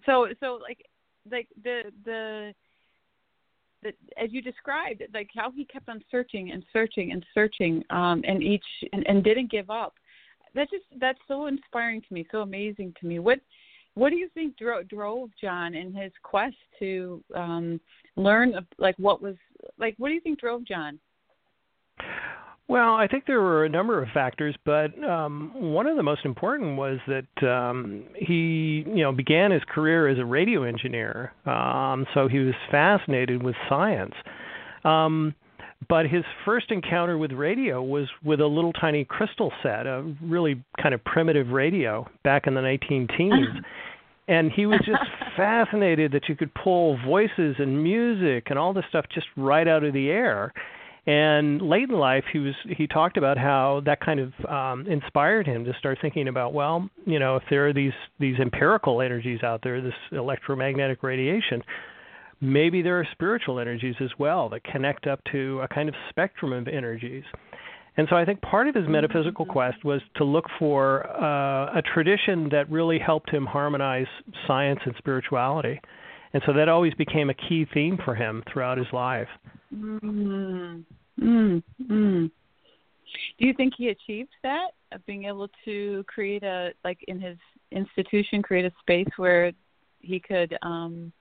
so 0.04 0.28
so 0.40 0.58
like 0.62 0.84
like 1.30 1.48
the 1.62 1.82
the 2.04 2.54
as 4.16 4.32
you 4.32 4.42
described 4.42 5.02
like 5.14 5.28
how 5.34 5.50
he 5.50 5.64
kept 5.64 5.88
on 5.88 6.02
searching 6.10 6.50
and 6.50 6.64
searching 6.72 7.12
and 7.12 7.24
searching 7.32 7.84
um 7.90 8.20
and 8.26 8.42
each 8.42 8.64
and, 8.92 9.06
and 9.06 9.22
didn't 9.22 9.48
give 9.48 9.70
up 9.70 9.94
that 10.56 10.68
just 10.70 10.82
that's 10.98 11.20
so 11.28 11.46
inspiring 11.46 12.00
to 12.00 12.12
me 12.12 12.26
so 12.32 12.40
amazing 12.40 12.92
to 12.98 13.06
me 13.06 13.20
what 13.20 13.38
what 13.96 14.10
do 14.10 14.16
you 14.16 14.28
think 14.34 14.58
dro- 14.58 14.82
drove 14.82 15.30
John 15.40 15.74
in 15.74 15.92
his 15.92 16.12
quest 16.22 16.56
to 16.78 17.24
um, 17.34 17.80
learn 18.16 18.54
like 18.78 18.94
what 18.98 19.22
was 19.22 19.36
like? 19.78 19.94
What 19.96 20.08
do 20.08 20.14
you 20.14 20.20
think 20.20 20.38
drove 20.38 20.64
John? 20.66 20.98
Well, 22.68 22.94
I 22.94 23.06
think 23.06 23.26
there 23.26 23.40
were 23.40 23.64
a 23.64 23.68
number 23.68 24.02
of 24.02 24.08
factors, 24.12 24.56
but 24.64 24.90
um, 25.04 25.52
one 25.54 25.86
of 25.86 25.96
the 25.96 26.02
most 26.02 26.24
important 26.24 26.76
was 26.76 26.98
that 27.06 27.48
um, 27.48 28.04
he, 28.16 28.84
you 28.86 29.02
know, 29.02 29.12
began 29.12 29.52
his 29.52 29.62
career 29.68 30.08
as 30.08 30.18
a 30.18 30.24
radio 30.24 30.64
engineer. 30.64 31.32
Um, 31.46 32.06
so 32.12 32.26
he 32.26 32.40
was 32.40 32.54
fascinated 32.70 33.40
with 33.40 33.54
science. 33.68 34.14
Um, 34.84 35.34
but 35.88 36.06
his 36.06 36.24
first 36.44 36.72
encounter 36.72 37.16
with 37.18 37.30
radio 37.32 37.80
was 37.82 38.08
with 38.24 38.40
a 38.40 38.46
little 38.46 38.72
tiny 38.72 39.04
crystal 39.04 39.52
set, 39.62 39.86
a 39.86 40.02
really 40.20 40.64
kind 40.82 40.94
of 40.94 41.04
primitive 41.04 41.48
radio 41.48 42.08
back 42.24 42.48
in 42.48 42.54
the 42.54 42.62
19 42.62 43.06
teens. 43.16 43.46
and 44.26 44.50
he 44.50 44.66
was 44.66 44.80
just 44.84 44.98
fascinated 45.36 46.10
that 46.12 46.28
you 46.28 46.34
could 46.34 46.52
pull 46.54 46.98
voices 47.06 47.56
and 47.58 47.80
music 47.80 48.48
and 48.50 48.58
all 48.58 48.72
this 48.72 48.84
stuff 48.88 49.04
just 49.14 49.26
right 49.36 49.68
out 49.68 49.84
of 49.84 49.92
the 49.92 50.08
air. 50.08 50.52
And 51.06 51.62
late 51.62 51.88
in 51.88 51.94
life, 51.94 52.24
he 52.32 52.40
was 52.40 52.54
he 52.76 52.88
talked 52.88 53.16
about 53.16 53.38
how 53.38 53.80
that 53.84 54.00
kind 54.00 54.18
of 54.18 54.32
um, 54.50 54.86
inspired 54.88 55.46
him 55.46 55.64
to 55.64 55.72
start 55.78 55.98
thinking 56.02 56.26
about 56.26 56.52
well, 56.52 56.88
you 57.04 57.20
know, 57.20 57.36
if 57.36 57.44
there 57.48 57.68
are 57.68 57.72
these 57.72 57.92
these 58.18 58.38
empirical 58.40 59.00
energies 59.00 59.44
out 59.44 59.60
there, 59.62 59.80
this 59.80 59.94
electromagnetic 60.10 61.04
radiation, 61.04 61.62
maybe 62.40 62.82
there 62.82 62.98
are 62.98 63.06
spiritual 63.12 63.60
energies 63.60 63.94
as 64.00 64.10
well 64.18 64.48
that 64.48 64.64
connect 64.64 65.06
up 65.06 65.20
to 65.30 65.60
a 65.60 65.68
kind 65.68 65.88
of 65.88 65.94
spectrum 66.10 66.52
of 66.52 66.66
energies. 66.66 67.24
And 67.96 68.06
so 68.10 68.16
I 68.16 68.24
think 68.24 68.42
part 68.42 68.68
of 68.68 68.74
his 68.74 68.88
metaphysical 68.88 69.44
mm-hmm. 69.44 69.52
quest 69.52 69.84
was 69.84 70.00
to 70.16 70.24
look 70.24 70.46
for 70.58 71.06
uh, 71.06 71.78
a 71.78 71.82
tradition 71.94 72.48
that 72.50 72.68
really 72.68 72.98
helped 72.98 73.30
him 73.30 73.46
harmonize 73.46 74.06
science 74.46 74.80
and 74.84 74.94
spirituality. 74.98 75.80
And 76.32 76.42
so 76.44 76.52
that 76.52 76.68
always 76.68 76.92
became 76.94 77.30
a 77.30 77.34
key 77.34 77.66
theme 77.72 77.96
for 78.04 78.14
him 78.14 78.42
throughout 78.52 78.76
his 78.76 78.88
life. 78.92 79.28
Mm, 79.74 80.84
mm, 81.20 81.62
mm. 81.82 82.30
Do 83.38 83.46
you 83.46 83.54
think 83.54 83.74
he 83.76 83.88
achieved 83.88 84.34
that 84.42 84.68
of 84.92 85.04
being 85.06 85.24
able 85.24 85.48
to 85.64 86.04
create 86.06 86.42
a 86.42 86.72
like 86.84 86.98
in 87.08 87.20
his 87.20 87.36
institution 87.72 88.42
create 88.42 88.64
a 88.64 88.72
space 88.80 89.08
where 89.16 89.52
he 90.00 90.20
could 90.20 90.56
um 90.62 91.12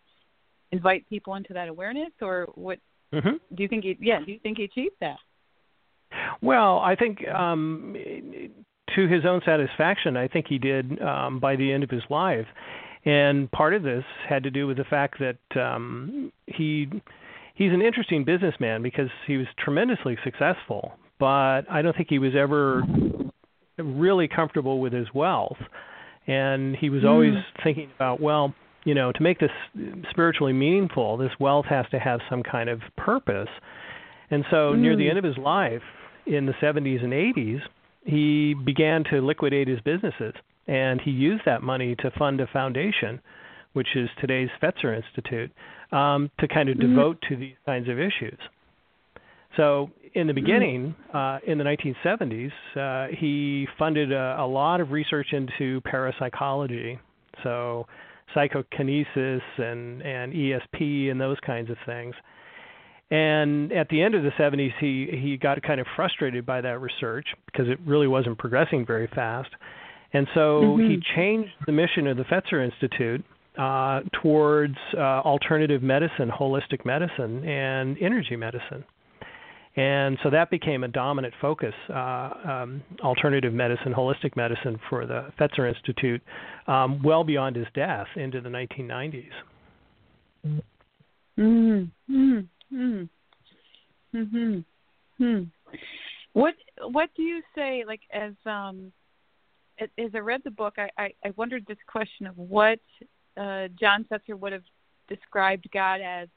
invite 0.72 1.08
people 1.10 1.36
into 1.36 1.54
that 1.54 1.68
awareness 1.68 2.12
or 2.22 2.48
what 2.54 2.78
mm-hmm. 3.12 3.38
do 3.56 3.64
you 3.64 3.68
think 3.68 3.84
he 3.84 3.98
yeah 4.00 4.20
do 4.24 4.32
you 4.32 4.40
think 4.44 4.58
he 4.58 4.66
achieved 4.66 4.96
that 5.02 5.18
well, 6.42 6.80
I 6.80 6.96
think 6.96 7.28
um, 7.28 7.96
to 8.96 9.08
his 9.08 9.26
own 9.26 9.42
satisfaction, 9.46 10.18
I 10.18 10.28
think 10.28 10.48
he 10.48 10.58
did 10.58 11.02
um, 11.02 11.40
by 11.40 11.56
the 11.56 11.72
end 11.72 11.84
of 11.84 11.90
his 11.90 12.04
life. 12.10 12.46
And 13.06 13.52
part 13.52 13.74
of 13.74 13.84
this 13.84 14.04
had 14.28 14.44
to 14.44 14.52
do 14.52 14.66
with 14.68 14.78
the 14.78 14.84
fact 14.86 15.20
that 15.20 15.62
um, 15.62 16.32
he 16.48 16.90
he's 17.56 17.72
an 17.72 17.82
interesting 17.82 18.24
businessman 18.24 18.82
because 18.82 19.10
he 19.28 19.38
was 19.38 19.48
tremendously 19.58 20.18
successful, 20.24 20.94
but 21.20 21.62
I 21.70 21.82
don't 21.82 21.96
think 21.96 22.10
he 22.10 22.20
was 22.20 22.34
ever 22.38 22.84
really 23.78 24.28
comfortable 24.28 24.80
with 24.80 24.94
his 24.94 25.08
wealth. 25.14 25.58
And 26.28 26.76
he 26.76 26.90
was 26.90 27.04
mm. 27.04 27.10
always 27.10 27.34
thinking 27.64 27.90
about, 27.96 28.22
well, 28.22 28.54
you 28.84 28.94
know, 28.94 29.12
to 29.12 29.22
make 29.22 29.40
this 29.40 29.52
spiritually 30.10 30.54
meaningful, 30.54 31.18
this 31.18 31.32
wealth 31.40 31.66
has 31.70 31.86
to 31.92 32.00
have 32.00 32.20
some 32.30 32.44
kind 32.44 32.70
of 32.70 32.82
purpose. 32.98 33.50
And 34.30 34.44
so, 34.50 34.74
mm. 34.74 34.80
near 34.80 34.96
the 34.96 35.06
mm. 35.06 35.10
end 35.10 35.18
of 35.18 35.24
his 35.24 35.38
life, 35.38 35.82
in 36.26 36.46
the 36.46 36.54
70s 36.54 37.04
and 37.04 37.14
80s, 37.14 37.62
he 38.06 38.54
began 38.54 39.04
to 39.12 39.22
liquidate 39.22 39.68
his 39.68 39.80
businesses, 39.82 40.34
and 40.68 41.02
he 41.02 41.12
used 41.12 41.44
that 41.46 41.62
money 41.62 41.96
to 42.00 42.12
fund 42.18 42.40
a 42.42 42.48
foundation, 42.48 43.20
which 43.74 43.90
is 43.96 44.10
today's 44.20 44.50
Fetzer 44.62 44.96
Institute, 44.96 45.52
um, 45.96 46.30
to 46.40 46.48
kind 46.48 46.70
of 46.70 46.78
mm-hmm. 46.78 46.96
devote 46.96 47.24
to 47.30 47.38
these 47.38 47.56
kinds 47.66 47.88
of 47.88 48.00
issues. 48.00 48.38
So, 49.56 49.90
in 50.14 50.28
the 50.28 50.34
mm-hmm. 50.34 50.46
beginning, 50.46 50.96
uh, 51.14 51.40
in 51.48 51.58
the 51.58 51.64
1970s, 51.64 52.52
uh, 52.76 53.16
he 53.18 53.68
funded 53.80 54.12
a, 54.12 54.38
a 54.40 54.48
lot 54.48 54.82
of 54.82 54.92
research 54.92 55.28
into 55.32 55.82
parapsychology, 55.82 57.00
so 57.44 57.88
psychokinesis 58.34 59.42
and, 59.58 60.02
and 60.02 60.34
ESP 60.34 61.10
and 61.10 61.20
those 61.22 61.38
kinds 61.46 61.70
of 61.70 61.78
things. 61.86 62.14
And 63.12 63.72
at 63.72 63.88
the 63.90 64.02
end 64.02 64.16
of 64.16 64.24
the 64.24 64.32
70s, 64.32 64.74
he 64.80 65.08
he 65.22 65.38
got 65.38 65.62
kind 65.62 65.80
of 65.80 65.86
frustrated 65.96 66.44
by 66.44 66.60
that 66.62 66.82
research 66.82 67.28
because 67.46 67.70
it 67.70 67.80
really 67.86 68.08
wasn't 68.08 68.38
progressing 68.40 68.84
very 68.86 69.08
fast. 69.14 69.50
And 70.12 70.28
so 70.34 70.62
mm-hmm. 70.62 70.90
he 70.90 71.00
changed 71.16 71.52
the 71.68 71.72
mission 71.72 72.08
of 72.08 72.18
the 72.18 72.24
Fetzer 72.24 72.66
Institute 72.66 73.24
uh, 73.58 74.02
towards 74.22 74.76
uh, 74.98 75.00
alternative 75.00 75.82
medicine, 75.82 76.30
holistic 76.30 76.86
medicine, 76.86 77.48
and 77.48 77.98
energy 78.02 78.36
medicine. 78.36 78.84
And 79.78 80.18
so 80.24 80.30
that 80.30 80.50
became 80.50 80.86
a 80.86 80.88
dominant 80.88 81.34
focus, 81.42 81.74
uh, 81.90 81.94
um, 81.94 82.84
alternative 83.02 83.54
medicine, 83.54 83.94
holistic 83.94 84.38
medicine 84.38 84.80
for 84.90 85.06
the 85.06 85.34
Fetzer 85.38 85.68
Institute, 85.68 86.22
um, 86.68 87.02
well 87.04 87.26
beyond 87.26 87.58
his 87.58 87.68
death 87.74 88.08
into 88.16 88.40
the 88.40 88.48
1990s. 88.48 89.26
Mm, 91.38 91.92
mm, 92.10 92.48
mm, 92.74 93.10
mm, 94.16 94.66
mm. 95.20 95.52
What 96.32 96.54
What 96.82 97.10
do 97.18 97.24
you 97.24 97.42
say? 97.54 97.84
Like 97.86 98.02
as 98.14 98.34
um, 98.46 98.94
as 99.80 100.12
I 100.14 100.20
read 100.20 100.42
the 100.44 100.52
book, 100.52 100.76
I, 100.78 100.90
I, 100.98 101.14
I 101.26 101.32
wondered 101.36 101.66
this 101.68 101.78
question 101.88 102.28
of 102.28 102.38
what 102.38 102.80
uh, 103.38 103.68
John 103.80 104.06
Fetzer 104.06 104.38
would 104.40 104.54
have 104.54 104.64
described 105.08 105.68
God 105.74 106.02
as 106.02 106.28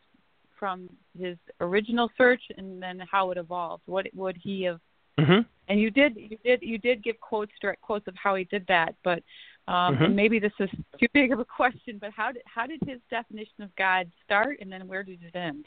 from 0.59 0.89
his 1.19 1.37
original 1.61 2.11
search, 2.19 2.43
and 2.57 2.83
then 2.83 3.01
how 3.11 3.31
it 3.31 3.39
evolved. 3.39 3.85
What 3.87 4.07
would 4.15 4.37
he 4.37 4.65
have? 4.65 4.81
Mm-hmm. 5.19 5.41
And 5.69 5.81
you 5.81 5.91
did, 5.91 6.17
you 6.17 6.39
did, 6.45 6.63
you 6.63 6.79
did 6.79 7.05
give 7.05 7.21
quotes, 7.21 7.53
direct 7.61 7.83
quotes 7.83 8.07
of 8.09 8.15
how 8.17 8.35
he 8.35 8.45
did 8.45 8.65
that. 8.69 8.95
But 9.05 9.23
um, 9.69 9.97
mm-hmm. 9.97 10.15
maybe 10.15 10.39
this 10.39 10.53
is 10.59 10.71
too 11.01 11.07
big 11.13 11.33
of 11.33 11.39
a 11.39 11.45
question. 11.45 11.99
But 12.01 12.11
how 12.17 12.33
did 12.33 12.43
how 12.47 12.67
did 12.67 12.81
his 12.87 13.01
definition 13.11 13.63
of 13.63 13.75
God 13.77 14.11
start, 14.25 14.59
and 14.61 14.71
then 14.71 14.87
where 14.89 15.03
did 15.03 15.23
it 15.23 15.37
end? 15.37 15.67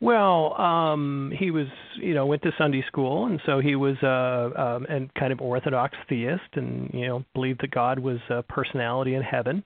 Well, 0.00 0.60
um, 0.60 1.32
he 1.38 1.50
was, 1.50 1.68
you 1.96 2.14
know, 2.14 2.26
went 2.26 2.42
to 2.42 2.50
Sunday 2.58 2.84
school, 2.86 3.26
and 3.26 3.40
so 3.46 3.60
he 3.60 3.76
was 3.76 3.96
uh, 4.02 4.50
um, 4.60 4.86
and 4.88 5.12
kind 5.14 5.32
of 5.32 5.40
orthodox 5.40 5.96
theist, 6.08 6.42
and 6.54 6.90
you 6.92 7.06
know, 7.06 7.24
believed 7.32 7.62
that 7.62 7.70
God 7.70 7.98
was 7.98 8.18
a 8.28 8.42
personality 8.42 9.14
in 9.14 9.22
heaven 9.22 9.64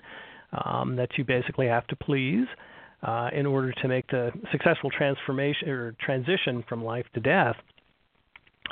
um, 0.53 0.97
that 0.97 1.11
you 1.17 1.25
basically 1.25 1.67
have 1.67 1.87
to 1.89 1.97
please 1.97 2.47
uh, 3.03 3.31
in 3.33 3.47
order 3.47 3.73
to 3.73 3.89
make 3.89 4.07
the 4.09 4.31
successful 4.53 4.91
transformation 4.91 5.69
or 5.69 5.93
transition 6.01 6.65
from 6.69 6.85
life 6.85 7.07
to 7.15 7.21
death. 7.21 7.57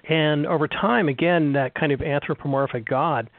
And 0.08 0.46
over 0.46 0.68
time, 0.68 1.08
again, 1.08 1.52
that 1.54 1.74
kind 1.74 1.92
of 1.92 2.00
anthropomorphic 2.00 2.88
God 2.88 3.30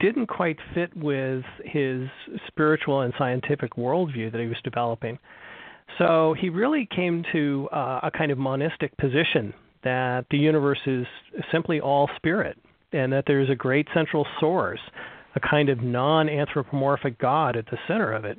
didn't 0.00 0.26
quite 0.26 0.56
fit 0.74 0.94
with 0.96 1.44
his 1.64 2.08
spiritual 2.48 3.02
and 3.02 3.14
scientific 3.16 3.74
worldview 3.76 4.32
that 4.32 4.40
he 4.40 4.46
was 4.46 4.56
developing. 4.64 5.18
So 5.98 6.34
he 6.38 6.48
really 6.48 6.88
came 6.94 7.24
to 7.32 7.68
uh, 7.72 8.00
a 8.02 8.10
kind 8.10 8.30
of 8.30 8.38
monistic 8.38 8.96
position 8.98 9.54
that 9.84 10.26
the 10.30 10.36
universe 10.36 10.80
is 10.86 11.06
simply 11.52 11.80
all 11.80 12.10
spirit 12.16 12.58
and 12.92 13.12
that 13.12 13.24
there's 13.26 13.50
a 13.50 13.54
great 13.54 13.86
central 13.94 14.26
source, 14.40 14.80
a 15.34 15.40
kind 15.40 15.68
of 15.68 15.80
non 15.80 16.28
anthropomorphic 16.28 17.18
God 17.18 17.56
at 17.56 17.66
the 17.66 17.78
center 17.86 18.12
of 18.12 18.24
it, 18.24 18.38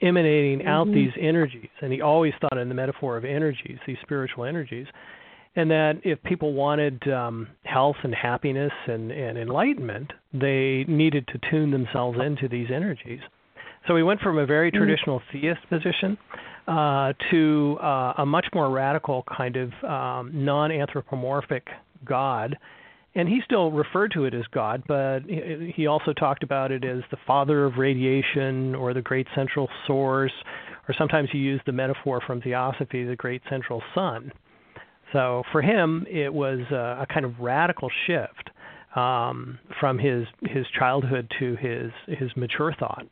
emanating 0.00 0.60
mm-hmm. 0.60 0.68
out 0.68 0.86
these 0.86 1.10
energies. 1.20 1.70
And 1.80 1.92
he 1.92 2.00
always 2.00 2.32
thought 2.40 2.58
in 2.58 2.68
the 2.68 2.74
metaphor 2.74 3.16
of 3.16 3.24
energies, 3.24 3.78
these 3.86 3.96
spiritual 4.02 4.44
energies. 4.44 4.86
And 5.56 5.70
that 5.70 6.00
if 6.02 6.20
people 6.24 6.52
wanted 6.52 7.06
um, 7.08 7.48
health 7.64 7.96
and 8.02 8.12
happiness 8.12 8.72
and, 8.88 9.12
and 9.12 9.38
enlightenment, 9.38 10.12
they 10.32 10.84
needed 10.88 11.28
to 11.28 11.38
tune 11.48 11.70
themselves 11.70 12.18
into 12.24 12.48
these 12.48 12.68
energies. 12.74 13.20
So 13.86 13.94
he 13.96 14.02
went 14.02 14.20
from 14.20 14.38
a 14.38 14.46
very 14.46 14.70
mm-hmm. 14.70 14.78
traditional 14.78 15.22
theist 15.32 15.60
position 15.68 16.18
uh, 16.66 17.12
to 17.30 17.78
uh, 17.82 18.14
a 18.18 18.26
much 18.26 18.46
more 18.54 18.70
radical 18.70 19.24
kind 19.36 19.56
of 19.56 19.72
um, 19.84 20.30
non 20.32 20.70
anthropomorphic 20.70 21.66
God. 22.04 22.56
And 23.16 23.28
he 23.28 23.40
still 23.44 23.70
referred 23.70 24.10
to 24.12 24.24
it 24.24 24.34
as 24.34 24.42
God, 24.52 24.82
but 24.88 25.20
he 25.28 25.86
also 25.86 26.12
talked 26.12 26.42
about 26.42 26.72
it 26.72 26.84
as 26.84 27.02
the 27.12 27.16
father 27.24 27.64
of 27.64 27.76
radiation 27.76 28.74
or 28.74 28.92
the 28.92 29.02
great 29.02 29.28
central 29.36 29.68
source, 29.86 30.32
or 30.88 30.94
sometimes 30.98 31.28
he 31.30 31.38
used 31.38 31.62
the 31.64 31.70
metaphor 31.70 32.20
from 32.26 32.42
Theosophy, 32.42 33.04
the 33.04 33.14
great 33.14 33.40
central 33.48 33.80
sun. 33.94 34.32
So 35.12 35.44
for 35.52 35.62
him, 35.62 36.04
it 36.10 36.32
was 36.32 36.58
a, 36.72 37.02
a 37.02 37.06
kind 37.08 37.24
of 37.24 37.38
radical 37.38 37.88
shift 38.06 38.50
um, 38.96 39.60
from 39.78 39.98
his 39.98 40.26
his 40.42 40.66
childhood 40.76 41.30
to 41.38 41.56
his 41.56 41.92
his 42.18 42.30
mature 42.36 42.74
thought. 42.78 43.06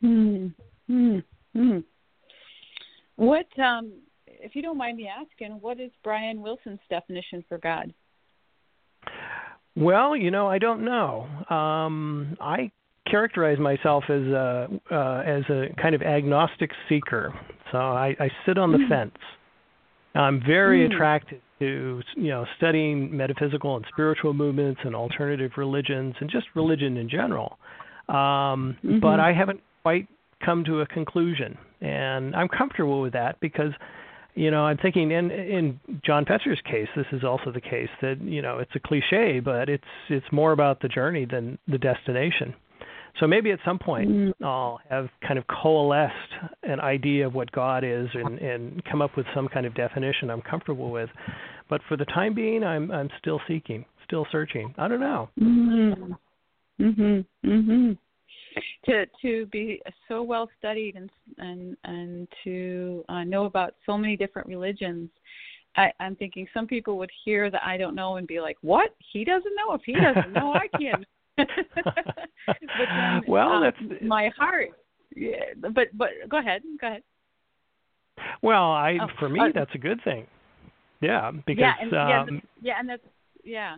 Hmm. 0.00 0.48
Hmm. 0.86 1.18
What, 3.16 3.46
um, 3.58 3.92
if 4.26 4.54
you 4.54 4.62
don't 4.62 4.78
mind 4.78 4.96
me 4.96 5.08
asking, 5.08 5.58
what 5.60 5.80
is 5.80 5.90
Brian 6.04 6.42
Wilson's 6.42 6.80
definition 6.90 7.44
for 7.48 7.58
God? 7.58 7.92
Well, 9.74 10.16
you 10.16 10.30
know, 10.30 10.46
I 10.46 10.58
don't 10.58 10.84
know. 10.84 11.26
Um, 11.54 12.36
I 12.40 12.70
characterize 13.10 13.58
myself 13.58 14.04
as 14.08 14.22
a 14.22 14.68
uh, 14.90 15.22
as 15.26 15.42
a 15.50 15.66
kind 15.80 15.94
of 15.94 16.02
agnostic 16.02 16.70
seeker. 16.88 17.32
So 17.72 17.78
I, 17.78 18.16
I 18.18 18.30
sit 18.46 18.58
on 18.58 18.72
the 18.72 18.78
mm. 18.78 18.88
fence. 18.88 19.18
I'm 20.14 20.40
very 20.46 20.88
mm. 20.88 20.92
attracted 20.94 21.42
to 21.58 22.02
you 22.16 22.28
know 22.28 22.46
studying 22.56 23.14
metaphysical 23.14 23.76
and 23.76 23.84
spiritual 23.92 24.34
movements 24.34 24.80
and 24.84 24.94
alternative 24.94 25.52
religions 25.56 26.14
and 26.20 26.30
just 26.30 26.46
religion 26.54 26.96
in 26.96 27.08
general. 27.08 27.58
Um, 28.08 28.76
mm-hmm. 28.84 29.00
But 29.00 29.20
I 29.20 29.32
haven't 29.32 29.60
quite 29.82 30.08
come 30.44 30.64
to 30.64 30.80
a 30.80 30.86
conclusion, 30.86 31.58
and 31.80 32.34
I'm 32.34 32.48
comfortable 32.48 33.00
with 33.00 33.12
that 33.12 33.40
because, 33.40 33.72
you 34.34 34.50
know, 34.50 34.64
I'm 34.64 34.78
thinking 34.78 35.10
in 35.10 35.30
in 35.30 35.80
John 36.04 36.24
Fetzer's 36.24 36.60
case, 36.64 36.88
this 36.96 37.06
is 37.12 37.24
also 37.24 37.52
the 37.52 37.60
case 37.60 37.88
that 38.02 38.20
you 38.22 38.42
know 38.42 38.58
it's 38.58 38.72
a 38.74 38.80
cliche, 38.80 39.40
but 39.40 39.68
it's 39.68 39.84
it's 40.08 40.26
more 40.32 40.52
about 40.52 40.80
the 40.80 40.88
journey 40.88 41.26
than 41.30 41.58
the 41.68 41.78
destination. 41.78 42.54
So 43.20 43.26
maybe 43.26 43.50
at 43.50 43.58
some 43.64 43.78
point 43.78 44.10
mm-hmm. 44.10 44.44
I'll 44.44 44.80
have 44.90 45.08
kind 45.26 45.38
of 45.38 45.44
coalesced 45.46 46.12
an 46.62 46.80
idea 46.80 47.26
of 47.26 47.34
what 47.34 47.50
God 47.50 47.82
is 47.82 48.08
and, 48.12 48.38
and 48.38 48.84
come 48.84 49.00
up 49.00 49.16
with 49.16 49.24
some 49.34 49.48
kind 49.48 49.64
of 49.64 49.74
definition 49.74 50.30
I'm 50.30 50.42
comfortable 50.42 50.90
with. 50.90 51.08
But 51.70 51.80
for 51.88 51.96
the 51.96 52.04
time 52.04 52.34
being, 52.34 52.62
I'm 52.62 52.90
I'm 52.90 53.08
still 53.18 53.40
seeking, 53.48 53.86
still 54.04 54.26
searching. 54.30 54.74
I 54.76 54.88
don't 54.88 55.00
know. 55.00 55.30
Mhm. 55.40 56.16
Mhm. 56.78 57.24
Mhm 57.44 57.98
to 58.84 59.06
to 59.22 59.46
be 59.46 59.80
so 60.08 60.22
well 60.22 60.48
studied 60.58 60.96
and 60.96 61.10
and 61.38 61.76
and 61.84 62.28
to 62.44 63.04
uh, 63.08 63.24
know 63.24 63.44
about 63.44 63.74
so 63.84 63.96
many 63.96 64.16
different 64.16 64.48
religions. 64.48 65.10
I, 65.76 65.92
I'm 66.00 66.16
thinking 66.16 66.46
some 66.54 66.66
people 66.66 66.96
would 66.96 67.10
hear 67.24 67.50
that 67.50 67.62
I 67.62 67.76
don't 67.76 67.94
know 67.94 68.16
and 68.16 68.26
be 68.26 68.40
like, 68.40 68.56
"What? 68.62 68.94
He 69.12 69.24
doesn't 69.24 69.52
know? 69.56 69.74
If 69.74 69.82
he 69.84 69.94
doesn't 69.94 70.32
know, 70.32 70.54
I 70.54 70.68
can." 70.78 71.04
but 71.36 71.46
then, 72.88 73.22
well, 73.28 73.52
um, 73.52 73.62
that's 73.62 74.02
my 74.02 74.30
heart. 74.38 74.70
Yeah, 75.14 75.44
but 75.60 75.88
but 75.94 76.08
go 76.28 76.38
ahead, 76.38 76.62
go 76.80 76.86
ahead. 76.86 77.02
Well, 78.42 78.72
I 78.72 78.98
oh, 79.02 79.06
for 79.18 79.28
me 79.28 79.40
uh, 79.40 79.48
that's 79.54 79.74
a 79.74 79.78
good 79.78 80.02
thing. 80.02 80.26
Yeah, 81.00 81.30
because 81.30 81.60
yeah, 81.60 81.74
and, 81.80 81.92
um, 81.92 82.42
yeah, 82.62 82.72
yeah, 82.72 82.74
and 82.80 82.88
that's 82.88 83.02
yeah, 83.44 83.76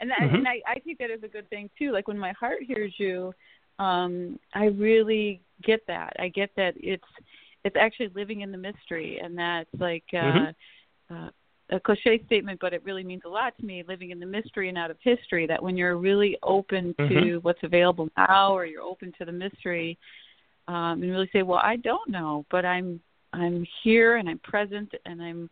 and 0.00 0.10
that, 0.10 0.18
mm-hmm. 0.20 0.36
and 0.36 0.48
I 0.48 0.60
I 0.66 0.78
think 0.80 0.98
that 0.98 1.10
is 1.10 1.22
a 1.22 1.28
good 1.28 1.48
thing 1.50 1.68
too. 1.78 1.92
Like 1.92 2.08
when 2.08 2.18
my 2.18 2.32
heart 2.32 2.58
hears 2.66 2.94
you, 2.98 3.32
um, 3.78 4.38
I 4.54 4.66
really 4.66 5.40
get 5.62 5.86
that. 5.86 6.14
I 6.18 6.28
get 6.28 6.50
that 6.56 6.74
it's 6.76 7.04
it's 7.64 7.76
actually 7.78 8.10
living 8.14 8.42
in 8.42 8.52
the 8.52 8.58
mystery, 8.58 9.20
and 9.22 9.38
that's 9.38 9.68
like 9.78 10.04
uh, 10.12 10.16
mm-hmm. 10.16 11.14
uh, 11.14 11.30
a 11.70 11.80
cliche 11.80 12.22
statement, 12.26 12.60
but 12.60 12.72
it 12.72 12.82
really 12.84 13.04
means 13.04 13.22
a 13.26 13.28
lot 13.28 13.56
to 13.58 13.64
me. 13.64 13.84
Living 13.86 14.10
in 14.10 14.20
the 14.20 14.26
mystery 14.26 14.68
and 14.68 14.78
out 14.78 14.90
of 14.90 14.96
history. 15.02 15.46
That 15.46 15.62
when 15.62 15.76
you're 15.76 15.96
really 15.96 16.38
open 16.42 16.94
to 16.98 17.02
mm-hmm. 17.02 17.36
what's 17.38 17.62
available 17.62 18.08
now, 18.16 18.52
or 18.52 18.66
you're 18.66 18.82
open 18.82 19.12
to 19.18 19.24
the 19.24 19.32
mystery, 19.32 19.98
um, 20.66 21.02
and 21.02 21.10
really 21.10 21.30
say, 21.32 21.42
"Well, 21.42 21.60
I 21.62 21.76
don't 21.76 22.08
know, 22.10 22.46
but 22.50 22.64
I'm 22.64 23.00
I'm 23.32 23.66
here 23.82 24.16
and 24.16 24.28
I'm 24.28 24.38
present 24.40 24.92
and 25.06 25.22
I'm." 25.22 25.50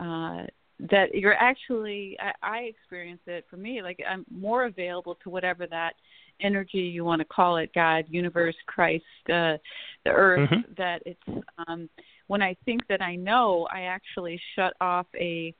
Uh, 0.00 0.46
that 0.90 1.12
you're 1.12 1.34
actually 1.34 2.16
I, 2.20 2.32
I 2.40 2.58
experience 2.58 3.20
it 3.26 3.44
for 3.50 3.56
me 3.56 3.82
like 3.82 4.00
I'm 4.08 4.24
more 4.30 4.66
available 4.66 5.16
to 5.24 5.28
whatever 5.28 5.66
that 5.66 5.94
energy 6.40 6.78
you 6.78 7.04
want 7.04 7.20
to 7.20 7.24
call 7.24 7.56
it 7.56 7.70
god 7.74 8.04
universe 8.08 8.54
christ 8.66 9.04
uh 9.30 9.56
the 10.04 10.10
earth 10.10 10.48
mm-hmm. 10.50 10.72
that 10.76 11.02
it's 11.04 11.44
um 11.66 11.88
when 12.26 12.42
i 12.42 12.56
think 12.64 12.80
that 12.88 13.02
i 13.02 13.14
know 13.16 13.66
i 13.72 13.82
actually 13.82 14.40
shut 14.54 14.74
off 14.80 15.06
a 15.16 15.54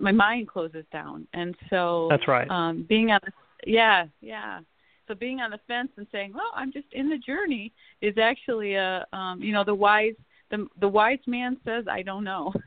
my 0.00 0.12
mind 0.12 0.48
closes 0.48 0.84
down. 0.92 1.26
And 1.32 1.54
so 1.70 2.08
that's 2.10 2.28
right. 2.28 2.48
um 2.50 2.84
being 2.88 3.10
on 3.10 3.20
the 3.24 3.32
yeah 3.66 4.06
yeah. 4.20 4.60
So 5.06 5.14
being 5.14 5.40
on 5.40 5.50
the 5.50 5.60
fence 5.66 5.88
and 5.96 6.06
saying 6.12 6.32
well 6.34 6.52
i'm 6.54 6.70
just 6.70 6.86
in 6.92 7.08
the 7.08 7.16
journey 7.16 7.72
is 8.02 8.18
actually 8.18 8.74
a 8.74 9.06
um 9.14 9.40
you 9.40 9.54
know 9.54 9.64
the 9.64 9.74
wise 9.74 10.12
the 10.50 10.66
the 10.80 10.88
wise 10.88 11.18
man 11.26 11.56
says 11.64 11.86
i 11.90 12.02
don't 12.02 12.24
know 12.24 12.52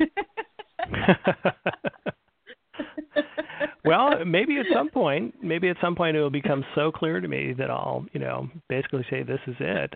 well, 3.83 4.23
maybe 4.25 4.57
at 4.59 4.65
some 4.73 4.89
point, 4.89 5.35
maybe 5.41 5.69
at 5.69 5.77
some 5.81 5.95
point 5.95 6.15
it 6.15 6.21
will 6.21 6.29
become 6.29 6.63
so 6.75 6.91
clear 6.91 7.19
to 7.19 7.27
me 7.27 7.53
that 7.57 7.71
I'll, 7.71 8.05
you 8.13 8.19
know, 8.19 8.49
basically 8.69 9.05
say 9.09 9.23
this 9.23 9.39
is 9.47 9.55
it. 9.59 9.93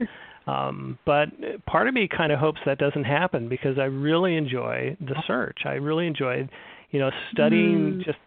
Um, 0.47 0.97
but 1.05 1.29
part 1.67 1.87
of 1.87 1.93
me 1.93 2.07
kind 2.07 2.31
of 2.31 2.39
hopes 2.39 2.59
that 2.65 2.77
doesn't 2.77 3.03
happen 3.03 3.49
because 3.49 3.77
I 3.77 3.85
really 3.85 4.35
enjoy 4.35 4.97
the 4.99 5.15
search. 5.27 5.59
I 5.65 5.73
really 5.73 6.07
enjoy, 6.07 6.47
you 6.91 6.99
know, 6.99 7.11
studying 7.31 7.99
mm. 7.99 8.05
just 8.05 8.17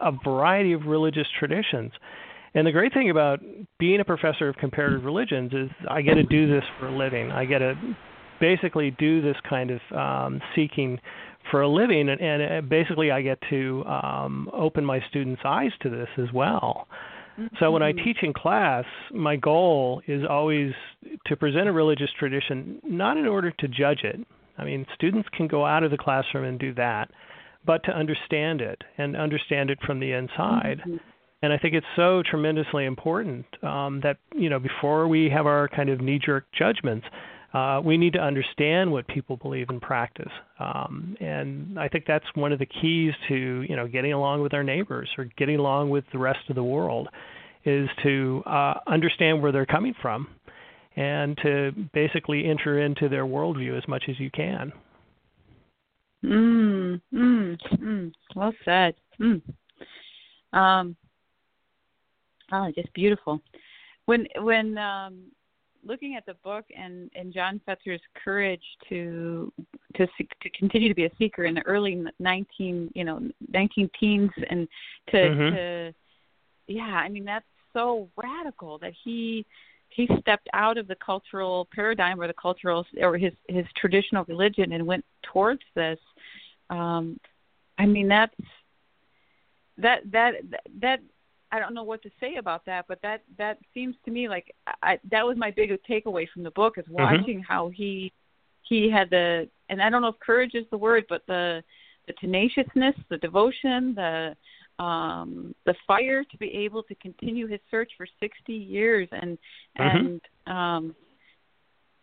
a 0.00 0.12
variety 0.24 0.72
of 0.72 0.86
religious 0.86 1.26
traditions. 1.38 1.92
And 2.54 2.66
the 2.66 2.72
great 2.72 2.92
thing 2.92 3.10
about 3.10 3.40
being 3.78 4.00
a 4.00 4.04
professor 4.04 4.48
of 4.48 4.56
comparative 4.56 5.04
religions 5.04 5.52
is 5.52 5.70
I 5.88 6.02
get 6.02 6.14
to 6.14 6.22
do 6.22 6.46
this 6.46 6.64
for 6.78 6.88
a 6.88 6.96
living. 6.96 7.30
I 7.30 7.44
get 7.46 7.58
to 7.58 7.74
basically 8.40 8.90
do 8.98 9.22
this 9.22 9.36
kind 9.48 9.70
of 9.70 9.80
um, 9.96 10.40
seeking 10.54 10.98
for 11.50 11.62
a 11.62 11.68
living, 11.68 12.08
and, 12.08 12.20
and 12.20 12.68
basically 12.68 13.10
I 13.10 13.22
get 13.22 13.38
to 13.50 13.84
um, 13.86 14.48
open 14.52 14.84
my 14.84 15.00
students' 15.10 15.42
eyes 15.44 15.72
to 15.82 15.90
this 15.90 16.08
as 16.18 16.32
well. 16.32 16.88
Mm-hmm. 17.38 17.56
So 17.60 17.70
when 17.70 17.82
I 17.82 17.92
mm-hmm. 17.92 18.04
teach 18.04 18.18
in 18.22 18.32
class, 18.32 18.84
my 19.12 19.36
goal 19.36 20.02
is 20.06 20.22
always 20.28 20.72
to 21.26 21.36
present 21.36 21.68
a 21.68 21.72
religious 21.72 22.10
tradition, 22.18 22.80
not 22.84 23.16
in 23.16 23.26
order 23.26 23.50
to 23.50 23.68
judge 23.68 24.00
it. 24.04 24.20
I 24.58 24.64
mean, 24.64 24.86
students 24.94 25.28
can 25.34 25.48
go 25.48 25.64
out 25.64 25.82
of 25.82 25.90
the 25.90 25.96
classroom 25.96 26.44
and 26.44 26.58
do 26.58 26.74
that, 26.74 27.10
but 27.64 27.82
to 27.84 27.90
understand 27.90 28.60
it 28.60 28.82
and 28.98 29.16
understand 29.16 29.70
it 29.70 29.78
from 29.86 30.00
the 30.00 30.12
inside. 30.12 30.80
Mm-hmm. 30.80 30.96
And 31.42 31.52
I 31.52 31.58
think 31.58 31.74
it's 31.74 31.86
so 31.96 32.22
tremendously 32.28 32.84
important 32.84 33.46
um, 33.64 34.00
that 34.04 34.18
you 34.34 34.48
know 34.48 34.60
before 34.60 35.08
we 35.08 35.28
have 35.30 35.46
our 35.46 35.68
kind 35.68 35.88
of 35.88 36.00
knee-jerk 36.00 36.44
judgments, 36.56 37.04
uh, 37.52 37.80
we 37.84 37.98
need 37.98 38.14
to 38.14 38.18
understand 38.18 38.90
what 38.90 39.06
people 39.08 39.36
believe 39.36 39.68
and 39.68 39.80
practice. 39.80 40.30
Um, 40.58 41.16
and 41.20 41.78
I 41.78 41.88
think 41.88 42.04
that's 42.06 42.24
one 42.34 42.52
of 42.52 42.58
the 42.58 42.66
keys 42.66 43.12
to 43.28 43.64
you 43.68 43.76
know 43.76 43.86
getting 43.86 44.12
along 44.12 44.42
with 44.42 44.54
our 44.54 44.62
neighbors 44.62 45.10
or 45.18 45.24
getting 45.36 45.58
along 45.58 45.90
with 45.90 46.04
the 46.12 46.18
rest 46.18 46.40
of 46.48 46.56
the 46.56 46.64
world, 46.64 47.08
is 47.64 47.88
to 48.02 48.42
uh, 48.46 48.74
understand 48.86 49.42
where 49.42 49.52
they're 49.52 49.66
coming 49.66 49.94
from, 50.00 50.28
and 50.96 51.36
to 51.42 51.72
basically 51.92 52.48
enter 52.48 52.80
into 52.80 53.08
their 53.08 53.26
worldview 53.26 53.76
as 53.76 53.86
much 53.86 54.04
as 54.08 54.18
you 54.18 54.30
can. 54.30 54.72
Mm, 56.24 57.00
mm, 57.12 57.58
mm. 57.74 58.12
Well 58.34 58.52
said. 58.64 58.94
Mm. 59.20 59.42
Um, 60.52 60.96
oh, 62.52 62.70
just 62.74 62.92
beautiful. 62.94 63.40
When 64.06 64.26
when 64.38 64.78
um, 64.78 65.24
looking 65.84 66.16
at 66.16 66.24
the 66.26 66.34
book 66.44 66.64
and 66.76 67.10
and 67.14 67.32
John 67.32 67.60
Fetzer's 67.66 68.00
courage 68.22 68.62
to 68.88 69.52
to 69.96 70.06
to 70.06 70.50
continue 70.58 70.88
to 70.88 70.94
be 70.94 71.04
a 71.04 71.10
seeker 71.18 71.44
in 71.44 71.54
the 71.54 71.62
early 71.62 72.04
19 72.18 72.90
you 72.94 73.04
know 73.04 73.20
19 73.52 73.90
teens 73.98 74.30
and 74.48 74.68
to 75.10 75.16
mm-hmm. 75.16 75.54
to 75.54 75.94
yeah 76.68 76.82
I 76.82 77.08
mean 77.08 77.24
that's 77.24 77.44
so 77.72 78.08
radical 78.16 78.78
that 78.78 78.92
he 79.04 79.44
he 79.88 80.08
stepped 80.20 80.48
out 80.54 80.78
of 80.78 80.88
the 80.88 80.96
cultural 81.04 81.68
paradigm 81.74 82.20
or 82.20 82.26
the 82.26 82.34
cultural 82.40 82.84
or 83.00 83.18
his 83.18 83.32
his 83.48 83.66
traditional 83.76 84.24
religion 84.24 84.72
and 84.72 84.86
went 84.86 85.04
towards 85.32 85.62
this 85.74 85.98
um 86.70 87.18
I 87.78 87.86
mean 87.86 88.08
that's 88.08 88.34
that 89.78 90.00
that 90.12 90.34
that 90.80 91.00
I 91.52 91.58
don't 91.58 91.74
know 91.74 91.82
what 91.82 92.02
to 92.02 92.10
say 92.18 92.36
about 92.36 92.64
that, 92.64 92.86
but 92.88 93.00
that 93.02 93.22
that 93.36 93.58
seems 93.74 93.94
to 94.06 94.10
me 94.10 94.28
like 94.28 94.54
I, 94.82 94.98
that 95.10 95.24
was 95.24 95.36
my 95.36 95.50
biggest 95.50 95.82
takeaway 95.88 96.26
from 96.32 96.42
the 96.42 96.50
book 96.50 96.78
is 96.78 96.84
mm-hmm. 96.86 96.94
watching 96.94 97.38
mm-hmm. 97.38 97.52
how 97.52 97.68
he 97.68 98.10
he 98.62 98.90
had 98.90 99.10
the 99.10 99.48
and 99.68 99.82
I 99.82 99.90
don't 99.90 100.02
know 100.02 100.08
if 100.08 100.18
courage 100.18 100.54
is 100.54 100.64
the 100.70 100.78
word, 100.78 101.04
but 101.08 101.22
the 101.26 101.62
the 102.06 102.14
tenaciousness, 102.14 102.96
the 103.10 103.18
devotion, 103.18 103.94
the 103.94 104.34
um 104.78 105.54
the 105.66 105.74
fire 105.86 106.24
to 106.24 106.38
be 106.38 106.48
able 106.48 106.82
to 106.84 106.94
continue 106.96 107.46
his 107.46 107.60
search 107.70 107.92
for 107.96 108.06
60 108.18 108.52
years 108.52 109.06
and 109.12 109.36
mm-hmm. 109.78 109.96
and 109.96 110.20
um 110.46 110.96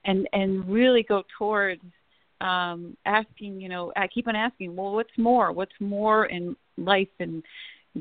and 0.05 0.29
and 0.33 0.69
really 0.69 1.03
go 1.03 1.23
towards 1.37 1.81
um 2.41 2.95
asking 3.05 3.59
you 3.59 3.67
know 3.67 3.91
i 3.95 4.07
keep 4.07 4.27
on 4.27 4.35
asking 4.35 4.75
well 4.75 4.93
what's 4.93 5.17
more 5.17 5.51
what's 5.51 5.73
more 5.79 6.27
in 6.27 6.55
life 6.77 7.09
and 7.19 7.43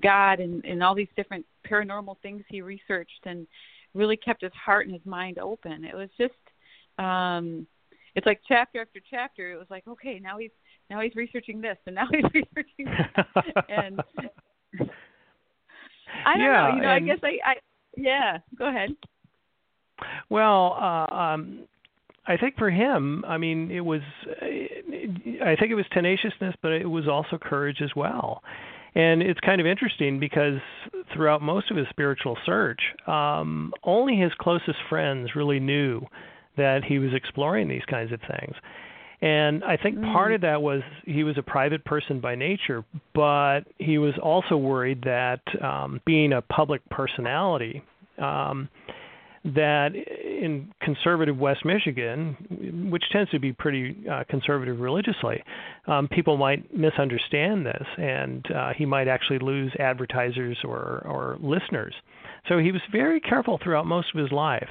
God 0.01 0.41
and, 0.41 0.65
and 0.65 0.83
all 0.83 0.95
these 0.95 1.09
different 1.17 1.45
paranormal 1.69 2.17
things 2.23 2.43
he 2.49 2.61
researched 2.61 3.25
and 3.25 3.47
really 3.95 4.17
kept 4.17 4.43
his 4.43 4.53
heart 4.53 4.87
and 4.87 4.95
his 4.95 5.05
mind 5.07 5.39
open. 5.39 5.85
It 5.85 5.95
was 5.95 6.11
just 6.19 6.35
um 6.99 7.67
it's 8.15 8.27
like 8.27 8.41
chapter 8.49 8.81
after 8.81 9.01
chapter. 9.09 9.53
It 9.53 9.59
was 9.59 9.69
like, 9.71 9.87
okay, 9.87 10.19
now 10.19 10.39
he's 10.39 10.51
now 10.91 11.01
he's 11.01 11.15
researching 11.15 11.61
this 11.61 11.77
and 11.87 11.95
now 11.95 12.09
he's 12.13 12.25
researching 12.35 12.87
that 12.87 13.65
and 13.69 14.01
I 16.25 16.37
don't 16.37 16.41
yeah, 16.41 16.69
know, 16.69 16.77
you 16.77 16.83
know, 16.83 16.91
I 16.91 17.01
guess 17.01 17.19
I, 17.23 17.39
I 17.45 17.55
yeah, 17.97 18.39
go 18.57 18.69
ahead. 18.69 18.91
Well, 20.31 20.77
uh, 20.81 21.15
um 21.15 21.61
I 22.27 22.37
think 22.37 22.59
for 22.59 22.71
him, 22.71 23.25
I 23.27 23.39
mean, 23.39 23.71
it 23.71 23.81
was 23.81 24.03
I 24.43 25.57
think 25.59 25.71
it 25.71 25.75
was 25.75 25.87
tenaciousness, 25.93 26.55
but 26.61 26.73
it 26.73 26.87
was 26.87 27.09
also 27.09 27.39
courage 27.39 27.81
as 27.83 27.91
well. 27.97 28.43
And 28.95 29.23
it's 29.23 29.41
kind 29.41 29.61
of 29.61 29.67
interesting 29.67 30.19
because 30.19 30.59
throughout 31.13 31.43
most 31.43 31.71
of 31.71 31.77
his 31.77 31.87
spiritual 31.91 32.37
search, 32.45 32.81
um, 33.07 33.73
only 33.85 34.17
his 34.17 34.33
closest 34.41 34.79
friends 34.89 35.31
really 35.37 35.61
knew 35.61 36.03
that 36.57 36.85
he 36.85 36.99
was 36.99 37.11
exploring 37.15 37.69
these 37.69 37.85
kinds 37.89 38.13
of 38.13 38.21
things. 38.21 38.55
And 39.21 39.65
I 39.65 39.77
think 39.77 39.99
mm. 39.99 40.13
part 40.13 40.33
of 40.33 40.43
that 40.43 40.63
was 40.63 40.83
he 41.05 41.25
was 41.25 41.37
a 41.39 41.43
private 41.43 41.85
person 41.85 42.21
by 42.21 42.35
nature, 42.37 42.85
but 43.15 43.61
he 43.79 43.99
was 43.99 44.15
also 44.23 44.57
worried 44.57 45.03
that 45.03 45.41
um, 45.63 46.01
being 46.07 46.33
a 46.33 46.43
public 46.43 46.89
personality, 46.89 47.83
um, 48.19 48.69
that 49.45 49.91
in 49.95 50.73
conservative 50.83 51.39
West 51.39 51.65
Michigan, 51.65 52.89
which 52.91 53.05
tends 53.13 53.31
to 53.31 53.39
be 53.39 53.53
pretty 53.53 53.97
uh, 54.11 54.25
conservative 54.29 54.81
religiously, 54.81 55.43
um, 55.87 56.09
people 56.09 56.37
might 56.37 56.75
misunderstand 56.75 57.65
this, 57.65 57.87
and 57.97 58.45
uh, 58.53 58.73
he 58.77 58.85
might 58.85 59.09
actually 59.09 59.39
lose 59.39 59.73
advertisers 59.79 60.59
or, 60.65 61.03
or 61.07 61.39
listeners. 61.41 61.95
So 62.49 62.59
he 62.59 62.73
was 62.73 62.83
very 62.91 63.21
careful 63.21 63.59
throughout 63.63 63.87
most 63.87 64.09
of 64.15 64.21
his 64.21 64.33
life 64.33 64.69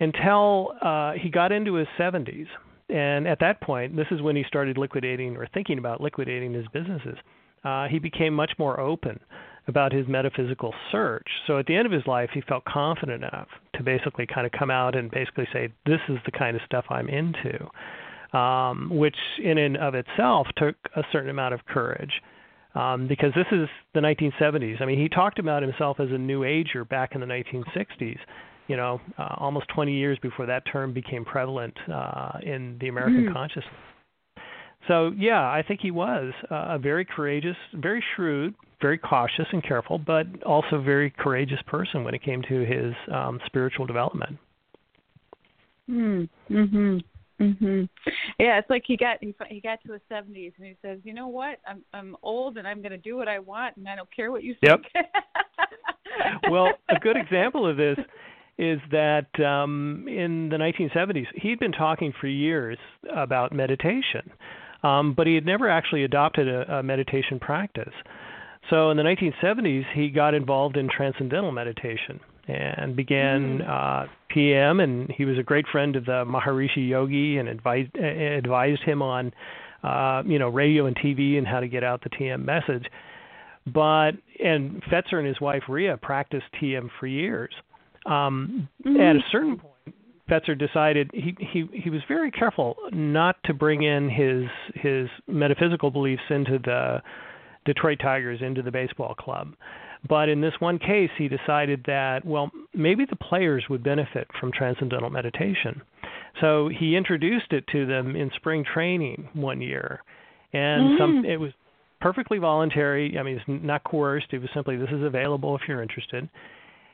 until 0.00 0.72
uh, 0.82 1.12
he 1.12 1.30
got 1.30 1.52
into 1.52 1.74
his 1.74 1.88
70s. 1.98 2.46
And 2.88 3.26
at 3.26 3.40
that 3.40 3.60
point, 3.62 3.96
this 3.96 4.06
is 4.10 4.20
when 4.20 4.36
he 4.36 4.44
started 4.48 4.76
liquidating 4.76 5.36
or 5.36 5.48
thinking 5.54 5.78
about 5.78 6.00
liquidating 6.00 6.52
his 6.52 6.66
businesses. 6.72 7.16
Uh, 7.64 7.86
he 7.86 7.98
became 7.98 8.34
much 8.34 8.52
more 8.58 8.80
open 8.80 9.20
about 9.68 9.92
his 9.92 10.06
metaphysical 10.08 10.74
search. 10.90 11.26
So 11.46 11.58
at 11.58 11.66
the 11.66 11.76
end 11.76 11.86
of 11.86 11.92
his 11.92 12.06
life, 12.06 12.30
he 12.34 12.40
felt 12.40 12.64
confident 12.64 13.22
enough 13.22 13.48
to 13.76 13.82
basically 13.82 14.26
kind 14.26 14.46
of 14.46 14.52
come 14.52 14.70
out 14.70 14.96
and 14.96 15.10
basically 15.10 15.46
say, 15.52 15.72
"This 15.86 16.00
is 16.08 16.18
the 16.24 16.32
kind 16.32 16.56
of 16.56 16.62
stuff 16.62 16.84
I'm 16.90 17.08
into," 17.08 17.70
um, 18.36 18.90
which 18.90 19.16
in 19.38 19.58
and 19.58 19.76
of 19.76 19.94
itself 19.94 20.48
took 20.56 20.76
a 20.96 21.04
certain 21.12 21.30
amount 21.30 21.54
of 21.54 21.64
courage. 21.66 22.22
Um, 22.74 23.06
because 23.06 23.34
this 23.34 23.46
is 23.52 23.68
the 23.92 24.00
1970s. 24.00 24.80
I 24.80 24.86
mean, 24.86 24.98
he 24.98 25.06
talked 25.06 25.38
about 25.38 25.62
himself 25.62 26.00
as 26.00 26.10
a 26.10 26.16
new 26.16 26.42
ager 26.42 26.86
back 26.86 27.14
in 27.14 27.20
the 27.20 27.26
1960s. 27.26 28.18
You 28.66 28.76
know, 28.78 28.98
uh, 29.18 29.34
almost 29.36 29.68
20 29.68 29.92
years 29.92 30.18
before 30.20 30.46
that 30.46 30.62
term 30.72 30.94
became 30.94 31.22
prevalent 31.22 31.76
uh, 31.92 32.38
in 32.42 32.78
the 32.80 32.88
American 32.88 33.26
mm. 33.26 33.32
consciousness. 33.34 33.74
So 34.88 35.12
yeah, 35.16 35.42
I 35.42 35.62
think 35.66 35.80
he 35.80 35.90
was 35.90 36.32
uh, 36.50 36.66
a 36.70 36.78
very 36.78 37.04
courageous, 37.04 37.56
very 37.74 38.02
shrewd, 38.16 38.54
very 38.82 38.98
cautious 38.98 39.46
and 39.52 39.62
careful, 39.62 39.98
but 39.98 40.26
also 40.42 40.82
very 40.82 41.10
courageous 41.10 41.60
person 41.66 42.04
when 42.04 42.14
it 42.14 42.22
came 42.22 42.42
to 42.42 42.60
his 42.66 42.92
um, 43.14 43.40
spiritual 43.46 43.86
development. 43.86 44.36
Hmm. 45.86 46.24
Mhm. 46.50 47.02
Mhm. 47.40 47.88
Yeah, 48.38 48.58
it's 48.58 48.70
like 48.70 48.84
he 48.86 48.96
got 48.96 49.18
he, 49.20 49.34
he 49.48 49.60
got 49.60 49.82
to 49.84 49.92
his 49.92 50.02
seventies 50.08 50.52
and 50.58 50.66
he 50.66 50.76
says, 50.82 51.00
"You 51.02 51.12
know 51.12 51.28
what? 51.28 51.58
I'm 51.66 51.82
I'm 51.92 52.16
old 52.22 52.58
and 52.58 52.68
I'm 52.68 52.80
going 52.82 52.92
to 52.92 52.98
do 52.98 53.16
what 53.16 53.28
I 53.28 53.38
want 53.38 53.76
and 53.76 53.88
I 53.88 53.96
don't 53.96 54.10
care 54.14 54.30
what 54.30 54.42
you 54.42 54.54
think." 54.60 54.84
Yep. 54.94 55.06
well, 56.50 56.68
a 56.88 56.98
good 57.00 57.16
example 57.16 57.68
of 57.68 57.76
this 57.76 57.98
is 58.58 58.78
that 58.90 59.26
um, 59.40 60.06
in 60.08 60.50
the 60.50 60.56
1970s 60.56 61.26
he'd 61.36 61.58
been 61.58 61.72
talking 61.72 62.12
for 62.20 62.28
years 62.28 62.78
about 63.12 63.52
meditation, 63.52 64.30
um, 64.84 65.14
but 65.14 65.26
he 65.26 65.34
had 65.34 65.46
never 65.46 65.68
actually 65.68 66.04
adopted 66.04 66.46
a, 66.48 66.78
a 66.78 66.82
meditation 66.82 67.40
practice. 67.40 67.94
So 68.70 68.90
in 68.90 68.96
the 68.96 69.02
1970s, 69.02 69.84
he 69.94 70.08
got 70.08 70.34
involved 70.34 70.76
in 70.76 70.88
transcendental 70.88 71.52
meditation 71.52 72.20
and 72.48 72.96
began 72.96 73.58
mm. 73.58 73.68
uh, 73.68 74.06
TM, 74.34 74.82
and 74.82 75.10
he 75.10 75.24
was 75.24 75.38
a 75.38 75.42
great 75.42 75.66
friend 75.70 75.96
of 75.96 76.04
the 76.04 76.24
Maharishi 76.24 76.88
Yogi 76.88 77.38
and 77.38 77.48
advised 77.48 77.96
advised 77.96 78.82
him 78.82 79.02
on, 79.02 79.32
uh, 79.82 80.22
you 80.26 80.38
know, 80.38 80.48
radio 80.48 80.86
and 80.86 80.96
TV 80.96 81.38
and 81.38 81.46
how 81.46 81.60
to 81.60 81.68
get 81.68 81.84
out 81.84 82.02
the 82.02 82.10
TM 82.10 82.44
message. 82.44 82.86
But 83.66 84.12
and 84.42 84.82
Fetzer 84.84 85.18
and 85.18 85.26
his 85.26 85.40
wife 85.40 85.62
Ria 85.68 85.96
practiced 85.96 86.46
TM 86.60 86.88
for 86.98 87.06
years. 87.06 87.52
Um, 88.06 88.68
mm-hmm. 88.84 89.00
At 89.00 89.16
a 89.16 89.20
certain 89.30 89.56
point, 89.56 89.94
Fetzer 90.28 90.58
decided 90.58 91.10
he, 91.12 91.36
he 91.38 91.68
he 91.72 91.90
was 91.90 92.00
very 92.08 92.30
careful 92.30 92.76
not 92.92 93.36
to 93.44 93.54
bring 93.54 93.82
in 93.82 94.08
his 94.10 94.44
his 94.74 95.08
metaphysical 95.28 95.90
beliefs 95.90 96.22
into 96.30 96.58
the 96.58 97.00
Detroit 97.64 97.98
Tigers 98.00 98.40
into 98.42 98.62
the 98.62 98.70
baseball 98.70 99.14
club. 99.14 99.54
But 100.08 100.28
in 100.28 100.40
this 100.40 100.54
one 100.58 100.78
case, 100.78 101.10
he 101.16 101.28
decided 101.28 101.84
that, 101.86 102.24
well, 102.24 102.50
maybe 102.74 103.04
the 103.08 103.16
players 103.16 103.64
would 103.70 103.84
benefit 103.84 104.26
from 104.40 104.50
transcendental 104.52 105.10
meditation. 105.10 105.82
So 106.40 106.68
he 106.68 106.96
introduced 106.96 107.52
it 107.52 107.64
to 107.68 107.86
them 107.86 108.16
in 108.16 108.30
spring 108.36 108.64
training 108.64 109.28
one 109.34 109.60
year. 109.60 110.02
And 110.52 110.82
mm-hmm. 110.82 110.98
some 110.98 111.24
it 111.24 111.38
was 111.38 111.52
perfectly 112.00 112.38
voluntary. 112.38 113.16
I 113.18 113.22
mean, 113.22 113.36
it's 113.36 113.44
not 113.64 113.84
coerced. 113.84 114.32
It 114.32 114.40
was 114.40 114.50
simply 114.52 114.76
this 114.76 114.90
is 114.90 115.04
available 115.04 115.54
if 115.54 115.62
you're 115.68 115.82
interested. 115.82 116.28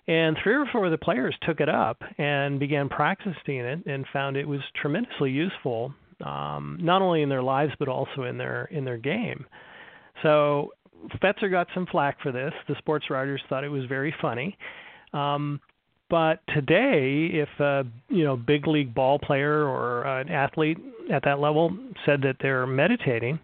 And 0.07 0.37
three 0.43 0.55
or 0.55 0.67
four 0.71 0.87
of 0.87 0.91
the 0.91 0.99
players 0.99 1.37
took 1.47 1.61
it 1.61 1.69
up 1.69 2.03
and 2.19 2.59
began 2.59 2.89
practicing 2.89 3.57
it 3.57 3.87
and 3.87 4.07
found 4.13 4.37
it 4.37 4.49
was 4.49 4.61
tremendously 4.81 5.31
useful 5.31 5.95
um, 6.25 6.79
not 6.81 7.03
only 7.03 7.23
in 7.23 7.29
their 7.29 7.43
lives 7.43 7.73
but 7.79 7.89
also 7.89 8.25
in 8.25 8.39
their 8.39 8.65
in 8.67 8.85
their 8.85 8.97
game. 8.97 9.47
So 10.23 10.73
Fetzer 11.23 11.51
got 11.51 11.69
some 11.75 11.87
flack 11.87 12.21
for 12.23 12.33
this. 12.33 12.53
The 12.69 12.75
sports 12.79 13.07
writers 13.11 13.41
thought 13.49 13.65
it 13.65 13.69
was 13.69 13.85
very 13.87 14.15
funny. 14.21 14.57
Um, 15.13 15.61
but 16.11 16.41
today, 16.55 17.29
if 17.33 17.49
a 17.61 17.85
you 18.09 18.25
know 18.25 18.37
big 18.37 18.67
league 18.67 18.95
ball 18.95 19.19
player 19.19 19.65
or 19.65 20.05
an 20.05 20.29
athlete 20.31 20.79
at 21.13 21.23
that 21.25 21.39
level 21.39 21.77
said 22.07 22.23
that 22.23 22.37
they're 22.41 22.67
meditating, 22.67 23.39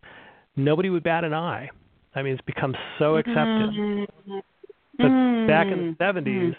nobody 0.57 0.89
would 0.91 1.03
bat 1.03 1.25
an 1.25 1.35
eye. 1.35 1.69
I 2.15 2.23
mean, 2.23 2.35
it's 2.35 2.43
become 2.43 2.75
so 2.99 3.17
accepted. 3.17 3.71
Mm-hmm. 3.71 4.39
But 4.97 5.49
back 5.49 5.67
in 5.67 5.97
the 5.99 6.05
70s, 6.05 6.25
Mm-hmm. 6.25 6.51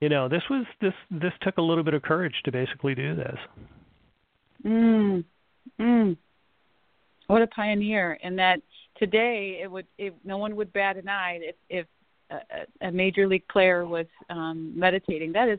you 0.00 0.08
know, 0.08 0.28
this 0.28 0.42
was 0.50 0.64
this 0.80 0.94
this 1.10 1.32
took 1.42 1.58
a 1.58 1.62
little 1.62 1.84
bit 1.84 1.94
of 1.94 2.02
courage 2.02 2.34
to 2.44 2.52
basically 2.52 2.94
do 2.94 3.14
this. 3.14 3.38
Mm. 4.64 5.24
Mm. 5.78 6.16
What 7.26 7.42
a 7.42 7.46
pioneer! 7.46 8.18
And 8.22 8.38
that 8.38 8.60
today 9.02 9.58
it 9.62 9.68
would 9.74 9.88
it, 9.98 10.14
no 10.32 10.38
one 10.44 10.52
would 10.58 10.72
bat 10.72 10.96
an 10.96 11.08
eye 11.08 11.40
if 11.50 11.56
if 11.80 11.86
a, 12.30 12.86
a 12.88 12.90
major 13.02 13.24
league 13.32 13.46
player 13.48 13.80
was 13.96 14.06
um 14.30 14.72
meditating. 14.84 15.30
That 15.32 15.48
is, 15.54 15.58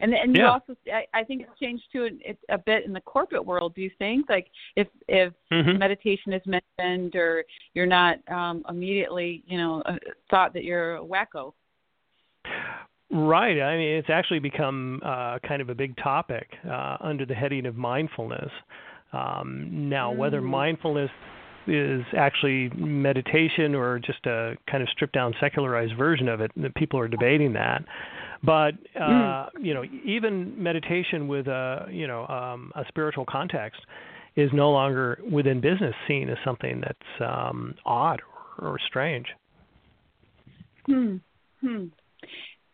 and 0.00 0.14
and 0.14 0.28
you 0.36 0.42
Yeah. 0.42 0.52
also 0.54 0.76
I, 0.98 1.02
I 1.20 1.24
think 1.24 1.42
it's 1.42 1.58
changed 1.64 1.84
too 1.92 2.04
it, 2.30 2.38
a 2.48 2.58
bit 2.70 2.84
in 2.86 2.92
the 2.92 3.00
corporate 3.14 3.44
world. 3.50 3.74
Do 3.74 3.82
you 3.82 3.90
think 3.98 4.20
like 4.28 4.48
if 4.76 4.88
if 5.08 5.32
Mhm. 5.50 5.78
meditation 5.86 6.32
is 6.32 6.44
mentioned 6.46 7.12
or 7.24 7.44
you're 7.74 7.92
not 8.00 8.14
um 8.38 8.56
immediately 8.68 9.42
you 9.46 9.58
know 9.58 9.82
uh, 9.90 9.98
thought 10.30 10.52
that 10.54 10.64
you're 10.68 10.96
a 10.96 11.04
wacko? 11.12 11.52
Right. 13.10 13.58
I 13.60 13.76
mean, 13.76 13.92
it's 13.98 14.10
actually 14.10 14.40
become 14.40 15.00
uh, 15.04 15.38
kind 15.46 15.60
of 15.62 15.68
a 15.68 15.74
big 15.74 15.96
topic 15.98 16.46
uh, 16.68 16.96
under 17.00 17.24
the 17.26 17.34
heading 17.34 17.66
of 17.66 17.76
mindfulness. 17.76 18.50
Um, 19.12 19.88
now, 19.96 20.10
whether 20.10 20.40
Mm. 20.40 20.46
mindfulness 20.60 21.10
is 21.66 22.02
actually 22.16 22.70
meditation 22.76 23.74
or 23.74 23.98
just 23.98 24.24
a 24.26 24.56
kind 24.70 24.82
of 24.82 24.88
stripped 24.90 25.14
down 25.14 25.34
secularized 25.40 25.96
version 25.96 26.28
of 26.28 26.40
it, 26.40 26.50
that 26.56 26.74
people 26.74 26.98
are 26.98 27.08
debating 27.08 27.52
that. 27.54 27.84
But 28.42 28.74
uh, 29.00 29.46
you 29.60 29.72
know, 29.72 29.84
even 30.04 30.62
meditation 30.62 31.28
with 31.28 31.46
a 31.46 31.86
you 31.90 32.06
know 32.06 32.26
um, 32.26 32.72
a 32.74 32.84
spiritual 32.88 33.24
context 33.26 33.80
is 34.36 34.50
no 34.52 34.70
longer 34.70 35.20
within 35.30 35.60
business 35.60 35.94
seen 36.08 36.28
as 36.28 36.36
something 36.44 36.80
that's 36.80 37.20
um, 37.20 37.74
odd 37.86 38.20
or, 38.58 38.72
or 38.72 38.78
strange. 38.86 39.26
Hmm. 40.86 41.16
Hmm. 41.60 41.86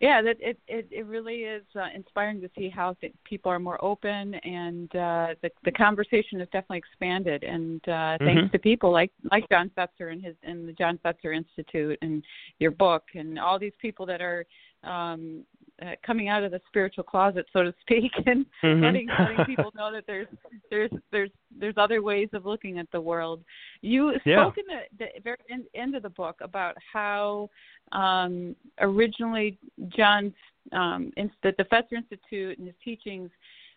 Yeah, 0.00 0.22
that 0.22 0.38
it 0.40 0.58
it 0.66 0.88
it 0.90 1.04
really 1.04 1.42
is 1.42 1.62
uh, 1.76 1.88
inspiring 1.94 2.40
to 2.40 2.50
see 2.56 2.70
how 2.70 2.94
th- 2.94 3.12
people 3.24 3.52
are 3.52 3.58
more 3.58 3.82
open, 3.84 4.34
and 4.34 4.88
uh, 4.96 5.34
the 5.42 5.50
the 5.64 5.72
conversation 5.72 6.38
has 6.40 6.48
definitely 6.48 6.78
expanded. 6.78 7.44
And 7.44 7.86
uh, 7.86 8.16
thanks 8.20 8.44
Mhm. 8.44 8.52
to 8.52 8.58
people 8.58 8.90
like 8.90 9.12
like 9.30 9.46
John 9.50 9.70
Fetzer 9.76 10.10
and 10.10 10.24
his 10.24 10.36
and 10.42 10.66
the 10.66 10.72
John 10.72 10.98
Fetzer 11.04 11.36
Institute 11.36 11.98
and 12.00 12.22
your 12.58 12.70
book 12.70 13.04
and 13.14 13.38
all 13.38 13.58
these 13.58 13.74
people 13.78 14.06
that 14.06 14.22
are 14.22 14.46
um, 14.84 15.44
uh, 15.82 15.92
coming 16.04 16.28
out 16.28 16.42
of 16.42 16.50
the 16.50 16.60
spiritual 16.68 17.04
closet, 17.04 17.46
so 17.52 17.62
to 17.62 17.74
speak, 17.80 18.12
and 18.26 18.46
Mhm. 18.62 18.82
letting 18.82 19.08
letting 19.18 19.44
people 19.46 19.72
know 19.74 19.90
that 19.92 20.04
there's 20.06 20.28
there's 20.70 20.90
there's 21.10 21.30
there's 21.58 21.74
other 21.76 22.02
ways 22.02 22.28
of 22.32 22.46
looking 22.46 22.78
at 22.78 22.90
the 22.90 23.00
world. 23.00 23.42
You 23.80 24.12
Yeah. 24.24 24.42
spoke 24.42 24.58
in 24.58 24.64
the, 24.66 24.80
the 24.98 25.20
very 25.22 25.38
end, 25.48 25.64
end 25.74 25.94
of 25.94 26.02
the 26.02 26.10
book 26.10 26.36
about 26.40 26.76
how 26.92 27.50
um, 27.92 28.54
originally 28.78 29.58
John's 29.88 30.34
um, 30.72 31.12
inst- 31.16 31.36
the 31.42 31.52
Fetzer 31.72 31.92
Institute 31.92 32.58
and 32.58 32.66
his 32.66 32.76
teachings 32.84 33.30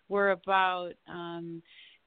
were 0.10 0.32
about 0.32 0.94
um, 1.08 1.62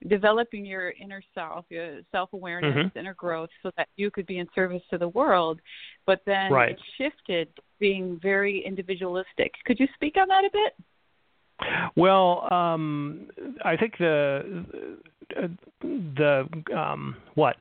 developing 0.09 0.65
your 0.65 0.91
inner 0.91 1.23
self, 1.35 1.65
your 1.69 2.01
self 2.13 2.33
awareness, 2.33 2.75
Mhm. 2.75 2.97
inner 2.97 3.15
growth, 3.15 3.51
so 3.63 3.71
that 3.77 3.89
you 3.97 4.11
could 4.11 4.27
be 4.27 4.39
in 4.39 4.49
service 4.55 4.83
to 4.91 4.99
the 4.99 5.09
world. 5.09 5.61
But 6.07 6.25
then 6.25 6.53
Right. 6.53 6.71
it 6.71 6.81
shifted 6.97 7.49
being 7.79 8.19
very 8.21 8.65
individualistic. 8.65 9.55
Could 9.65 9.81
you 9.81 9.89
speak 9.95 10.17
on 10.17 10.29
that 10.29 10.45
a 10.45 10.51
bit? 10.51 10.77
Well, 11.97 12.53
um, 12.53 13.31
I 13.65 13.77
think 13.77 13.97
the 13.99 14.99
the 15.83 16.49
um, 16.75 17.17
what 17.35 17.57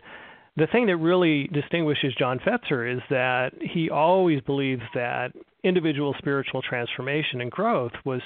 the 0.58 0.68
thing 0.68 0.86
that 0.88 0.97
really 0.97 1.47
distinguishes 1.47 2.14
John 2.18 2.39
Fetzer 2.39 2.95
is 2.95 3.01
that 3.10 3.51
he 3.62 3.89
always 3.89 4.41
believed 4.41 4.84
that 4.93 5.34
individual 5.64 6.16
spiritual 6.18 6.62
transformation 6.62 7.41
and 7.41 7.51
growth 7.51 7.91
was 8.06 8.22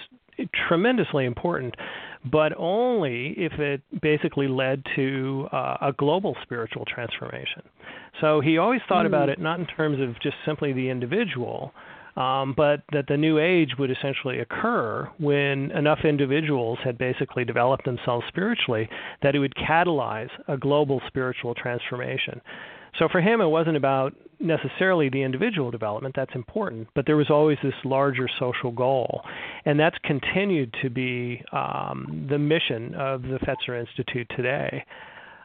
tremendously 0.67 1.25
important, 1.25 1.75
but 2.31 2.53
only 2.57 3.33
if 3.37 3.53
it 3.53 3.81
basically 4.01 4.47
led 4.47 4.83
to 4.95 5.47
uh, 5.51 5.77
a 5.81 5.93
global 5.97 6.35
spiritual 6.43 6.85
transformation. 6.85 7.61
So 8.21 8.41
he 8.41 8.57
always 8.57 8.81
thought 8.87 9.05
Mm. 9.05 9.07
about 9.07 9.29
it 9.29 9.39
not 9.39 9.59
in 9.59 9.65
terms 9.65 9.99
of 9.99 10.19
just 10.21 10.35
simply 10.45 10.71
the 10.73 10.89
individual, 10.89 11.73
um, 12.19 12.53
but 12.55 12.83
that 12.91 13.05
the 13.07 13.15
new 13.15 13.39
age 13.39 13.71
would 13.79 13.89
essentially 13.89 14.39
occur 14.39 15.09
when 15.19 15.71
enough 15.71 15.99
individuals 16.03 16.77
had 16.83 16.97
basically 16.97 17.45
developed 17.45 17.85
themselves 17.85 18.25
spiritually 18.27 18.89
that 19.23 19.35
it 19.35 19.39
would 19.39 19.55
catalyze 19.55 20.29
a 20.49 20.57
global 20.57 21.01
spiritual 21.07 21.55
transformation. 21.55 22.41
So 22.97 23.07
for 23.09 23.21
him, 23.21 23.39
it 23.39 23.47
wasn't 23.47 23.77
about 23.77 24.13
necessarily 24.41 25.09
the 25.09 25.21
individual 25.21 25.71
development, 25.71 26.13
that's 26.15 26.35
important, 26.35 26.89
but 26.93 27.05
there 27.05 27.15
was 27.15 27.29
always 27.29 27.57
this 27.63 27.73
larger 27.85 28.27
social 28.37 28.71
goal. 28.71 29.21
And 29.63 29.79
that's 29.79 29.97
continued 30.03 30.75
to 30.81 30.89
be 30.89 31.41
um, 31.53 32.27
the 32.29 32.37
mission 32.37 32.95
of 32.95 33.21
the 33.21 33.39
Fetzer 33.45 33.79
Institute 33.79 34.29
today. 34.35 34.83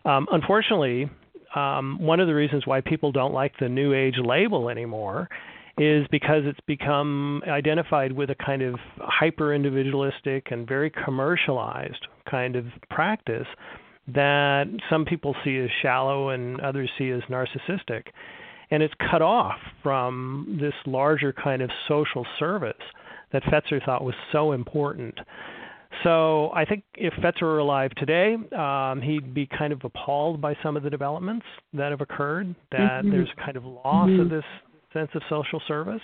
Um, 0.04 0.26
unfortunately, 0.32 1.08
um, 1.54 1.98
one 2.00 2.18
of 2.18 2.26
the 2.26 2.34
reasons 2.34 2.66
why 2.66 2.80
people 2.80 3.12
don't 3.12 3.32
like 3.32 3.52
the 3.60 3.68
New 3.68 3.92
Age 3.94 4.16
label 4.18 4.68
anymore 4.68 5.28
is 5.78 6.06
because 6.10 6.42
it's 6.44 6.60
become 6.66 7.42
identified 7.48 8.12
with 8.12 8.30
a 8.30 8.34
kind 8.36 8.62
of 8.62 8.76
hyper 8.98 9.52
individualistic 9.52 10.48
and 10.50 10.68
very 10.68 10.90
commercialized 10.90 12.06
kind 12.30 12.56
of 12.56 12.64
practice 12.90 13.46
that 14.06 14.64
some 14.90 15.04
people 15.04 15.34
see 15.44 15.58
as 15.58 15.70
shallow 15.82 16.28
and 16.28 16.60
others 16.60 16.90
see 16.98 17.10
as 17.10 17.22
narcissistic. 17.22 18.04
And 18.70 18.82
it's 18.82 18.94
cut 19.10 19.22
off 19.22 19.58
from 19.82 20.58
this 20.60 20.74
larger 20.86 21.32
kind 21.32 21.62
of 21.62 21.70
social 21.88 22.26
service 22.38 22.72
that 23.32 23.42
Fetzer 23.44 23.84
thought 23.84 24.04
was 24.04 24.14
so 24.32 24.52
important. 24.52 25.18
So 26.02 26.50
I 26.52 26.64
think 26.64 26.82
if 26.94 27.14
Fetzer 27.14 27.42
were 27.42 27.58
alive 27.58 27.90
today, 27.96 28.36
um, 28.56 29.00
he'd 29.00 29.32
be 29.32 29.46
kind 29.46 29.72
of 29.72 29.80
appalled 29.84 30.40
by 30.40 30.56
some 30.62 30.76
of 30.76 30.82
the 30.82 30.90
developments 30.90 31.46
that 31.72 31.90
have 31.90 32.00
occurred. 32.00 32.54
That 32.72 33.04
Mhm. 33.04 33.10
there's 33.12 33.32
kind 33.32 33.56
of 33.56 33.64
loss 33.64 34.08
Mhm. 34.08 34.20
of 34.20 34.28
this 34.28 34.44
sense 34.94 35.10
of 35.14 35.22
social 35.28 35.60
service. 35.68 36.00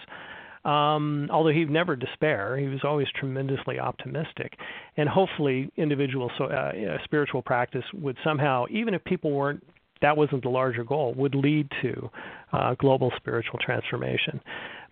Um, 0.63 1.29
although 1.33 1.53
he'd 1.53 1.71
never 1.71 1.97
despair, 1.97 2.59
he 2.59 2.67
was 2.67 2.81
always 2.85 3.07
tremendously 3.19 3.79
optimistic, 3.79 4.53
and 4.99 5.09
hopefully, 5.09 5.71
individual 5.79 6.31
so, 6.37 6.45
uh, 6.45 6.73
spiritual 7.05 7.41
practice 7.41 7.85
would 7.95 8.19
somehow, 8.23 8.67
even 8.71 8.93
if 8.93 9.03
people 9.05 9.31
weren't, 9.31 9.65
that 10.03 10.19
wasn't 10.19 10.43
the 10.43 10.51
larger 10.51 10.85
goal, 10.85 11.15
would 11.15 11.35
lead 11.35 11.67
to 11.81 12.11
uh, 12.53 12.75
global 12.75 13.11
spiritual 13.17 13.59
transformation. 13.65 14.39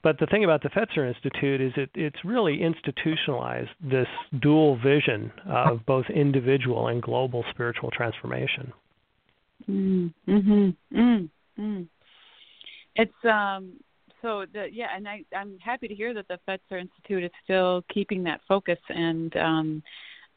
But 0.03 0.19
the 0.19 0.27
thing 0.27 0.45
about 0.45 0.63
the 0.63 0.71
Fetzer 0.71 1.07
Institute 1.07 1.61
is 1.61 1.73
it, 1.77 1.91
it's 1.95 2.25
really 2.25 2.63
institutionalized 2.63 3.71
this 3.83 4.07
dual 4.41 4.79
vision 4.79 5.31
of 5.47 5.85
both 5.85 6.07
individual 6.09 6.89
and 6.89 7.03
global 7.03 7.45
spiritual 7.51 7.91
transformation. 7.91 8.73
Mm, 9.69 10.15
mhm. 10.27 10.77
Mm, 10.95 11.31
mm. 11.59 11.89
It's 12.95 13.25
um 13.25 13.73
so 14.23 14.45
the 14.53 14.67
yeah, 14.73 14.89
and 14.95 15.09
I 15.09 15.25
I'm 15.37 15.59
happy 15.59 15.89
to 15.89 15.95
hear 15.95 16.13
that 16.15 16.27
the 16.29 16.39
Fetzer 16.49 16.81
Institute 16.81 17.25
is 17.25 17.31
still 17.45 17.85
keeping 17.93 18.23
that 18.25 18.41
focus 18.49 18.79
and 18.89 19.37
um 19.37 19.83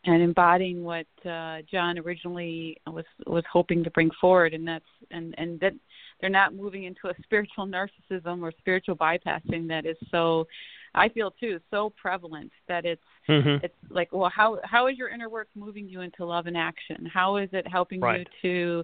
and 0.05 0.21
embodying 0.21 0.83
what 0.83 1.05
uh 1.25 1.59
John 1.71 1.97
originally 1.99 2.77
was 2.87 3.05
was 3.27 3.43
hoping 3.51 3.83
to 3.83 3.91
bring 3.91 4.09
forward 4.19 4.53
and 4.53 4.67
that's 4.67 4.85
and 5.11 5.35
and 5.37 5.59
that 5.59 5.73
they're 6.19 6.29
not 6.29 6.53
moving 6.53 6.83
into 6.85 7.07
a 7.09 7.13
spiritual 7.23 7.67
narcissism 7.67 8.41
or 8.41 8.51
spiritual 8.59 8.95
bypassing 8.95 9.67
that 9.67 9.85
is 9.85 9.97
so 10.09 10.47
I 10.93 11.07
feel 11.09 11.31
too 11.31 11.59
so 11.69 11.91
prevalent 12.01 12.51
that 12.67 12.85
it's 12.85 13.01
Mm-hmm. 13.29 13.63
it's 13.63 13.75
like 13.91 14.11
well 14.11 14.31
how 14.33 14.57
how 14.63 14.87
is 14.87 14.97
your 14.97 15.09
inner 15.09 15.29
work 15.29 15.47
moving 15.53 15.87
you 15.87 16.01
into 16.01 16.25
love 16.25 16.47
and 16.47 16.57
action 16.57 17.05
how 17.05 17.37
is 17.37 17.49
it 17.53 17.67
helping 17.67 18.01
Right. 18.01 18.27
you 18.41 18.83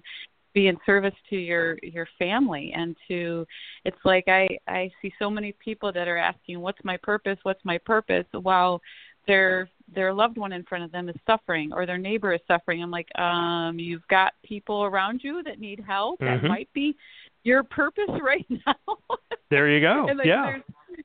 be 0.58 0.66
in 0.66 0.76
service 0.84 1.14
to 1.30 1.36
your 1.36 1.78
your 1.84 2.08
family 2.18 2.72
and 2.74 2.96
to 3.06 3.46
it's 3.84 4.02
like 4.04 4.24
i 4.26 4.44
i 4.66 4.90
see 5.00 5.12
so 5.16 5.30
many 5.30 5.52
people 5.66 5.92
that 5.92 6.08
are 6.08 6.16
asking 6.16 6.58
what's 6.58 6.82
my 6.82 6.96
purpose 6.96 7.38
what's 7.44 7.64
my 7.64 7.78
purpose 7.92 8.26
while 8.32 8.80
their 9.28 9.68
their 9.94 10.12
loved 10.12 10.36
one 10.36 10.52
in 10.52 10.64
front 10.64 10.82
of 10.82 10.90
them 10.90 11.08
is 11.08 11.14
suffering 11.30 11.72
or 11.72 11.86
their 11.86 11.96
neighbor 12.08 12.32
is 12.32 12.40
suffering 12.48 12.82
i'm 12.82 12.90
like 12.90 13.08
um 13.20 13.78
you've 13.78 14.06
got 14.08 14.32
people 14.42 14.82
around 14.82 15.20
you 15.22 15.42
that 15.44 15.60
need 15.60 15.80
help 15.86 16.18
Mhm. 16.20 16.42
that 16.42 16.48
might 16.48 16.68
be 16.72 16.96
your 17.44 17.62
purpose 17.62 18.10
right 18.32 18.46
now 18.66 18.96
There 19.50 19.68
you 19.70 19.80
go. 19.80 20.06
and 20.10 20.18
like 20.18 20.26
yeah. 20.26 20.58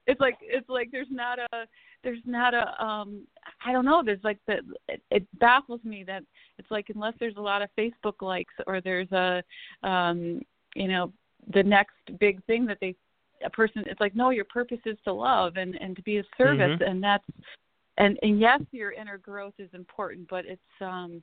it's 0.08 0.20
like 0.20 0.38
it's 0.42 0.68
like 0.78 0.90
there's 0.92 1.12
not 1.12 1.38
a 1.40 1.68
there's 2.04 2.20
not 2.26 2.54
a 2.54 2.84
um 2.84 3.26
I 3.66 3.72
don't 3.72 3.86
know. 3.86 4.02
There's 4.04 4.24
like 4.24 4.40
the 4.48 4.60
it, 4.88 5.02
it 5.12 5.28
baffles 5.40 5.82
me 5.84 6.04
that 6.06 6.24
it's 6.58 6.72
like 6.72 6.88
unless 6.94 7.14
there's 7.20 7.38
a 7.38 7.42
lot 7.42 7.62
of 7.62 7.70
Facebook 7.78 8.22
likes 8.22 8.54
or 8.68 8.82
there's 8.82 9.12
a 9.12 9.44
um 9.84 10.42
you 10.76 10.88
know 10.88 11.12
the 11.54 11.64
next 11.64 11.96
big 12.20 12.44
thing 12.46 12.66
that 12.66 12.78
they 12.82 12.96
a 13.46 13.50
person 13.50 13.84
it's 13.88 14.00
like 14.00 14.16
no 14.16 14.30
your 14.30 14.46
purpose 14.46 14.80
is 14.86 14.98
to 15.04 15.12
love 15.12 15.58
and 15.58 15.76
and 15.82 15.96
to 15.96 16.02
be 16.04 16.18
of 16.18 16.26
service 16.38 16.80
mm-hmm. 16.80 16.90
and 16.90 17.04
that's 17.04 17.26
and 17.98 18.18
and 18.22 18.40
yes 18.40 18.62
your 18.72 18.92
inner 18.92 19.18
growth 19.18 19.54
is 19.60 19.70
important 19.74 20.28
but 20.30 20.46
it's 20.46 20.62
um 20.82 21.22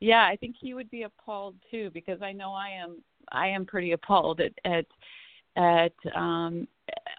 yeah 0.00 0.26
i 0.26 0.36
think 0.36 0.54
he 0.60 0.74
would 0.74 0.90
be 0.90 1.04
appalled 1.04 1.54
too 1.70 1.90
because 1.94 2.20
i 2.20 2.32
know 2.32 2.52
i 2.52 2.68
am 2.68 3.02
i 3.32 3.46
am 3.46 3.64
pretty 3.64 3.92
appalled 3.92 4.40
at 4.40 4.52
at 4.64 4.86
at 5.56 6.14
um 6.14 6.66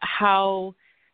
how 0.01 0.73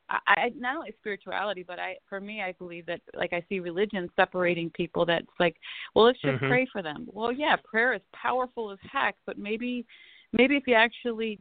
I 0.09 0.51
not 0.57 0.75
only 0.77 0.93
spirituality, 0.99 1.63
but 1.63 1.79
I 1.79 1.97
for 2.07 2.19
me 2.19 2.41
I 2.41 2.53
believe 2.53 2.85
that 2.87 3.01
like 3.15 3.33
I 3.33 3.43
see 3.49 3.59
religion 3.59 4.09
separating 4.15 4.69
people. 4.71 5.05
That's 5.05 5.25
like, 5.39 5.55
well, 5.93 6.05
let's 6.05 6.19
just 6.21 6.35
mm-hmm. 6.35 6.47
pray 6.47 6.67
for 6.71 6.81
them. 6.81 7.07
Well, 7.11 7.31
yeah, 7.31 7.55
prayer 7.63 7.93
is 7.93 8.01
powerful 8.13 8.71
as 8.71 8.79
heck, 8.91 9.15
but 9.25 9.37
maybe 9.37 9.85
maybe 10.33 10.55
if 10.55 10.63
you 10.67 10.73
actually 10.73 11.39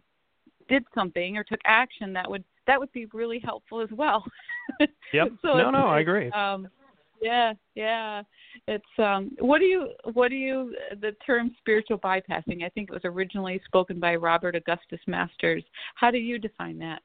did 0.68 0.84
something 0.94 1.36
or 1.36 1.44
took 1.44 1.60
action, 1.64 2.12
that 2.12 2.28
would 2.30 2.44
that 2.66 2.78
would 2.78 2.92
be 2.92 3.06
really 3.06 3.40
helpful 3.42 3.80
as 3.80 3.88
well. 3.90 4.24
Yep. 5.12 5.28
so 5.42 5.56
no, 5.56 5.70
no, 5.70 5.86
I 5.86 6.00
agree. 6.00 6.30
Um, 6.30 6.68
yeah, 7.20 7.52
yeah. 7.74 8.22
It's 8.66 8.84
um 8.98 9.32
what 9.38 9.58
do 9.58 9.64
you 9.64 9.88
what 10.12 10.28
do 10.28 10.36
you 10.36 10.74
the 11.00 11.12
term 11.24 11.52
spiritual 11.58 11.98
bypassing? 11.98 12.64
I 12.64 12.68
think 12.68 12.90
it 12.90 12.92
was 12.92 13.04
originally 13.04 13.60
spoken 13.64 13.98
by 13.98 14.14
Robert 14.16 14.54
Augustus 14.54 15.00
Masters. 15.06 15.64
How 15.94 16.10
do 16.10 16.18
you 16.18 16.38
define 16.38 16.78
that? 16.78 17.02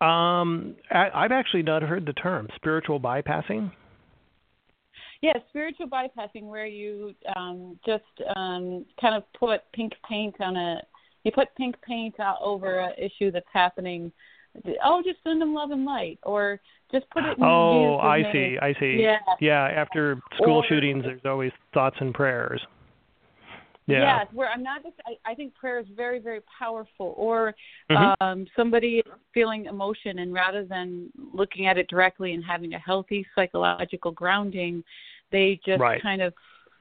Um, 0.00 0.76
I, 0.90 1.08
I've 1.12 1.32
actually 1.32 1.62
not 1.62 1.82
heard 1.82 2.06
the 2.06 2.12
term 2.12 2.48
spiritual 2.56 3.00
bypassing. 3.00 3.72
Yeah, 5.20 5.32
spiritual 5.48 5.88
bypassing, 5.88 6.44
where 6.44 6.66
you 6.66 7.14
um, 7.34 7.78
just 7.84 8.04
um, 8.36 8.84
kind 9.00 9.16
of 9.16 9.24
put 9.38 9.62
pink 9.72 9.92
paint 10.08 10.36
on 10.40 10.56
a 10.56 10.80
you 11.24 11.32
put 11.32 11.48
pink 11.56 11.74
paint 11.82 12.20
out 12.20 12.38
over 12.40 12.78
an 12.78 12.92
issue 12.96 13.32
that's 13.32 13.48
happening. 13.52 14.12
Oh, 14.84 15.02
just 15.04 15.18
send 15.24 15.40
them 15.40 15.54
love 15.54 15.72
and 15.72 15.84
light, 15.84 16.20
or 16.22 16.60
just 16.92 17.10
put 17.10 17.24
it. 17.24 17.36
in 17.36 17.44
Oh, 17.44 17.98
I 17.98 18.22
see. 18.32 18.56
I 18.62 18.72
see. 18.78 18.98
Yeah. 19.00 19.18
Yeah. 19.40 19.64
After 19.64 20.20
school 20.40 20.58
Or- 20.58 20.66
shootings, 20.68 21.04
there's 21.04 21.20
always 21.24 21.52
thoughts 21.74 21.96
and 22.00 22.14
prayers. 22.14 22.60
Yeah. 23.88 24.18
Yes, 24.18 24.26
where 24.32 24.50
I'm 24.50 24.62
not 24.62 24.82
just. 24.82 24.96
I, 25.06 25.16
I 25.30 25.34
think 25.34 25.54
prayer 25.54 25.78
is 25.78 25.86
very, 25.96 26.18
very 26.18 26.40
powerful. 26.58 27.14
Or 27.16 27.54
Mhm. 27.90 28.14
um, 28.20 28.46
somebody 28.54 29.02
feeling 29.32 29.64
emotion, 29.64 30.18
and 30.18 30.32
rather 30.32 30.64
than 30.64 31.10
looking 31.32 31.66
at 31.66 31.78
it 31.78 31.88
directly 31.88 32.34
and 32.34 32.44
having 32.44 32.74
a 32.74 32.78
healthy 32.78 33.26
psychological 33.34 34.10
grounding, 34.12 34.84
they 35.30 35.58
just 35.64 35.80
Right. 35.80 36.02
kind 36.02 36.20
of 36.20 36.34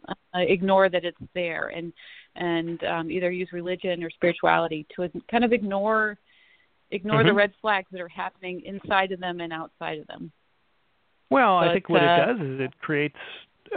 uh, 0.08 0.39
ignore 0.39 0.89
that 0.89 1.05
it's 1.05 1.18
there, 1.34 1.68
and 1.70 1.93
and 2.36 2.84
um, 2.84 3.10
either 3.10 3.32
use 3.32 3.51
religion 3.53 4.03
or 4.03 4.10
spirituality 4.10 4.86
to 4.95 5.10
kind 5.32 5.43
of 5.45 5.53
ignore 5.53 6.18
ignore 6.91 7.24
the 7.24 7.32
Mhm. 7.32 7.36
red 7.36 7.53
flags 7.62 7.88
that 7.91 8.01
are 8.01 8.08
happening 8.10 8.62
inside 8.62 9.12
of 9.14 9.20
them 9.20 9.39
and 9.39 9.51
outside 9.53 9.97
of 9.97 10.08
them. 10.08 10.32
Well, 11.30 11.58
I 11.58 11.74
think 11.74 11.89
what 11.89 12.03
uh, 12.03 12.05
it 12.05 12.26
does 12.26 12.39
is 12.41 12.60
it 12.60 12.80
creates 12.80 13.18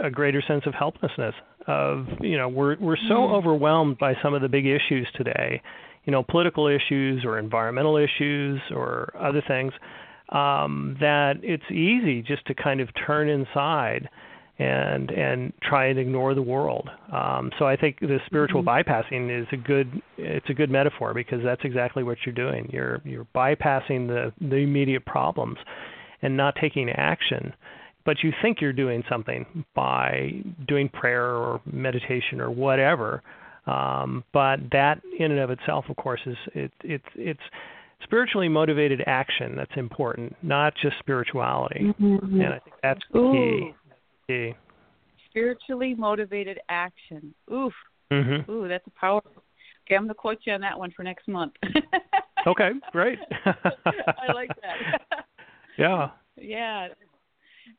a 0.01 0.09
greater 0.09 0.41
sense 0.41 0.65
of 0.65 0.73
helplessness. 0.73 1.35
Of 1.67 2.07
you 2.21 2.37
know, 2.37 2.47
we're 2.49 2.75
we're 2.79 2.97
so 3.07 3.15
Mhm. 3.15 3.33
overwhelmed 3.33 3.97
by 3.97 4.15
some 4.21 4.33
of 4.33 4.41
the 4.41 4.49
big 4.49 4.65
issues 4.65 5.07
today, 5.13 5.61
you 6.05 6.11
know, 6.11 6.23
political 6.23 6.67
issues 6.67 7.23
or 7.23 7.37
environmental 7.37 7.97
issues 7.97 8.59
or 8.71 9.13
other 9.19 9.41
things, 9.41 9.73
um, 10.29 10.97
that 10.99 11.37
it's 11.43 11.69
easy 11.69 12.21
just 12.23 12.45
to 12.47 12.53
kind 12.55 12.81
of 12.81 12.89
turn 12.95 13.29
inside 13.29 14.09
and 14.57 15.11
and 15.11 15.53
try 15.61 15.85
and 15.85 15.99
ignore 15.99 16.33
the 16.33 16.41
world. 16.41 16.89
Um, 17.11 17.51
so 17.57 17.67
I 17.67 17.75
think 17.75 17.99
the 17.99 18.19
spiritual 18.25 18.63
Mhm. 18.63 18.83
bypassing 18.83 19.29
is 19.29 19.47
a 19.51 19.57
good 19.57 20.01
it's 20.17 20.49
a 20.49 20.53
good 20.53 20.69
metaphor 20.71 21.13
because 21.13 21.43
that's 21.43 21.63
exactly 21.63 22.03
what 22.03 22.25
you're 22.25 22.33
doing. 22.35 22.69
You're 22.73 23.01
you're 23.05 23.27
bypassing 23.35 24.07
the 24.07 24.33
the 24.41 24.57
immediate 24.57 25.05
problems 25.05 25.57
and 26.23 26.35
not 26.35 26.55
taking 26.55 26.89
action. 26.91 27.53
But 28.05 28.17
you 28.23 28.31
think 28.41 28.61
you're 28.61 28.73
doing 28.73 29.03
something 29.09 29.65
by 29.75 30.31
doing 30.67 30.89
prayer 30.89 31.25
or 31.25 31.61
meditation 31.71 32.39
or 32.39 32.49
whatever. 32.49 33.21
Um, 33.67 34.23
but 34.33 34.59
that 34.71 35.01
in 35.19 35.31
and 35.31 35.39
of 35.39 35.51
itself, 35.51 35.85
of 35.89 35.95
course, 35.95 36.21
is 36.25 36.35
it, 36.55 36.71
it 36.83 37.01
it's 37.15 37.39
spiritually 38.03 38.49
motivated 38.49 39.03
action 39.05 39.55
that's 39.55 39.71
important, 39.75 40.35
not 40.41 40.73
just 40.81 40.95
spirituality. 40.99 41.93
Mm-hmm. 41.99 42.41
And 42.41 42.53
I 42.53 42.59
think 42.59 42.75
that's 42.81 43.01
key. 43.13 43.73
key. 44.27 44.55
Spiritually 45.29 45.93
motivated 45.95 46.59
action. 46.69 47.33
Oof. 47.53 47.73
hmm 48.11 48.51
Ooh, 48.51 48.67
that's 48.67 48.85
a 48.87 48.99
powerful. 48.99 49.31
Okay, 49.87 49.95
I'm 49.95 50.03
gonna 50.03 50.15
quote 50.15 50.39
you 50.45 50.53
on 50.53 50.61
that 50.61 50.77
one 50.77 50.91
for 50.91 51.03
next 51.03 51.27
month. 51.27 51.53
Okay, 52.47 52.71
great. 52.91 53.19
I 53.45 54.33
like 54.33 54.49
that. 54.61 55.25
yeah. 55.77 56.09
yeah. 56.37 56.87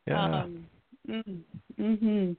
Yeah. 0.07 0.25
Um, 0.25 0.67
mm, 1.09 1.41
mhm. 1.79 2.37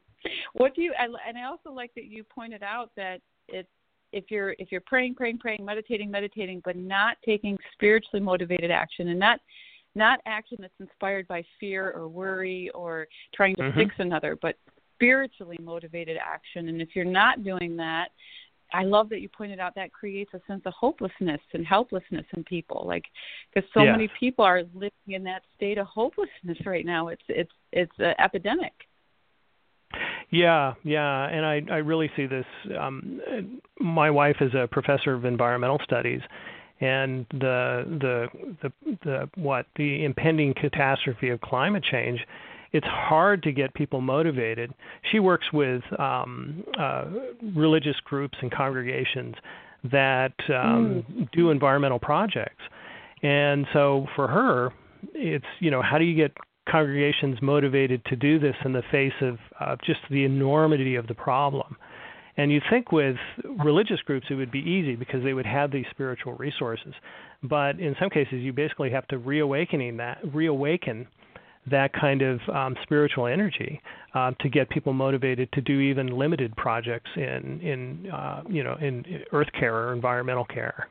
What 0.54 0.76
do 0.76 0.82
you? 0.82 0.94
I, 0.98 1.06
and 1.28 1.38
I 1.38 1.46
also 1.46 1.72
like 1.72 1.94
that 1.96 2.06
you 2.06 2.24
pointed 2.24 2.64
out 2.64 2.92
that 2.96 3.22
it 3.48 3.68
if 4.12 4.26
you're 4.30 4.56
if 4.60 4.72
you're 4.72 4.82
praying, 4.82 5.16
praying, 5.16 5.40
praying, 5.40 5.66
meditating, 5.66 6.10
meditating, 6.10 6.62
but 6.64 6.76
not 6.76 7.18
taking 7.26 7.58
spiritually 7.74 8.24
motivated 8.24 8.72
action 8.72 9.10
and 9.10 9.20
not 9.20 9.40
not 9.96 10.20
action 10.26 10.58
that's 10.60 10.74
inspired 10.80 11.28
by 11.28 11.44
fear 11.60 11.92
or 11.92 12.08
worry 12.08 12.70
or 12.72 13.08
trying 13.34 13.56
to 13.56 13.64
Mhm. 13.64 13.76
fix 13.76 13.96
another, 14.00 14.36
but 14.36 14.58
spiritually 14.96 15.58
motivated 15.62 16.18
action. 16.18 16.70
And 16.70 16.82
if 16.82 16.96
you're 16.96 17.06
not 17.06 17.44
doing 17.44 17.76
that, 17.78 18.12
I 18.74 18.84
love 18.84 19.10
that 19.10 19.22
you 19.22 19.30
pointed 19.30 19.60
out 19.60 19.76
that 19.76 19.94
creates 19.94 20.34
a 20.34 20.42
sense 20.48 20.64
of 20.66 20.74
hopelessness 20.74 21.40
and 21.54 21.66
helplessness 21.66 22.26
in 22.36 22.44
people. 22.44 22.84
Like, 22.88 23.06
because 23.54 23.70
so 23.74 23.84
Yes. 23.84 23.92
many 23.92 24.08
people 24.20 24.44
are 24.44 24.64
living 24.74 24.92
in 25.08 25.24
that 25.24 25.44
state 25.56 25.78
of 25.78 25.86
hopelessness 25.88 26.58
right 26.66 26.86
now. 26.86 27.10
It's 27.10 27.24
it's 27.30 27.52
it's 27.72 28.00
an 28.00 28.16
epidemic. 28.20 28.74
Yeah, 30.32 30.74
yeah, 30.84 31.26
and 31.26 31.46
I 31.46 31.62
I 31.72 31.78
really 31.78 32.10
see 32.16 32.26
this. 32.26 32.46
Um, 32.80 33.22
my 33.80 34.10
wife 34.10 34.38
is 34.42 34.54
a 34.56 34.68
professor 34.68 35.14
of 35.14 35.26
environmental 35.26 35.80
studies, 35.84 36.22
and 36.82 37.28
the 37.32 37.86
the 38.02 38.28
the 38.64 38.98
the 39.04 39.30
what 39.36 39.68
the 39.76 40.04
impending 40.04 40.54
catastrophe 40.56 41.30
of 41.30 41.40
climate 41.42 41.84
change. 41.84 42.20
It's 42.74 42.88
hard 42.88 43.44
to 43.44 43.52
get 43.52 43.74
people 43.76 44.02
motivated. 44.02 44.74
She 45.12 45.20
works 45.20 45.46
with 45.54 45.84
um, 46.00 46.64
uh, 46.78 47.06
religious 47.56 47.96
groups 48.04 48.38
and 48.42 48.52
congregations 48.52 49.36
that 49.92 50.34
um, 50.50 51.28
do 51.34 51.52
environmental 51.52 52.00
projects, 52.00 52.64
and 53.22 53.66
so 53.74 54.08
for 54.16 54.28
her, 54.28 54.72
it's 55.14 55.46
you 55.60 55.72
know 55.72 55.82
how 55.82 55.98
do 55.98 56.06
you 56.06 56.16
get 56.16 56.36
congregations 56.70 57.38
motivated 57.42 58.04
to 58.06 58.16
do 58.16 58.40
this 58.40 58.56
in 58.64 58.74
the 58.74 58.84
face 58.92 59.14
of 59.22 59.38
uh, 59.60 59.76
just 59.86 60.00
the 60.10 60.24
enormity 60.24 60.96
of 60.96 61.08
the 61.08 61.14
problem. 61.14 61.76
And 62.38 62.52
you 62.52 62.62
think 62.70 62.92
with 62.92 63.18
religious 63.64 64.00
groups 64.02 64.28
it 64.30 64.36
would 64.36 64.52
be 64.52 64.60
easy 64.60 64.96
because 64.96 65.24
they 65.24 65.34
would 65.34 65.46
have 65.46 65.72
these 65.72 65.86
spiritual 65.92 66.34
resources, 66.34 66.94
but 67.44 67.80
in 67.80 67.96
some 68.00 68.10
cases 68.10 68.36
you 68.36 68.54
basically 68.54 68.90
have 68.92 69.08
to 69.10 69.18
reawakening 69.18 69.98
that 69.98 70.20
reawaken 70.34 71.08
that 71.70 71.94
kind 71.94 72.22
of 72.22 72.40
um, 72.50 72.76
spiritual 72.84 73.28
energy 73.28 73.82
uh, 74.14 74.32
to 74.42 74.50
get 74.50 74.70
people 74.70 74.94
motivated 74.94 75.52
to 75.54 75.62
do 75.62 75.80
even 75.80 76.08
limited 76.08 76.56
projects 76.56 77.10
in 77.16 77.60
in 77.62 78.12
uh, 78.12 78.44
you 78.50 78.64
know 78.64 78.76
in 78.82 79.06
earth 79.32 79.48
care 79.58 79.76
or 79.76 79.94
environmental 79.94 80.46
care. 80.46 80.88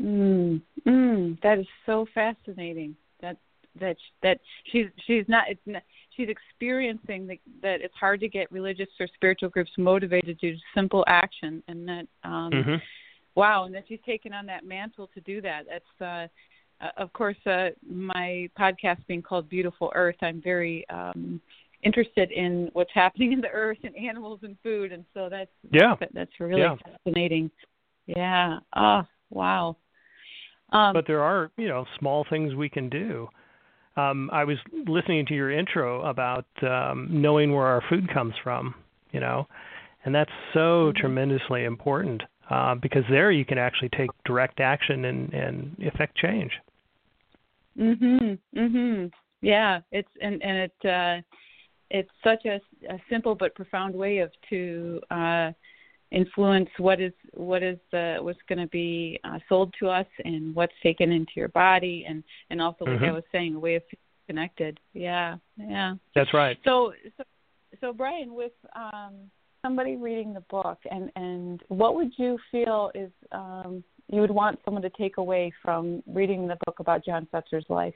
Mm, 0.00 0.62
mm, 0.86 1.40
that 1.42 1.58
is 1.58 1.66
so 1.86 2.06
fascinating. 2.14 2.96
That 3.20 3.36
that 3.80 3.96
that 4.22 4.40
she's 4.72 4.86
she's 5.06 5.24
not 5.28 5.44
it's 5.48 5.60
not, 5.66 5.82
she's 6.16 6.28
experiencing 6.28 7.26
the, 7.26 7.38
that 7.62 7.80
it's 7.80 7.94
hard 7.94 8.20
to 8.20 8.28
get 8.28 8.50
religious 8.50 8.88
or 8.98 9.06
spiritual 9.14 9.48
groups 9.48 9.70
motivated 9.78 10.40
to 10.40 10.52
do 10.52 10.58
simple 10.74 11.04
action, 11.08 11.62
and 11.68 11.88
that 11.88 12.06
um, 12.24 12.50
Mm-hmm. 12.52 12.74
wow, 13.34 13.64
and 13.64 13.74
that 13.74 13.84
she's 13.88 14.00
taken 14.06 14.32
on 14.32 14.46
that 14.46 14.64
mantle 14.64 15.08
to 15.14 15.20
do 15.20 15.40
that. 15.40 15.64
That's 15.68 15.84
uh, 16.00 16.04
uh, 16.04 16.28
of 16.96 17.12
course 17.12 17.36
uh, 17.46 17.68
my 17.88 18.48
podcast 18.58 19.06
being 19.06 19.22
called 19.22 19.48
Beautiful 19.48 19.92
Earth. 19.94 20.16
I'm 20.22 20.40
very 20.42 20.88
um, 20.90 21.40
interested 21.82 22.30
in 22.30 22.70
what's 22.72 22.92
happening 22.92 23.32
in 23.32 23.40
the 23.40 23.50
earth 23.50 23.78
and 23.84 23.94
animals 23.96 24.40
and 24.42 24.56
food, 24.62 24.92
and 24.92 25.04
so 25.14 25.28
that's 25.28 25.50
Yeah. 25.70 25.96
that's, 26.00 26.12
that's 26.12 26.40
really 26.40 26.60
Yeah. 26.60 26.76
fascinating. 26.84 27.50
Yeah. 28.06 28.58
Oh, 28.76 29.02
wow. 29.30 29.76
Um, 30.72 30.92
but 30.92 31.06
there 31.06 31.22
are 31.22 31.50
you 31.56 31.68
know 31.68 31.84
small 31.98 32.24
things 32.30 32.54
we 32.54 32.68
can 32.68 32.88
do. 32.88 33.28
Um, 33.96 34.30
I 34.32 34.44
was 34.44 34.56
listening 34.86 35.26
to 35.26 35.34
your 35.34 35.50
intro 35.50 36.02
about 36.02 36.46
um, 36.62 37.08
knowing 37.10 37.52
where 37.52 37.66
our 37.66 37.82
food 37.88 38.08
comes 38.12 38.34
from, 38.42 38.74
you 39.10 39.20
know, 39.20 39.48
and 40.04 40.14
that's 40.14 40.30
so 40.54 40.92
Mhm. 40.92 40.96
tremendously 40.96 41.64
important 41.64 42.22
uh, 42.48 42.76
because 42.76 43.04
there 43.10 43.30
you 43.32 43.44
can 43.44 43.58
actually 43.58 43.88
take 43.90 44.10
direct 44.24 44.60
action 44.60 45.04
and, 45.06 45.32
and 45.34 45.76
effect 45.80 46.16
change. 46.16 46.52
Mhm. 47.80 48.38
Mhm. 48.54 49.12
Yeah, 49.40 49.80
it's 49.90 50.10
and 50.20 50.42
and 50.42 50.58
it 50.58 50.88
uh 50.88 51.22
it's 51.90 52.10
such 52.22 52.44
a, 52.44 52.60
a 52.88 53.00
simple 53.08 53.34
but 53.34 53.54
profound 53.54 53.94
way 53.94 54.18
of 54.18 54.30
to 54.50 55.00
uh 55.10 55.52
influence 56.12 56.68
what 56.78 57.00
is 57.00 57.12
what 57.34 57.62
is 57.62 57.78
the 57.92 58.18
what's 58.20 58.38
going 58.48 58.58
to 58.58 58.66
be 58.66 59.18
uh, 59.24 59.38
sold 59.48 59.72
to 59.78 59.88
us 59.88 60.06
and 60.24 60.54
what's 60.54 60.72
taken 60.82 61.12
into 61.12 61.32
your 61.36 61.48
body 61.48 62.04
and 62.08 62.22
and 62.50 62.60
also 62.60 62.84
like 62.84 62.96
mm-hmm. 62.96 63.04
I 63.06 63.12
was 63.12 63.24
saying 63.32 63.54
a 63.54 63.58
way 63.58 63.76
of 63.76 63.82
connected. 64.26 64.78
Yeah. 64.92 65.36
Yeah. 65.56 65.94
That's 66.14 66.32
right. 66.34 66.58
So 66.64 66.92
so 67.16 67.24
so 67.80 67.92
Brian 67.92 68.34
with 68.34 68.52
um 68.76 69.14
somebody 69.62 69.96
reading 69.96 70.32
the 70.32 70.44
book 70.50 70.78
and 70.90 71.10
and 71.16 71.62
what 71.68 71.94
would 71.94 72.12
you 72.16 72.38
feel 72.50 72.90
is 72.94 73.10
um 73.32 73.82
you 74.12 74.20
would 74.20 74.30
want 74.30 74.58
someone 74.64 74.82
to 74.82 74.90
take 74.90 75.16
away 75.18 75.52
from 75.62 76.02
reading 76.06 76.48
the 76.48 76.56
book 76.66 76.80
about 76.80 77.04
John 77.04 77.28
Fetzer's 77.32 77.64
life? 77.68 77.94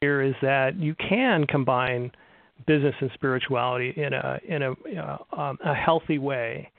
Here 0.00 0.22
is 0.22 0.34
that 0.42 0.78
you 0.78 0.94
can 0.94 1.46
combine 1.46 2.12
business 2.66 2.94
and 3.00 3.10
spirituality 3.14 3.92
in 3.96 4.12
a 4.12 4.38
in 4.48 4.62
a 4.62 4.72
uh, 4.72 5.40
um, 5.40 5.58
a 5.64 5.74
healthy 5.74 6.18
way, 6.18 6.70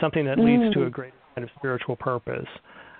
something 0.00 0.24
that 0.26 0.38
leads 0.38 0.62
mm. 0.62 0.72
to 0.74 0.82
a 0.82 0.86
mm. 0.86 0.92
great 0.92 1.12
kind 1.34 1.44
of 1.44 1.50
spiritual 1.56 1.96
purpose. 1.96 2.48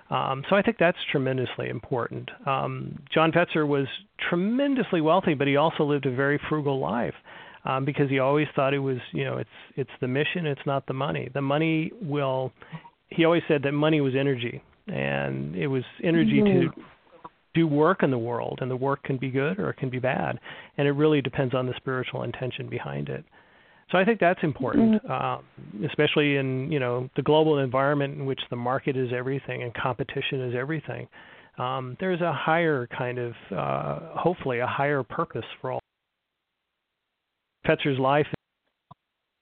Um, 0.09 0.43
so 0.49 0.55
I 0.55 0.61
think 0.61 0.77
that's 0.79 0.97
tremendously 1.11 1.69
important. 1.69 2.29
Um, 2.45 2.97
John 3.13 3.31
Fetzer 3.31 3.67
was 3.67 3.87
tremendously 4.29 5.01
wealthy, 5.01 5.33
but 5.33 5.47
he 5.47 5.57
also 5.57 5.83
lived 5.83 6.05
a 6.05 6.15
very 6.15 6.39
frugal 6.47 6.79
life 6.79 7.15
um, 7.67 7.85
because 7.85 8.09
he 8.09 8.19
always 8.19 8.47
thought 8.55 8.73
it 8.73 8.79
was, 8.79 8.97
you 9.11 9.25
know, 9.25 9.37
it's 9.37 9.49
it's 9.75 9.89
the 9.99 10.07
mission, 10.07 10.45
it's 10.45 10.61
not 10.65 10.87
the 10.87 10.93
money. 10.93 11.29
The 11.33 11.41
money 11.41 11.91
will. 12.01 12.53
He 13.09 13.25
always 13.25 13.43
said 13.47 13.63
that 13.63 13.73
money 13.73 13.99
was 14.01 14.13
energy, 14.17 14.61
and 14.87 15.55
it 15.55 15.67
was 15.67 15.83
energy 16.03 16.41
mm-hmm. 16.43 16.67
to 16.67 16.83
do 17.53 17.67
work 17.67 18.03
in 18.03 18.11
the 18.11 18.17
world, 18.17 18.59
and 18.61 18.71
the 18.71 18.75
work 18.75 19.03
can 19.03 19.17
be 19.17 19.29
good 19.29 19.59
or 19.59 19.69
it 19.69 19.77
can 19.77 19.89
be 19.89 19.99
bad, 19.99 20.39
and 20.77 20.87
it 20.87 20.91
really 20.91 21.21
depends 21.21 21.53
on 21.53 21.65
the 21.65 21.73
spiritual 21.77 22.23
intention 22.23 22.69
behind 22.69 23.09
it. 23.09 23.25
So 23.91 23.97
I 23.97 24.05
think 24.05 24.19
that's 24.19 24.39
important, 24.43 25.03
mm-hmm. 25.03 25.11
um, 25.11 25.85
especially 25.85 26.37
in 26.37 26.71
you 26.71 26.79
know 26.79 27.09
the 27.17 27.21
global 27.21 27.59
environment 27.59 28.15
in 28.15 28.25
which 28.25 28.41
the 28.49 28.55
market 28.55 28.95
is 28.95 29.09
everything 29.15 29.63
and 29.63 29.73
competition 29.73 30.41
is 30.41 30.55
everything. 30.57 31.07
Um, 31.57 31.97
there's 31.99 32.21
a 32.21 32.31
higher 32.31 32.87
kind 32.95 33.17
of, 33.17 33.33
uh, 33.51 33.99
hopefully, 34.15 34.59
a 34.59 34.67
higher 34.67 35.03
purpose 35.03 35.45
for 35.59 35.71
all. 35.71 35.79
Fetzer's 37.65 37.99
life 37.99 38.27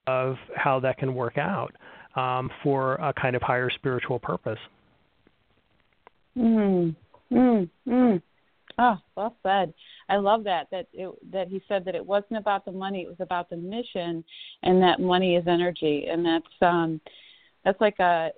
of 0.07 0.35
how 0.55 0.79
that 0.79 0.97
can 0.97 1.15
work 1.15 1.37
out 1.37 1.73
um, 2.15 2.49
for 2.63 2.95
a 2.95 3.13
kind 3.13 3.35
of 3.35 3.41
higher 3.41 3.69
spiritual 3.69 4.19
purpose. 4.19 4.59
Mm. 6.37 6.95
Mm. 7.31 7.69
Mm. 7.87 8.21
Oh, 8.77 8.97
well 9.15 9.35
said. 9.41 9.73
I 10.09 10.17
love 10.17 10.43
that 10.43 10.67
that 10.71 10.87
it, 10.93 11.09
that 11.31 11.47
he 11.47 11.61
said 11.67 11.85
that 11.85 11.95
it 11.95 12.05
wasn't 12.05 12.37
about 12.37 12.65
the 12.65 12.71
money, 12.71 13.01
it 13.01 13.07
was 13.07 13.19
about 13.19 13.49
the 13.49 13.57
mission, 13.57 14.23
and 14.63 14.81
that 14.81 14.99
money 14.99 15.35
is 15.35 15.47
energy, 15.47 16.05
and 16.09 16.25
that's 16.25 16.45
um, 16.61 16.99
that's 17.63 17.79
like 17.79 17.99
a 17.99 18.31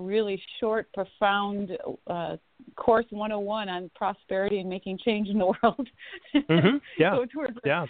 really 0.00 0.40
short, 0.58 0.92
profound 0.92 1.76
uh, 2.06 2.36
course 2.76 3.06
101 3.10 3.68
on 3.68 3.90
prosperity 3.94 4.60
and 4.60 4.68
making 4.68 4.98
change 4.98 5.28
in 5.28 5.38
the 5.38 5.46
world. 5.62 5.88
mm-hmm. 6.34 6.76
Yeah. 6.98 7.10
go 7.10 7.24
towards 7.26 7.58
yeah. 7.64 7.86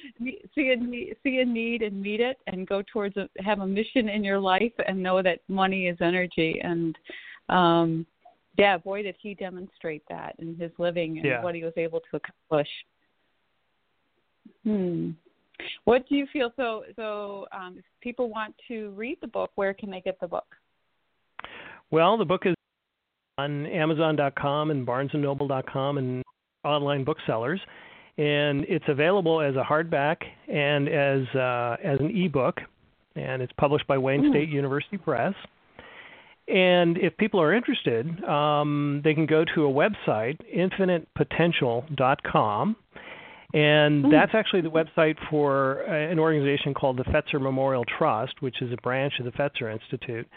see 0.54 0.70
a 0.70 0.76
need, 0.76 1.16
see 1.22 1.38
a 1.38 1.44
need 1.44 1.82
and 1.82 2.00
meet 2.00 2.20
it, 2.20 2.38
and 2.46 2.66
go 2.66 2.82
towards 2.92 3.16
a, 3.16 3.28
have 3.38 3.61
a 3.61 3.66
mission 3.66 4.08
in 4.08 4.24
your 4.24 4.38
life, 4.38 4.72
and 4.86 5.02
know 5.02 5.22
that 5.22 5.40
money 5.48 5.86
is 5.86 5.96
energy. 6.00 6.61
And 6.62 6.96
um, 7.48 8.06
yeah, 8.58 8.76
boy, 8.78 9.02
did 9.02 9.16
he 9.20 9.34
demonstrate 9.34 10.02
that 10.08 10.34
in 10.38 10.56
his 10.56 10.70
living 10.78 11.18
and 11.18 11.26
yeah. 11.26 11.42
what 11.42 11.54
he 11.54 11.64
was 11.64 11.72
able 11.76 12.00
to 12.11 12.16
accomplish. 12.16 12.68
Hmm. 14.64 15.11
What 15.84 16.08
do 16.08 16.16
you 16.16 16.26
feel? 16.32 16.52
So, 16.56 16.84
so 16.96 17.46
um, 17.52 17.76
if 17.78 17.84
people 18.00 18.28
want 18.28 18.54
to 18.68 18.90
read 18.90 19.18
the 19.20 19.26
book, 19.26 19.50
where 19.54 19.74
can 19.74 19.90
they 19.90 20.00
get 20.00 20.18
the 20.20 20.28
book? 20.28 20.46
Well, 21.91 22.16
the 22.16 22.24
book 22.24 22.47
is 22.47 22.55
on 23.38 23.66
Amazon.com 23.66 24.70
and 24.70 24.86
BarnesandNoble.com 24.86 25.99
and 25.99 26.22
online 26.64 27.05
booksellers, 27.05 27.61
and 28.16 28.64
it's 28.68 28.84
available 28.86 29.41
as 29.41 29.57
a 29.57 29.64
hardback 29.64 30.18
and 30.47 30.88
as 30.88 31.26
uh, 31.34 31.78
as 31.82 31.99
an 32.01 32.16
ebook, 32.16 32.61
and 33.16 33.43
it's 33.43 33.53
published 33.59 33.88
by 33.88 33.99
Wayne 33.99 34.22
mm. 34.22 34.30
State 34.30 34.51
University 34.51 34.99
Press. 34.99 35.34
And 36.47 36.97
if 36.99 37.16
people 37.16 37.41
are 37.41 37.53
interested, 37.55 38.22
um, 38.24 39.01
they 39.05 39.14
can 39.14 39.26
go 39.26 39.45
to 39.55 39.66
a 39.66 39.72
website, 39.72 40.38
infinitepotential.com. 40.55 42.76
And 43.53 44.05
mm. 44.05 44.12
that's 44.12 44.32
actually 44.34 44.61
the 44.62 44.70
website 44.70 45.16
for 45.28 45.82
uh, 45.88 45.93
an 45.93 46.20
organization 46.20 46.72
called 46.74 46.99
the 46.99 47.05
Fetzer 47.05 47.41
Memorial 47.41 47.84
Trust, 47.99 48.34
which 48.41 48.62
is 48.62 48.72
a 48.72 48.76
branch 48.82 49.14
of 49.18 49.24
the 49.24 49.32
Fetzer 49.32 49.72
Institute. 49.72 50.28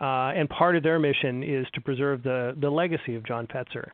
Uh, 0.00 0.32
and 0.36 0.48
part 0.48 0.76
of 0.76 0.82
their 0.82 0.98
mission 0.98 1.42
is 1.42 1.66
to 1.74 1.80
preserve 1.80 2.22
the, 2.22 2.54
the 2.60 2.70
legacy 2.70 3.16
of 3.16 3.26
John 3.26 3.46
Fetzer. 3.48 3.90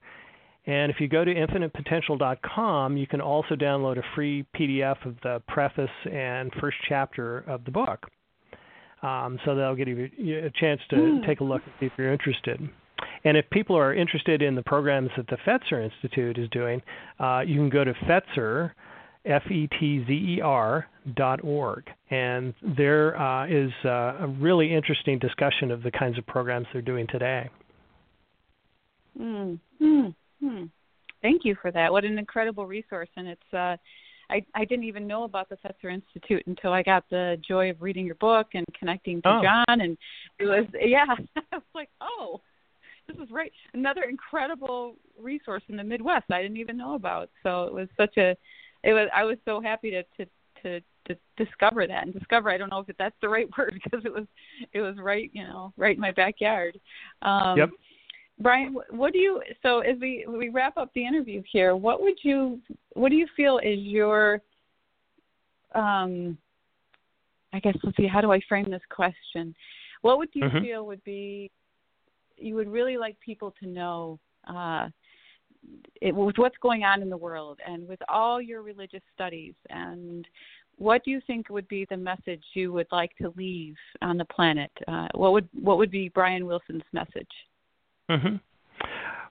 And 0.66 0.90
if 0.90 1.00
you 1.00 1.08
go 1.08 1.24
to 1.24 1.34
infinitepotential.com, 1.34 2.96
you 2.96 3.06
can 3.06 3.20
also 3.20 3.54
download 3.54 3.98
a 3.98 4.02
free 4.14 4.46
PDF 4.56 5.04
of 5.06 5.16
the 5.22 5.42
preface 5.46 5.90
and 6.10 6.52
first 6.60 6.76
chapter 6.88 7.38
of 7.40 7.64
the 7.64 7.70
book. 7.70 8.06
Um, 9.02 9.38
so 9.44 9.54
that'll 9.54 9.76
give 9.76 9.88
you 9.88 10.08
a 10.38 10.50
chance 10.58 10.80
to 10.90 10.96
mm. 10.96 11.26
take 11.26 11.40
a 11.40 11.44
look 11.44 11.60
if 11.80 11.92
you're 11.98 12.12
interested. 12.12 12.66
And 13.24 13.36
if 13.36 13.48
people 13.50 13.76
are 13.76 13.94
interested 13.94 14.40
in 14.40 14.54
the 14.54 14.62
programs 14.62 15.10
that 15.16 15.26
the 15.26 15.36
Fetzer 15.46 15.84
Institute 15.84 16.38
is 16.38 16.48
doing, 16.50 16.80
uh, 17.20 17.42
you 17.46 17.56
can 17.56 17.68
go 17.68 17.84
to 17.84 17.92
Fetzer, 19.24 19.36
F 19.36 19.50
E 19.50 19.68
T 19.78 20.04
Z 20.06 20.12
E 20.12 20.40
R 20.42 20.86
dot 21.14 21.42
org, 21.42 21.84
and 22.10 22.54
there 22.76 23.18
uh, 23.20 23.46
is 23.46 23.70
uh, 23.84 24.18
a 24.20 24.26
really 24.40 24.72
interesting 24.72 25.18
discussion 25.18 25.70
of 25.70 25.82
the 25.82 25.90
kinds 25.90 26.18
of 26.18 26.26
programs 26.26 26.66
they're 26.72 26.82
doing 26.82 27.06
today. 27.06 27.48
Mm, 29.20 29.58
mm, 29.80 30.14
mm. 30.42 30.70
Thank 31.22 31.44
you 31.44 31.56
for 31.60 31.70
that. 31.70 31.92
What 31.92 32.04
an 32.04 32.18
incredible 32.18 32.66
resource, 32.66 33.08
and 33.16 33.28
it's 33.28 33.54
uh, 33.54 33.76
I, 34.30 34.44
I 34.54 34.64
didn't 34.64 34.84
even 34.84 35.06
know 35.06 35.24
about 35.24 35.48
the 35.48 35.56
Fetzer 35.56 35.92
Institute 35.92 36.42
until 36.46 36.72
I 36.72 36.82
got 36.82 37.04
the 37.10 37.36
joy 37.46 37.70
of 37.70 37.82
reading 37.82 38.06
your 38.06 38.14
book 38.16 38.48
and 38.54 38.64
connecting 38.78 39.22
to 39.22 39.28
oh. 39.28 39.42
John, 39.42 39.80
and 39.80 39.96
it 40.38 40.44
was 40.44 40.66
yeah, 40.80 41.04
I 41.52 41.56
was 41.56 41.62
like, 41.74 41.90
oh, 42.00 42.40
this 43.06 43.16
is 43.18 43.30
right, 43.30 43.52
another 43.74 44.02
incredible 44.08 44.96
resource 45.20 45.62
in 45.68 45.76
the 45.76 45.84
Midwest 45.84 46.30
I 46.30 46.42
didn't 46.42 46.56
even 46.56 46.76
know 46.76 46.94
about. 46.94 47.30
So 47.42 47.64
it 47.64 47.72
was 47.72 47.88
such 47.96 48.16
a, 48.16 48.36
it 48.84 48.92
was 48.92 49.08
I 49.14 49.24
was 49.24 49.38
so 49.44 49.60
happy 49.60 49.90
to 49.90 50.02
to 50.18 50.30
to, 50.62 50.80
to 51.06 51.16
discover 51.36 51.86
that 51.86 52.04
and 52.04 52.12
discover 52.12 52.50
I 52.50 52.58
don't 52.58 52.70
know 52.70 52.84
if 52.86 52.96
that's 52.96 53.16
the 53.20 53.28
right 53.28 53.48
word 53.58 53.80
because 53.82 54.04
it 54.04 54.12
was 54.12 54.26
it 54.72 54.80
was 54.80 54.96
right 54.98 55.30
you 55.32 55.44
know 55.44 55.72
right 55.76 55.96
in 55.96 56.00
my 56.00 56.12
backyard. 56.12 56.78
Um, 57.22 57.58
yep. 57.58 57.70
Brian, 58.40 58.76
what 58.90 59.12
do 59.12 59.18
you 59.18 59.40
so 59.62 59.80
as 59.80 59.96
we 60.00 60.26
we 60.28 60.48
wrap 60.48 60.76
up 60.76 60.90
the 60.94 61.06
interview 61.06 61.42
here, 61.50 61.76
what 61.76 62.00
would 62.02 62.18
you 62.22 62.60
what 62.94 63.10
do 63.10 63.16
you 63.16 63.26
feel 63.36 63.58
is 63.58 63.78
your 63.80 64.40
um 65.74 66.36
I 67.52 67.60
guess 67.60 67.76
let's 67.84 67.96
see 67.96 68.06
how 68.06 68.20
do 68.20 68.32
I 68.32 68.40
frame 68.48 68.70
this 68.70 68.82
question? 68.90 69.54
What 70.02 70.18
would 70.18 70.30
you 70.34 70.44
mm-hmm. 70.44 70.64
feel 70.64 70.86
would 70.86 71.02
be 71.04 71.50
you 72.36 72.56
would 72.56 72.68
really 72.68 72.96
like 72.96 73.18
people 73.20 73.54
to 73.60 73.68
know 73.68 74.18
uh 74.48 74.88
it, 76.00 76.14
with 76.14 76.36
what's 76.36 76.56
going 76.60 76.84
on 76.84 77.02
in 77.02 77.10
the 77.10 77.16
world 77.16 77.58
and 77.66 77.86
with 77.88 78.00
all 78.08 78.40
your 78.40 78.62
religious 78.62 79.02
studies 79.14 79.54
and 79.70 80.26
what 80.76 81.04
do 81.04 81.10
you 81.10 81.20
think 81.26 81.48
would 81.50 81.68
be 81.68 81.86
the 81.88 81.96
message 81.96 82.42
you 82.54 82.72
would 82.72 82.88
like 82.90 83.16
to 83.18 83.32
leave 83.36 83.76
on 84.02 84.18
the 84.18 84.24
planet? 84.24 84.70
Uh, 84.88 85.08
what 85.14 85.32
would 85.32 85.48
what 85.52 85.78
would 85.78 85.90
be 85.90 86.08
Brian 86.08 86.46
Wilson's 86.46 86.82
message? 86.92 87.30
Mm-hmm. 88.10 88.36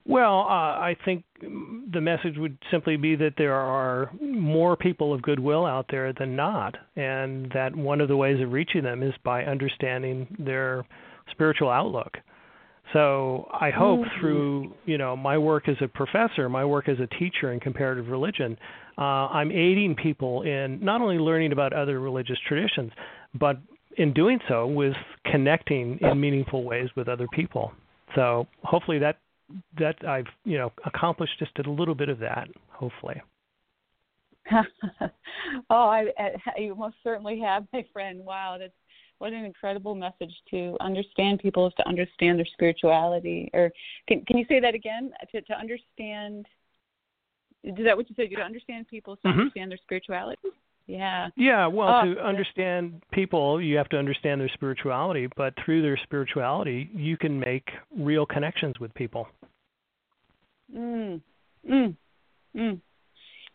Well, 0.06 0.42
uh, 0.42 0.80
I 0.80 0.98
think 1.06 1.24
the 1.42 2.02
message 2.02 2.38
would 2.38 2.58
simply 2.70 2.98
be 2.98 3.16
that 3.16 3.36
there 3.38 3.54
are 3.54 4.12
more 4.22 4.76
people 4.76 5.14
of 5.14 5.22
goodwill 5.22 5.66
out 5.66 5.86
there 5.90 6.12
than 6.12 6.36
not, 6.36 6.76
and 6.98 7.50
that 7.54 7.74
one 7.74 8.02
of 8.02 8.10
the 8.10 8.18
ways 8.18 8.42
of 8.42 8.52
reaching 8.52 8.84
them 8.84 9.02
is 9.02 9.14
by 9.24 9.46
understanding 9.46 10.28
their 10.38 10.86
spiritual 11.32 11.70
outlook. 11.70 12.18
So 12.92 13.48
I 13.52 13.70
hope 13.72 14.02
mm-hmm. 14.02 14.20
through 14.20 14.74
you 14.86 14.98
know 14.98 15.16
my 15.16 15.38
work 15.38 15.70
as 15.70 15.78
a 15.82 15.88
professor, 15.88 16.50
my 16.50 16.66
work 16.66 16.90
as 16.90 16.98
a 17.00 17.08
teacher 17.18 17.54
in 17.54 17.60
comparative 17.60 18.08
religion, 18.08 18.58
uh, 18.98 19.02
I'm 19.02 19.52
aiding 19.52 19.96
people 19.96 20.44
in 20.44 20.80
not 20.82 21.02
only 21.02 21.18
learning 21.18 21.54
about 21.54 21.74
other 21.74 22.00
religious 22.00 22.38
traditions, 22.48 22.92
but 23.34 23.58
in 23.98 24.14
doing 24.14 24.40
so 24.48 24.68
with 24.68 24.94
connecting 25.32 26.00
in 26.02 26.20
meaningful 26.20 26.64
ways 26.64 26.90
with 26.96 27.08
other 27.08 27.28
people. 27.32 27.72
So 28.16 28.48
hopefully 28.64 29.00
that 29.00 29.18
that 29.78 29.96
I've 30.08 30.28
you 30.46 30.58
know 30.58 30.72
accomplished 30.86 31.40
just 31.40 31.58
a 31.66 31.70
little 31.70 31.96
bit 31.96 32.10
of 32.10 32.20
that. 32.20 32.48
Hopefully. 32.70 33.22
oh, 35.70 35.88
I, 35.88 36.08
I 36.18 36.60
you 36.60 36.76
most 36.76 36.96
certainly 37.04 37.40
have, 37.40 37.66
my 37.72 37.86
friend. 37.94 38.20
Wow, 38.24 38.58
that's 38.60 38.74
what 39.24 39.32
an 39.32 39.46
incredible 39.46 39.96
message 39.96 40.34
to 40.52 40.76
understand 40.82 41.40
people 41.40 41.66
is 41.66 41.74
to 41.78 41.88
understand 41.88 42.38
their 42.38 42.46
spirituality. 42.46 43.50
Or 43.54 43.72
can 44.06 44.26
can 44.26 44.38
you 44.38 44.46
say 44.50 44.60
that 44.60 44.76
again? 44.76 45.14
To 45.32 45.42
to 45.42 45.54
understand. 45.58 46.46
Is 47.64 47.86
that 47.86 47.96
what 47.96 48.10
you 48.10 48.16
said? 48.18 48.30
You 48.30 48.36
to 48.36 48.44
understand 48.44 48.90
people 48.90 49.14
is 49.14 49.20
to 49.22 49.30
Mhm. 49.30 49.40
understand 49.40 49.72
their 49.72 49.78
spirituality. 49.78 50.42
Yeah. 50.88 51.30
Yeah, 51.38 51.68
well, 51.68 52.02
Oh, 52.02 52.14
to 52.14 52.22
understand 52.22 53.02
people, 53.14 53.62
you 53.62 53.78
have 53.78 53.88
to 53.90 53.98
understand 53.98 54.42
their 54.42 54.50
spirituality, 54.50 55.28
but 55.38 55.56
through 55.56 55.82
their 55.82 55.96
spirituality, 55.96 56.90
you 56.94 57.16
can 57.16 57.40
make 57.40 57.72
real 57.96 58.26
connections 58.26 58.78
with 58.82 58.94
people. 58.94 59.30
Mm. 60.76 61.22
Mm. 61.66 61.96
Mm. 62.54 62.82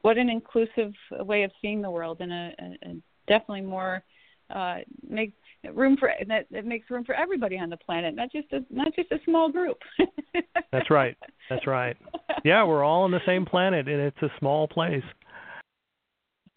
What 0.00 0.16
an 0.16 0.30
inclusive 0.30 0.94
way 1.10 1.42
of 1.42 1.52
seeing 1.60 1.82
the 1.82 1.90
world, 1.90 2.22
and 2.22 2.32
a, 2.32 2.54
a, 2.58 2.88
a 2.88 3.02
definitely 3.26 3.66
more 3.66 4.02
uh, 4.50 4.78
make 5.06 5.34
room 5.72 5.96
for 5.98 6.10
that, 6.26 6.46
that 6.50 6.64
makes 6.64 6.90
room 6.90 7.04
for 7.04 7.14
everybody 7.14 7.58
on 7.58 7.70
the 7.70 7.76
planet, 7.76 8.14
not 8.14 8.30
just 8.32 8.52
a 8.52 8.60
not 8.70 8.94
just 8.94 9.10
a 9.12 9.18
small 9.24 9.50
group. 9.50 9.78
That's 10.72 10.90
right. 10.90 11.16
That's 11.50 11.66
right. 11.66 11.96
Yeah, 12.44 12.64
we're 12.64 12.84
all 12.84 13.02
on 13.02 13.10
the 13.10 13.20
same 13.26 13.44
planet, 13.44 13.88
and 13.88 14.00
it's 14.00 14.22
a 14.22 14.30
small 14.38 14.68
place. 14.68 15.02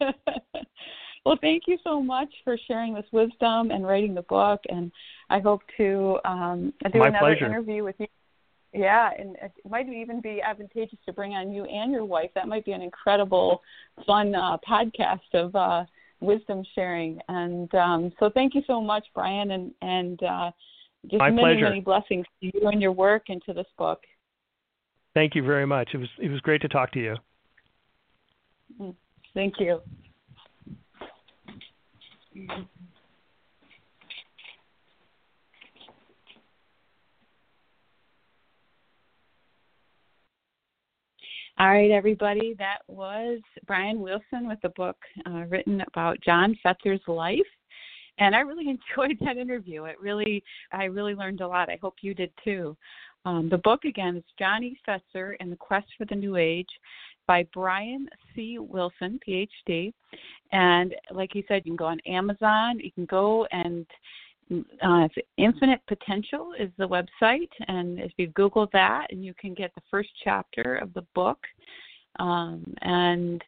well, 1.24 1.38
thank 1.40 1.64
you 1.66 1.78
so 1.84 2.02
much 2.02 2.28
for 2.44 2.56
sharing 2.66 2.94
this 2.94 3.06
wisdom 3.12 3.70
and 3.70 3.86
writing 3.86 4.14
the 4.14 4.22
book, 4.22 4.60
and 4.68 4.90
I 5.30 5.40
hope 5.40 5.62
to 5.76 6.18
um, 6.24 6.72
do 6.92 6.98
My 6.98 7.08
another 7.08 7.26
pleasure. 7.26 7.46
interview 7.46 7.84
with 7.84 7.96
you. 7.98 8.06
Yeah, 8.74 9.10
and 9.18 9.36
it 9.36 9.52
might 9.68 9.86
even 9.88 10.22
be 10.22 10.40
advantageous 10.40 10.98
to 11.04 11.12
bring 11.12 11.34
on 11.34 11.52
you 11.52 11.64
and 11.64 11.92
your 11.92 12.06
wife. 12.06 12.30
That 12.34 12.48
might 12.48 12.64
be 12.64 12.72
an 12.72 12.80
incredible, 12.80 13.60
fun 14.06 14.34
uh, 14.34 14.56
podcast 14.66 15.20
of 15.34 15.54
uh, 15.54 15.84
wisdom 16.22 16.62
sharing. 16.74 17.18
And 17.28 17.72
um, 17.74 18.12
so, 18.18 18.30
thank 18.32 18.54
you 18.54 18.62
so 18.66 18.80
much, 18.80 19.04
Brian, 19.14 19.50
and 19.50 19.72
and 19.82 20.22
uh, 20.22 20.50
just 21.04 21.18
My 21.18 21.30
many 21.30 21.54
pleasure. 21.54 21.68
many 21.68 21.80
blessings 21.80 22.26
to 22.40 22.50
you 22.54 22.68
and 22.68 22.80
your 22.80 22.92
work 22.92 23.24
and 23.28 23.42
to 23.46 23.52
this 23.52 23.66
book. 23.76 24.00
Thank 25.14 25.34
you 25.34 25.42
very 25.42 25.66
much. 25.66 25.90
It 25.92 25.98
was 25.98 26.08
it 26.18 26.28
was 26.28 26.40
great 26.40 26.62
to 26.62 26.68
talk 26.68 26.92
to 26.92 27.00
you. 27.00 27.16
Thank 29.34 29.54
you. 29.58 29.80
All 41.58 41.68
right, 41.68 41.90
everybody. 41.90 42.54
That 42.58 42.78
was 42.88 43.40
Brian 43.66 44.00
Wilson 44.00 44.48
with 44.48 44.58
the 44.62 44.70
book 44.70 44.96
uh, 45.26 45.44
written 45.48 45.82
about 45.86 46.18
John 46.22 46.58
Fetzer's 46.64 47.06
life, 47.06 47.38
and 48.18 48.34
I 48.34 48.40
really 48.40 48.68
enjoyed 48.96 49.18
that 49.20 49.36
interview. 49.36 49.84
It 49.84 50.00
really, 50.00 50.42
I 50.72 50.84
really 50.84 51.14
learned 51.14 51.42
a 51.42 51.46
lot. 51.46 51.68
I 51.68 51.78
hope 51.80 51.96
you 52.00 52.14
did 52.14 52.30
too. 52.42 52.74
Um, 53.26 53.50
the 53.50 53.58
book 53.58 53.84
again 53.84 54.16
is 54.16 54.24
Johnny 54.38 54.78
Fetzer 54.88 55.34
and 55.40 55.52
the 55.52 55.56
Quest 55.56 55.86
for 55.98 56.06
the 56.06 56.14
New 56.14 56.36
Age 56.36 56.70
by 57.26 57.46
Brian 57.52 58.08
C. 58.34 58.58
Wilson, 58.58 59.20
PhD. 59.28 59.92
And 60.52 60.94
like 61.12 61.30
he 61.34 61.44
said, 61.46 61.62
you 61.66 61.72
can 61.72 61.76
go 61.76 61.84
on 61.84 62.00
Amazon. 62.06 62.80
You 62.80 62.90
can 62.92 63.04
go 63.04 63.46
and 63.52 63.86
uh, 64.82 65.08
Infinite 65.36 65.80
Potential 65.86 66.52
is 66.58 66.70
the 66.78 66.88
website, 66.88 67.50
and 67.68 67.98
if 67.98 68.12
you 68.16 68.28
Google 68.28 68.68
that, 68.72 69.06
and 69.10 69.24
you 69.24 69.34
can 69.38 69.54
get 69.54 69.74
the 69.74 69.82
first 69.90 70.10
chapter 70.24 70.76
of 70.76 70.92
the 70.94 71.04
book. 71.14 71.38
Um, 72.18 72.62
and 72.82 73.42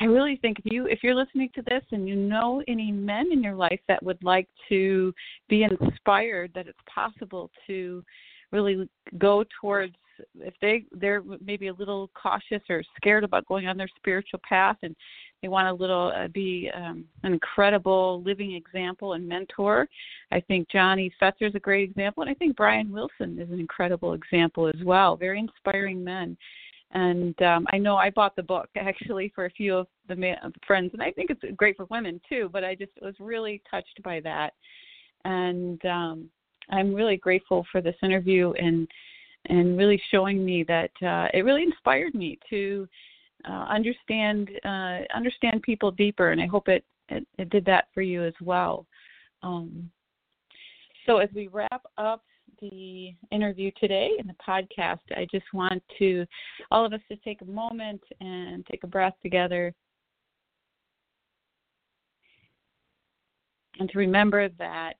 I 0.00 0.04
really 0.04 0.36
think 0.36 0.58
if 0.58 0.72
you 0.72 0.86
if 0.86 1.00
you're 1.02 1.14
listening 1.14 1.50
to 1.54 1.62
this 1.62 1.82
and 1.92 2.08
you 2.08 2.16
know 2.16 2.62
any 2.68 2.92
men 2.92 3.28
in 3.32 3.42
your 3.42 3.54
life 3.54 3.80
that 3.88 4.02
would 4.02 4.22
like 4.22 4.48
to 4.68 5.12
be 5.48 5.64
inspired 5.64 6.52
that 6.54 6.66
it's 6.66 6.78
possible 6.92 7.50
to 7.66 8.02
really 8.52 8.88
go 9.18 9.44
towards 9.60 9.94
if 10.36 10.54
they 10.60 10.84
they're 10.92 11.22
maybe 11.44 11.68
a 11.68 11.74
little 11.74 12.10
cautious 12.20 12.62
or 12.68 12.82
scared 12.96 13.24
about 13.24 13.46
going 13.46 13.66
on 13.66 13.76
their 13.76 13.88
spiritual 13.96 14.40
path 14.48 14.76
and 14.82 14.94
they 15.46 15.50
want 15.50 15.68
a 15.68 15.72
little 15.72 16.12
uh, 16.12 16.26
be 16.26 16.68
um, 16.74 17.04
an 17.22 17.32
incredible 17.32 18.20
living 18.24 18.54
example 18.54 19.12
and 19.12 19.28
mentor. 19.28 19.88
I 20.32 20.40
think 20.40 20.68
Johnny 20.68 21.08
Fetzer 21.22 21.42
is 21.48 21.54
a 21.54 21.60
great 21.60 21.88
example, 21.88 22.24
and 22.24 22.30
I 22.30 22.34
think 22.34 22.56
Brian 22.56 22.90
Wilson 22.90 23.38
is 23.38 23.48
an 23.52 23.60
incredible 23.60 24.14
example 24.14 24.66
as 24.66 24.82
well. 24.84 25.16
Very 25.16 25.38
inspiring 25.38 26.02
men. 26.02 26.36
And 26.90 27.40
um, 27.42 27.64
I 27.72 27.78
know 27.78 27.94
I 27.94 28.10
bought 28.10 28.34
the 28.34 28.42
book 28.42 28.68
actually 28.74 29.30
for 29.36 29.44
a 29.44 29.50
few 29.50 29.76
of 29.76 29.86
the 30.08 30.16
ma- 30.16 30.50
friends, 30.66 30.90
and 30.94 31.02
I 31.02 31.12
think 31.12 31.30
it's 31.30 31.56
great 31.56 31.76
for 31.76 31.86
women 31.90 32.20
too. 32.28 32.50
But 32.52 32.64
I 32.64 32.74
just 32.74 32.92
was 33.00 33.14
really 33.20 33.62
touched 33.70 34.02
by 34.02 34.18
that, 34.20 34.52
and 35.24 35.84
um, 35.84 36.28
I'm 36.70 36.92
really 36.92 37.18
grateful 37.18 37.64
for 37.70 37.80
this 37.80 37.96
interview 38.02 38.52
and 38.54 38.88
and 39.48 39.78
really 39.78 40.02
showing 40.10 40.44
me 40.44 40.64
that 40.64 40.90
uh, 41.02 41.28
it 41.32 41.44
really 41.44 41.62
inspired 41.62 42.16
me 42.16 42.36
to 42.50 42.88
uh, 43.46 43.66
understand 43.68 44.50
uh, 44.64 45.00
understand 45.14 45.62
people 45.62 45.90
deeper, 45.90 46.30
and 46.30 46.40
I 46.40 46.46
hope 46.46 46.68
it, 46.68 46.84
it, 47.08 47.26
it 47.38 47.50
did 47.50 47.64
that 47.66 47.88
for 47.94 48.02
you 48.02 48.24
as 48.24 48.34
well. 48.40 48.86
Um, 49.42 49.90
so 51.06 51.18
as 51.18 51.28
we 51.34 51.48
wrap 51.48 51.82
up 51.98 52.22
the 52.60 53.14
interview 53.30 53.70
today 53.78 54.10
in 54.18 54.26
the 54.26 54.34
podcast, 54.34 55.00
I 55.16 55.26
just 55.30 55.46
want 55.52 55.82
to 55.98 56.26
all 56.70 56.84
of 56.84 56.92
us 56.92 57.00
to 57.10 57.16
take 57.16 57.42
a 57.42 57.44
moment 57.44 58.02
and 58.20 58.66
take 58.66 58.82
a 58.84 58.88
breath 58.88 59.14
together. 59.22 59.72
And 63.78 63.90
to 63.90 63.98
remember 63.98 64.48
that 64.58 64.94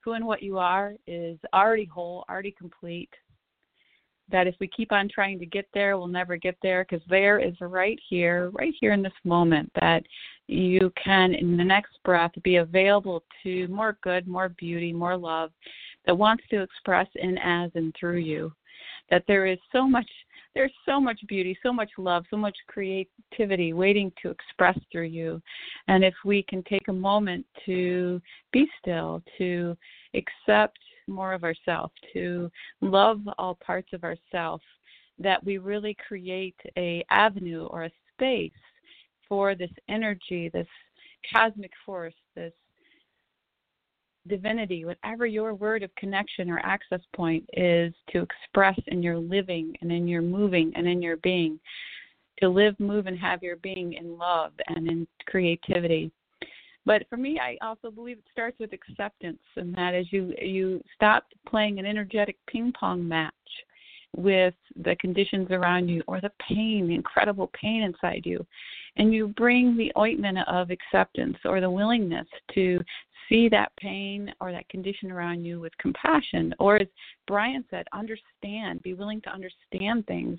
who 0.00 0.12
and 0.12 0.26
what 0.26 0.42
you 0.42 0.58
are 0.58 0.94
is 1.06 1.38
already 1.54 1.84
whole, 1.84 2.24
already 2.28 2.50
complete, 2.50 3.10
that 4.30 4.46
if 4.46 4.54
we 4.60 4.68
keep 4.68 4.92
on 4.92 5.08
trying 5.08 5.38
to 5.38 5.46
get 5.46 5.66
there, 5.74 5.96
we'll 5.96 6.06
never 6.06 6.36
get 6.36 6.56
there 6.62 6.84
because 6.88 7.04
there 7.08 7.38
is 7.38 7.54
right 7.60 7.98
here, 8.08 8.50
right 8.50 8.72
here 8.80 8.92
in 8.92 9.02
this 9.02 9.12
moment, 9.24 9.70
that 9.80 10.02
you 10.46 10.92
can, 11.02 11.34
in 11.34 11.56
the 11.56 11.64
next 11.64 11.98
breath, 12.04 12.32
be 12.42 12.56
available 12.56 13.22
to 13.42 13.68
more 13.68 13.98
good, 14.02 14.26
more 14.26 14.50
beauty, 14.50 14.92
more 14.92 15.16
love 15.16 15.50
that 16.06 16.16
wants 16.16 16.44
to 16.50 16.62
express 16.62 17.06
in, 17.16 17.38
as, 17.38 17.70
and 17.74 17.94
through 17.98 18.18
you. 18.18 18.52
That 19.10 19.24
there 19.26 19.46
is 19.46 19.58
so 19.72 19.86
much. 19.86 20.08
There's 20.54 20.72
so 20.86 21.00
much 21.00 21.18
beauty, 21.26 21.58
so 21.64 21.72
much 21.72 21.90
love, 21.98 22.24
so 22.30 22.36
much 22.36 22.56
creativity 22.68 23.72
waiting 23.72 24.12
to 24.22 24.30
express 24.30 24.78
through 24.92 25.06
you. 25.06 25.42
And 25.88 26.04
if 26.04 26.14
we 26.24 26.44
can 26.44 26.62
take 26.62 26.86
a 26.86 26.92
moment 26.92 27.44
to 27.66 28.22
be 28.52 28.64
still, 28.80 29.20
to 29.38 29.76
accept 30.14 30.78
more 31.06 31.32
of 31.32 31.44
ourselves, 31.44 31.92
to 32.12 32.50
love 32.80 33.20
all 33.38 33.58
parts 33.64 33.92
of 33.92 34.04
ourselves, 34.04 34.64
that 35.18 35.42
we 35.44 35.58
really 35.58 35.96
create 36.06 36.56
a 36.76 37.04
avenue 37.10 37.66
or 37.66 37.84
a 37.84 37.90
space 38.14 38.52
for 39.28 39.54
this 39.54 39.70
energy, 39.88 40.50
this 40.52 40.66
cosmic 41.32 41.70
force, 41.84 42.14
this 42.34 42.52
divinity, 44.26 44.84
whatever 44.84 45.26
your 45.26 45.54
word 45.54 45.82
of 45.82 45.94
connection 45.96 46.50
or 46.50 46.58
access 46.60 47.00
point 47.14 47.44
is 47.52 47.92
to 48.10 48.22
express 48.22 48.78
in 48.88 49.02
your 49.02 49.18
living 49.18 49.74
and 49.82 49.92
in 49.92 50.08
your 50.08 50.22
moving 50.22 50.72
and 50.74 50.86
in 50.88 51.02
your 51.02 51.16
being. 51.18 51.58
To 52.40 52.48
live, 52.48 52.78
move, 52.80 53.06
and 53.06 53.18
have 53.18 53.42
your 53.44 53.56
being 53.56 53.92
in 53.92 54.18
love 54.18 54.52
and 54.66 54.88
in 54.88 55.06
creativity. 55.26 56.10
But 56.86 57.08
for 57.08 57.16
me, 57.16 57.38
I 57.40 57.56
also 57.64 57.90
believe 57.90 58.18
it 58.18 58.24
starts 58.30 58.58
with 58.58 58.72
acceptance, 58.72 59.40
and 59.56 59.74
that 59.74 59.94
is 59.94 60.06
you 60.10 60.34
you 60.40 60.82
stop 60.94 61.26
playing 61.46 61.78
an 61.78 61.86
energetic 61.86 62.36
ping 62.46 62.72
pong 62.78 63.06
match 63.06 63.32
with 64.16 64.54
the 64.76 64.94
conditions 64.96 65.50
around 65.50 65.88
you 65.88 66.02
or 66.06 66.20
the 66.20 66.30
pain, 66.48 66.86
the 66.86 66.94
incredible 66.94 67.50
pain 67.52 67.82
inside 67.82 68.22
you, 68.24 68.46
and 68.96 69.12
you 69.12 69.28
bring 69.28 69.76
the 69.76 69.92
ointment 69.98 70.38
of 70.46 70.70
acceptance 70.70 71.36
or 71.44 71.60
the 71.60 71.70
willingness 71.70 72.26
to 72.54 72.80
see 73.28 73.48
that 73.48 73.74
pain 73.76 74.32
or 74.40 74.52
that 74.52 74.68
condition 74.68 75.10
around 75.10 75.44
you 75.44 75.58
with 75.58 75.76
compassion, 75.78 76.54
or 76.58 76.76
as 76.76 76.88
Brian 77.26 77.64
said, 77.70 77.86
understand, 77.92 78.82
be 78.82 78.94
willing 78.94 79.20
to 79.22 79.30
understand 79.30 80.06
things 80.06 80.38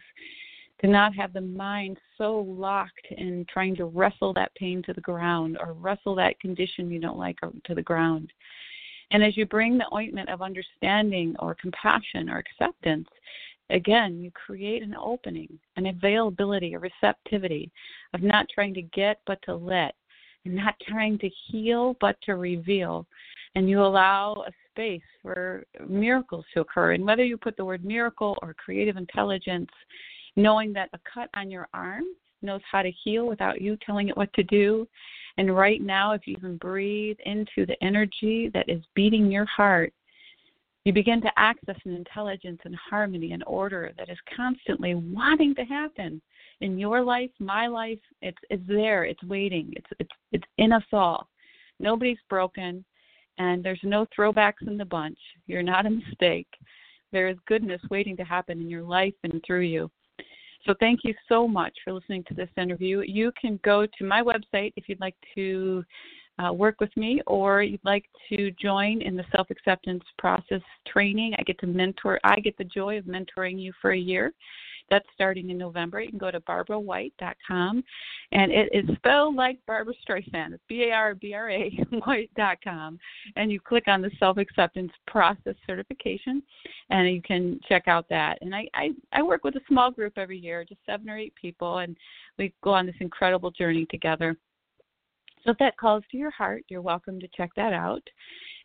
to 0.82 0.88
not 0.88 1.16
have 1.16 1.34
the 1.34 1.42
mind 1.42 1.98
so 2.18 2.46
locked 2.48 3.08
in 3.12 3.46
trying 3.52 3.76
to 3.78 3.86
wrestle 3.86 4.34
that 4.34 4.54
pain 4.56 4.84
to 4.84 4.94
the 4.94 5.02
ground 5.02 5.58
or 5.60 5.74
wrestle 5.74 6.16
that 6.16 6.40
condition 6.40 6.92
you 6.92 7.00
don't 7.00 7.18
like 7.18 7.38
to 7.66 7.76
the 7.76 7.82
ground. 7.82 8.32
And 9.12 9.24
as 9.24 9.38
you 9.38 9.46
bring 9.46 9.78
the 9.78 9.94
ointment 9.94 10.30
of 10.30 10.42
understanding 10.42 11.36
or 11.40 11.56
compassion 11.56 12.30
or 12.30 12.40
acceptance, 12.40 13.08
again, 13.70 14.20
you 14.20 14.32
create 14.32 14.84
an 14.84 14.96
opening, 14.96 15.60
an 15.78 15.86
availability, 15.88 16.74
a 16.74 16.80
receptivity 16.80 17.72
of 18.14 18.22
not 18.22 18.48
trying 18.54 18.74
to 18.74 18.82
get 18.82 19.20
but 19.26 19.40
to 19.44 19.56
let, 19.56 19.96
and 20.44 20.56
not 20.56 20.76
trying 20.88 21.18
to 21.20 21.30
heal 21.48 21.96
but 22.02 22.18
to 22.24 22.36
reveal. 22.36 23.06
And 23.56 23.70
you 23.70 23.82
allow 23.82 24.44
a 24.48 24.52
space 24.72 25.02
for 25.22 25.64
miracles 25.88 26.46
to 26.54 26.62
occur. 26.62 26.94
And 26.94 27.06
whether 27.06 27.24
you 27.24 27.38
put 27.38 27.56
the 27.56 27.64
word 27.64 27.86
miracle 27.86 28.38
or 28.42 28.54
creative 28.54 28.98
intelligence, 28.98 29.70
knowing 30.36 30.74
that 30.74 30.90
a 30.94 31.00
cut 31.12 31.30
on 31.36 31.50
your 31.50 31.68
arm 31.74 32.04
knows 32.42 32.62
how 32.70 32.82
to 32.82 32.92
heal 33.04 33.28
without 33.28 33.62
you 33.62 33.78
telling 33.86 34.10
it 34.10 34.18
what 34.18 34.34
to 34.34 34.44
do. 34.44 34.88
And 35.38 35.56
right 35.56 35.82
now, 35.82 36.14
if 36.14 36.22
you 36.26 36.36
even 36.38 36.58
breathe 36.58 37.18
into 37.26 37.66
the 37.66 37.76
energy 37.82 38.50
that 38.54 38.70
is 38.70 38.82
beating 38.96 39.32
your 39.32 39.46
heart, 39.46 39.94
you 40.86 40.94
begin 40.94 41.20
to 41.22 41.32
access 41.36 41.76
an 41.86 41.96
intelligence 41.96 42.62
and 42.64 42.76
harmony 42.76 43.32
and 43.32 43.44
order 43.48 43.92
that 43.98 44.10
is 44.10 44.18
constantly 44.36 44.94
wanting 44.94 45.56
to 45.56 45.64
happen 45.64 46.22
in 46.62 46.78
your 46.78 47.02
life, 47.02 47.32
my 47.40 47.68
life. 47.68 48.00
It's 48.22 48.38
it's 48.50 48.64
there. 48.68 49.04
It's 49.04 49.24
waiting. 49.24 49.74
It's 49.76 49.90
it's 50.00 50.12
it's 50.32 50.46
in 50.58 50.72
us 50.72 50.84
all. 50.94 51.28
Nobody's 51.80 52.20
broken, 52.30 52.86
and 53.40 53.64
there's 53.64 53.80
no 53.84 54.06
throwbacks 54.18 54.68
in 54.68 54.78
the 54.78 54.86
bunch. 54.86 55.18
You're 55.48 55.64
not 55.64 55.88
a 55.88 55.90
mistake. 55.90 56.48
There 57.12 57.28
is 57.30 57.38
goodness 57.48 57.82
waiting 57.90 58.16
to 58.18 58.24
happen 58.24 58.62
in 58.62 58.70
your 58.70 58.84
life 58.84 59.14
and 59.24 59.42
through 59.46 59.62
you. 59.62 59.90
So 60.66 60.74
thank 60.80 61.02
you 61.04 61.14
so 61.30 61.48
much 61.48 61.74
for 61.84 61.94
listening 61.94 62.24
to 62.28 62.34
this 62.34 62.50
interview. 62.58 63.02
You 63.06 63.32
can 63.40 63.60
go 63.64 63.86
to 63.86 64.04
my 64.04 64.24
website 64.24 64.74
if 64.76 64.90
you'd 64.90 65.00
like 65.00 65.16
to 65.36 65.84
uh, 66.40 66.52
work 66.52 66.80
with 66.80 66.96
me 66.98 67.22
or 67.28 67.62
you'd 67.62 67.86
like 67.86 68.06
to 68.30 68.52
join 68.52 69.02
in 69.02 69.16
the 69.16 69.24
self 69.36 69.50
acceptance 69.52 70.04
process 70.18 70.62
training. 70.88 71.34
I 71.38 71.44
get 71.44 71.60
to 71.60 71.68
mentor, 71.68 72.20
I 72.24 72.40
get 72.40 72.58
the 72.58 72.64
joy 72.64 72.98
of 72.98 73.06
mentoring 73.06 73.60
you 73.60 73.74
for 73.82 73.92
a 73.92 73.98
year. 73.98 74.34
That's 74.90 75.06
starting 75.14 75.50
in 75.50 75.58
November. 75.58 76.00
You 76.00 76.10
can 76.10 76.20
go 76.20 76.32
to 76.32 76.40
barbrawhite.com, 76.42 77.84
and 78.32 78.52
it 78.52 78.70
is 78.72 78.96
spelled 78.98 79.36
like 79.36 79.60
Barbra 79.66 79.94
Streisand. 80.08 80.58
B 80.68 80.90
A 80.90 80.92
R 80.92 81.16
B 81.16 81.34
R 81.34 81.50
A 81.50 81.70
White.com, 82.06 83.00
and 83.36 83.52
you 83.52 83.60
click 83.60 83.88
on 83.88 84.02
the 84.02 84.12
self 84.20 84.38
acceptance 84.38 84.92
process 85.08 85.56
certification, 85.66 86.44
and 86.90 87.10
you 87.10 87.22
can 87.22 87.60
check 87.68 87.88
out 87.88 88.08
that. 88.10 88.38
And 88.42 88.54
I, 88.56 88.68
I 88.74 88.92
I 89.12 89.24
work 89.24 89.44
with 89.44 89.56
a 89.56 89.62
small 89.68 89.92
group 89.92 90.14
every 90.18 90.38
year, 90.38 90.64
just 90.64 90.82
seven 90.86 91.10
or 91.10 91.18
eight 91.18 91.34
people, 91.36 91.80
and 91.80 91.98
we 92.38 92.54
go 92.64 92.72
on 92.72 92.86
this 92.86 92.96
incredible 93.00 93.52
journey 93.52 93.88
together. 93.90 94.38
So 95.44 95.52
if 95.52 95.58
that 95.60 95.78
calls 95.78 96.04
to 96.12 96.18
your 96.18 96.32
heart, 96.32 96.64
you're 96.70 96.82
welcome 96.82 97.20
to 97.20 97.28
check 97.36 97.52
that 97.56 97.72
out. 97.72 98.02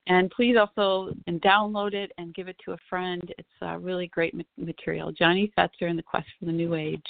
And 0.07 0.30
please 0.30 0.57
also 0.57 1.14
and 1.26 1.40
download 1.40 1.94
it 1.94 2.12
and 2.18 2.34
give 2.34 2.48
it 2.48 2.57
to 2.64 2.72
a 2.72 2.78
friend. 2.88 3.22
It's 3.38 3.48
a 3.61 3.78
really 3.78 4.09
great 4.09 4.34
material. 4.57 5.12
Johnny 5.12 5.53
Fetzer 5.57 5.88
and 5.88 5.98
the 5.98 6.03
Quest 6.03 6.26
for 6.38 6.46
the 6.46 6.53
New 6.53 6.74
Age. 6.74 7.07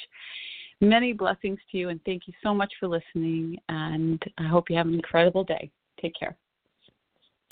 Many 0.81 1.13
blessings 1.13 1.59
to 1.71 1.79
you, 1.79 1.89
and 1.91 2.01
thank 2.05 2.27
you 2.27 2.35
so 2.43 2.55
much 2.55 2.73
for 2.81 2.89
listening. 2.89 3.59
And 3.69 4.23
I 4.39 4.49
hope 4.49 4.71
you 4.71 4.77
have 4.77 4.87
an 4.87 4.95
incredible 4.95 5.45
day. 5.45 5.71
Take 6.01 6.15
care. 6.19 6.37